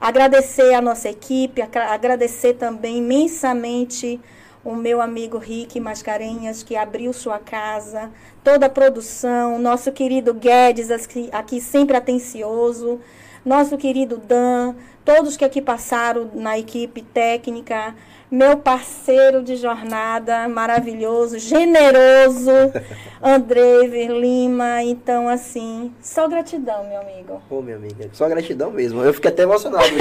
[0.00, 4.20] Agradecer a nossa equipe, agradecer também imensamente
[4.64, 8.10] o meu amigo Rick Mascarenhas, que abriu sua casa,
[8.42, 12.98] toda a produção, nosso querido Guedes, aqui, aqui sempre atencioso,
[13.44, 14.74] nosso querido Dan,
[15.04, 17.94] todos que aqui passaram na equipe técnica,
[18.34, 22.50] meu parceiro de jornada maravilhoso, generoso,
[23.22, 24.82] André Lima.
[24.82, 27.40] Então, assim, só gratidão, meu amigo.
[27.48, 29.02] Ô, minha amiga, só gratidão mesmo.
[29.02, 29.86] Eu fiquei até emocionado.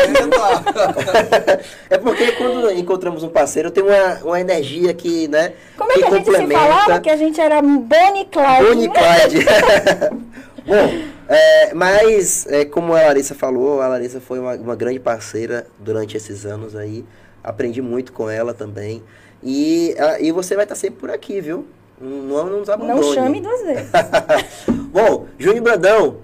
[1.89, 5.53] é porque quando encontramos um parceiro, tem uma, uma energia que, né?
[5.77, 6.99] Como é que, que a gente se falava?
[6.99, 8.64] Que a gente era Bonnie Clyde.
[8.64, 9.45] Bonnie Clyde.
[10.65, 15.68] Bom, é, mas, é, como a Larissa falou, a Larissa foi uma, uma grande parceira
[15.77, 17.05] durante esses anos aí
[17.44, 19.03] aprendi muito com ela também.
[19.44, 21.68] E, e você vai estar sempre por aqui, viu?
[21.99, 23.02] Não, não nos abandone.
[23.02, 23.91] Não chame duas vezes.
[24.91, 26.18] Bom, Júnior Brandão,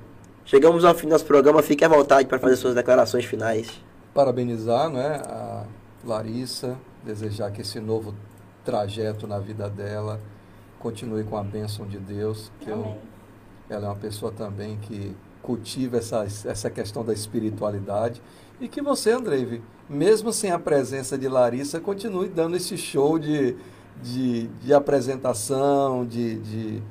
[0.46, 1.62] chegamos ao fim do nosso programa.
[1.62, 3.82] Fique à vontade para fazer suas declarações finais.
[4.14, 5.66] Parabenizar né, a
[6.04, 8.16] Larissa, desejar que esse novo
[8.64, 10.20] trajeto na vida dela
[10.80, 12.52] continue com a bênção de Deus.
[12.60, 12.98] Que eu,
[13.70, 18.22] ela é uma pessoa também que cultiva essa, essa questão da espiritualidade.
[18.60, 23.56] E que você, Andrei, mesmo sem a presença de Larissa, continue dando esse show de,
[24.02, 26.84] de, de apresentação, de, de,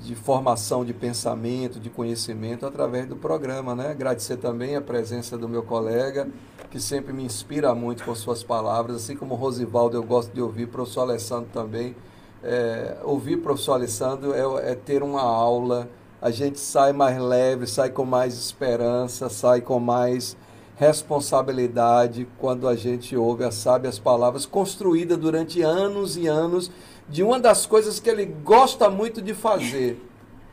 [0.00, 3.74] de, formação de pensamento, de conhecimento através do programa.
[3.74, 3.90] Né?
[3.90, 6.26] Agradecer também a presença do meu colega,
[6.70, 10.68] que sempre me inspira muito com suas palavras, assim como Rosivaldo eu gosto de ouvir,
[10.68, 11.94] professor Alessandro também.
[12.42, 15.88] É, ouvir o professor Alessandro é, é ter uma aula,
[16.20, 20.36] a gente sai mais leve, sai com mais esperança, sai com mais
[20.78, 26.70] responsabilidade quando a gente ouve as sábias palavras construídas durante anos e anos
[27.08, 30.00] de uma das coisas que ele gosta muito de fazer.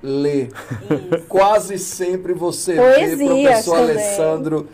[0.02, 0.50] Ler.
[0.50, 1.26] Isso.
[1.28, 3.92] Quase sempre você Poesia vê, professor também.
[3.92, 4.68] Alessandro,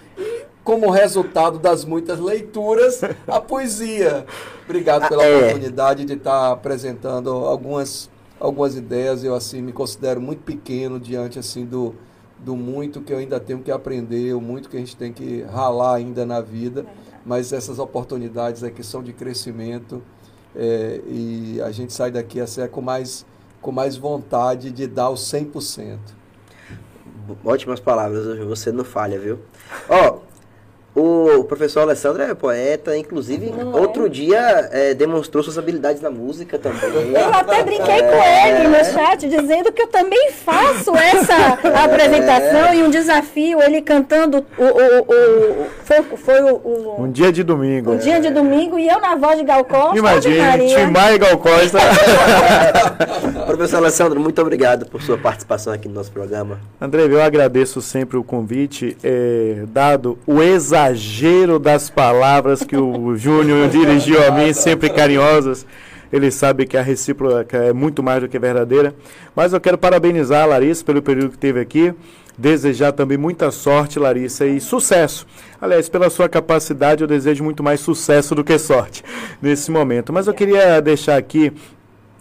[0.63, 4.25] como resultado das muitas leituras, a poesia.
[4.63, 5.37] Obrigado pela é.
[5.37, 8.09] oportunidade de estar apresentando algumas,
[8.39, 9.23] algumas ideias.
[9.23, 11.95] Eu assim me considero muito pequeno diante assim do,
[12.43, 15.43] do muito que eu ainda tenho que aprender, o muito que a gente tem que
[15.43, 16.85] ralar ainda na vida,
[17.25, 20.01] mas essas oportunidades aqui são de crescimento
[20.55, 23.25] é, e a gente sai daqui assim, é com mais,
[23.61, 25.97] com mais vontade de dar o 100%.
[27.45, 29.39] Ótimas palavras, você não falha, viu?
[29.87, 30.19] Ó,
[30.93, 33.79] o professor Alessandro é poeta, inclusive Não é?
[33.79, 34.09] outro é.
[34.09, 37.13] dia é, demonstrou suas habilidades na música também.
[37.13, 42.65] Eu até brinquei é, com ele no chat, dizendo que eu também faço essa apresentação
[42.65, 42.75] é.
[42.75, 47.93] e um desafio, ele cantando o, o, o, foi, foi o, Um dia de domingo.
[47.93, 49.97] Um dia de domingo e eu na voz de Gal Costa.
[49.97, 51.79] Imagina, Timar e Gal Costa.
[53.47, 56.59] professor Alessandro, muito obrigado por sua participação aqui no nosso programa.
[56.81, 63.15] André, eu agradeço sempre o convite, é, dado o exato exagero das palavras que o
[63.15, 65.65] Júnior dirigiu a mim, sempre carinhosas.
[66.11, 68.93] Ele sabe que a recíproca é muito mais do que verdadeira.
[69.35, 71.93] Mas eu quero parabenizar a Larissa pelo período que teve aqui.
[72.37, 75.27] Desejar também muita sorte, Larissa, e sucesso.
[75.61, 79.03] Aliás, pela sua capacidade, eu desejo muito mais sucesso do que sorte
[79.41, 80.11] nesse momento.
[80.11, 81.53] Mas eu queria deixar aqui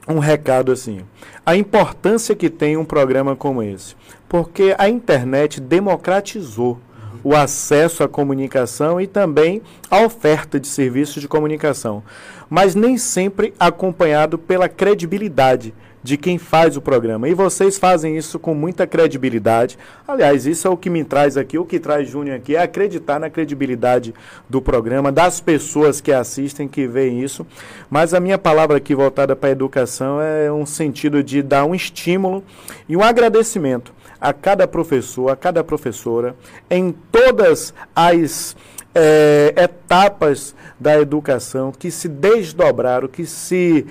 [0.06, 1.00] um recado assim.
[1.44, 3.96] A importância que tem um programa como esse.
[4.28, 6.78] Porque a internet democratizou
[7.22, 12.02] o acesso à comunicação e também a oferta de serviços de comunicação,
[12.48, 17.28] mas nem sempre acompanhado pela credibilidade de quem faz o programa.
[17.28, 19.78] E vocês fazem isso com muita credibilidade.
[20.06, 23.18] Aliás, isso é o que me traz aqui, o que traz Júnior aqui, é acreditar
[23.18, 24.14] na credibilidade
[24.48, 27.46] do programa, das pessoas que assistem, que veem isso.
[27.90, 31.74] Mas a minha palavra aqui voltada para a educação é um sentido de dar um
[31.74, 32.42] estímulo
[32.88, 36.36] e um agradecimento a cada professor, a cada professora,
[36.70, 38.56] em todas as
[38.94, 43.86] é, etapas da educação que se desdobraram, que se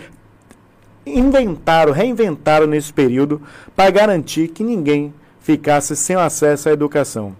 [1.05, 3.41] inventaram, reinventaram nesse período
[3.75, 7.35] para garantir que ninguém ficasse sem acesso à educação.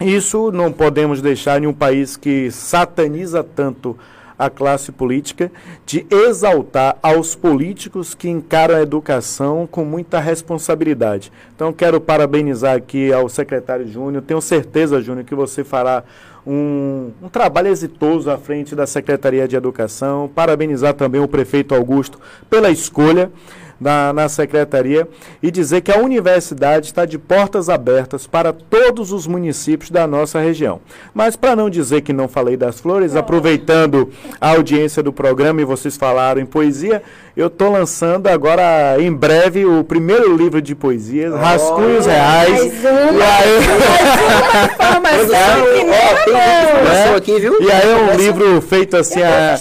[0.00, 3.98] Isso não podemos deixar em um país que sataniza tanto
[4.38, 5.50] a classe política
[5.84, 11.32] de exaltar aos políticos que encaram a educação com muita responsabilidade.
[11.54, 14.22] Então, quero parabenizar aqui ao secretário Júnior.
[14.22, 16.04] Tenho certeza, Júnior, que você fará
[16.46, 20.30] um, um, trabalho exitoso à frente da Secretaria de Educação.
[20.32, 23.30] Parabenizar também o prefeito Augusto pela escolha
[23.80, 25.08] na, na secretaria
[25.42, 30.40] e dizer que a universidade está de portas abertas para todos os municípios da nossa
[30.40, 30.80] região.
[31.14, 34.10] Mas para não dizer que não falei das flores, aproveitando
[34.40, 37.02] a audiência do programa e vocês falaram em poesia,
[37.38, 42.50] eu estou lançando agora em breve o primeiro livro de poesias, oh, Rascunhos Reais.
[42.50, 43.60] Mais uma, e aí,
[46.82, 47.62] mais uma aqui, viu?
[47.62, 49.56] E aí é um livro feito assim a,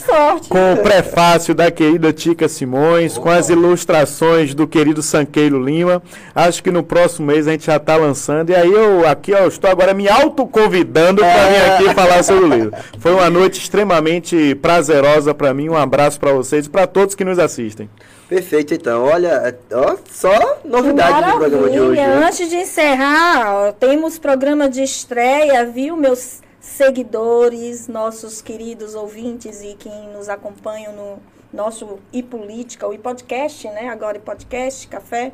[0.50, 3.22] com o prefácio da querida Tica Simões, oh.
[3.22, 6.02] com as ilustrações do querido Sanqueiro Lima.
[6.34, 8.50] Acho que no próximo mês a gente já está lançando.
[8.50, 11.76] E aí eu aqui ó, estou agora me autoconvidando para vir é.
[11.76, 12.72] aqui falar sobre o livro.
[12.98, 15.70] Foi uma noite extremamente prazerosa para mim.
[15.70, 17.90] Um abraço para vocês e para todos que nos assistem assistem.
[18.28, 19.04] Perfeito, então.
[19.04, 22.02] Olha, ó, só novidade do programa de hoje.
[22.02, 22.26] Né?
[22.26, 29.76] Antes de encerrar, ó, temos programa de estreia, viu, meus seguidores, nossos queridos ouvintes e
[29.76, 31.20] quem nos acompanha no
[31.54, 33.90] nosso e política, o e podcast, né?
[33.90, 35.32] Agora e podcast, café.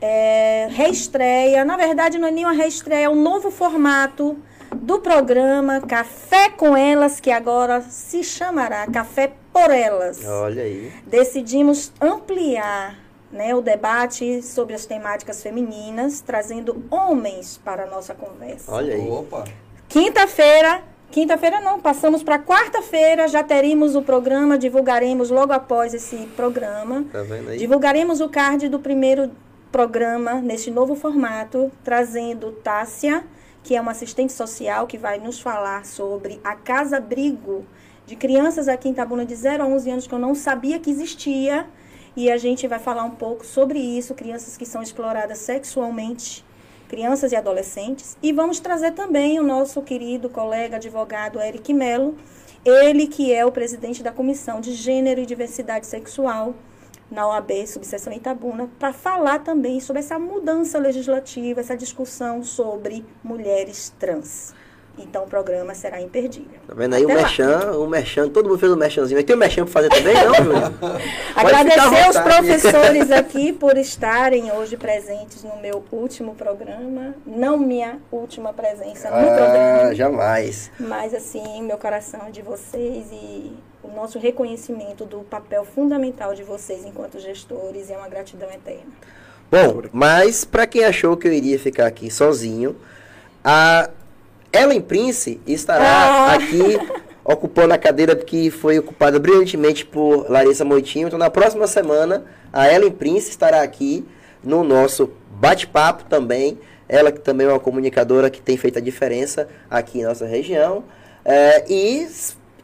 [0.00, 4.36] É, reestreia, na verdade não é nem uma reestreia, é um novo formato
[4.76, 10.24] do programa Café com Elas, que agora se chamará Café por Elas.
[10.24, 10.92] Olha aí.
[11.06, 12.96] Decidimos ampliar
[13.30, 18.72] né, o debate sobre as temáticas femininas, trazendo homens para a nossa conversa.
[18.72, 19.08] Olha aí.
[19.08, 19.44] Opa.
[19.88, 27.04] Quinta-feira, quinta-feira não, passamos para quarta-feira, já teremos o programa, divulgaremos logo após esse programa.
[27.10, 27.58] Tá vendo aí?
[27.58, 29.30] Divulgaremos o card do primeiro
[29.72, 33.24] programa nesse novo formato, trazendo Tássia
[33.68, 37.66] que é uma assistente social que vai nos falar sobre a Casa Abrigo
[38.08, 40.90] de crianças aqui em Tabuna de 0 a 11 anos que eu não sabia que
[40.90, 41.66] existia.
[42.16, 46.42] E a gente vai falar um pouco sobre isso, crianças que são exploradas sexualmente,
[46.88, 48.16] crianças e adolescentes.
[48.22, 52.16] E vamos trazer também o nosso querido colega advogado Eric Melo,
[52.64, 56.54] ele que é o presidente da Comissão de Gênero e Diversidade Sexual
[57.10, 63.94] na OAB, subseção Itabuna, para falar também sobre essa mudança legislativa, essa discussão sobre mulheres
[63.98, 64.54] trans.
[64.98, 66.58] Então o programa será imperdível.
[66.66, 69.22] Tá vendo aí Até o Merchan, o Merchan, todo mundo fez o Merchanzinho.
[69.22, 70.72] Tem o um Merchan para fazer também, não, Júlia?
[71.34, 77.14] Agradecer os professores aqui por estarem hoje presentes no meu último programa.
[77.26, 79.94] Não minha última presença no ah, programa.
[79.94, 80.70] Jamais.
[80.78, 83.52] Mas assim, meu coração é de vocês e
[83.82, 88.92] o nosso reconhecimento do papel fundamental de vocês enquanto gestores é uma gratidão eterna.
[89.50, 92.76] Bom, mas para quem achou que eu iria ficar aqui sozinho,
[93.42, 93.88] a
[94.52, 96.34] Ellen Prince estará ah.
[96.34, 96.78] aqui
[97.24, 101.08] ocupando a cadeira que foi ocupada brilhantemente por Larissa Moitinho.
[101.08, 104.06] Então, na próxima semana, a Ellen Prince estará aqui
[104.42, 106.58] no nosso bate-papo também.
[106.88, 110.84] Ela que também é uma comunicadora que tem feito a diferença aqui em nossa região.
[111.24, 112.08] É, e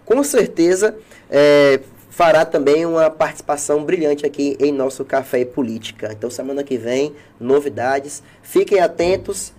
[0.06, 0.96] com certeza
[1.30, 6.10] é, fará também uma participação brilhante aqui em nosso Café e Política.
[6.12, 8.22] Então, semana que vem, novidades.
[8.42, 9.52] Fiquem atentos.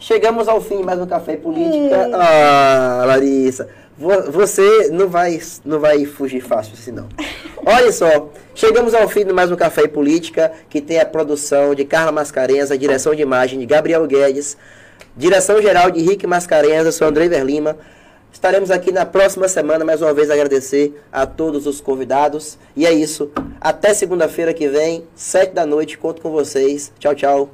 [0.00, 2.08] Chegamos ao fim mais um Café Política.
[2.08, 2.12] Hum.
[2.14, 3.68] Ah, Larissa,
[3.98, 7.06] você não vai, não vai fugir fácil assim, não.
[7.66, 11.84] Olha só, chegamos ao fim de mais um Café Política, que tem a produção de
[11.84, 14.56] Carla Mascarenhas, a direção de imagem de Gabriel Guedes,
[15.14, 17.76] direção geral de Henrique Mascarenhas, eu sou André Verlima.
[18.32, 22.58] Estaremos aqui na próxima semana, mais uma vez agradecer a todos os convidados.
[22.74, 23.30] E é isso.
[23.60, 26.90] Até segunda-feira que vem, sete da noite, conto com vocês.
[26.98, 27.48] Tchau, tchau.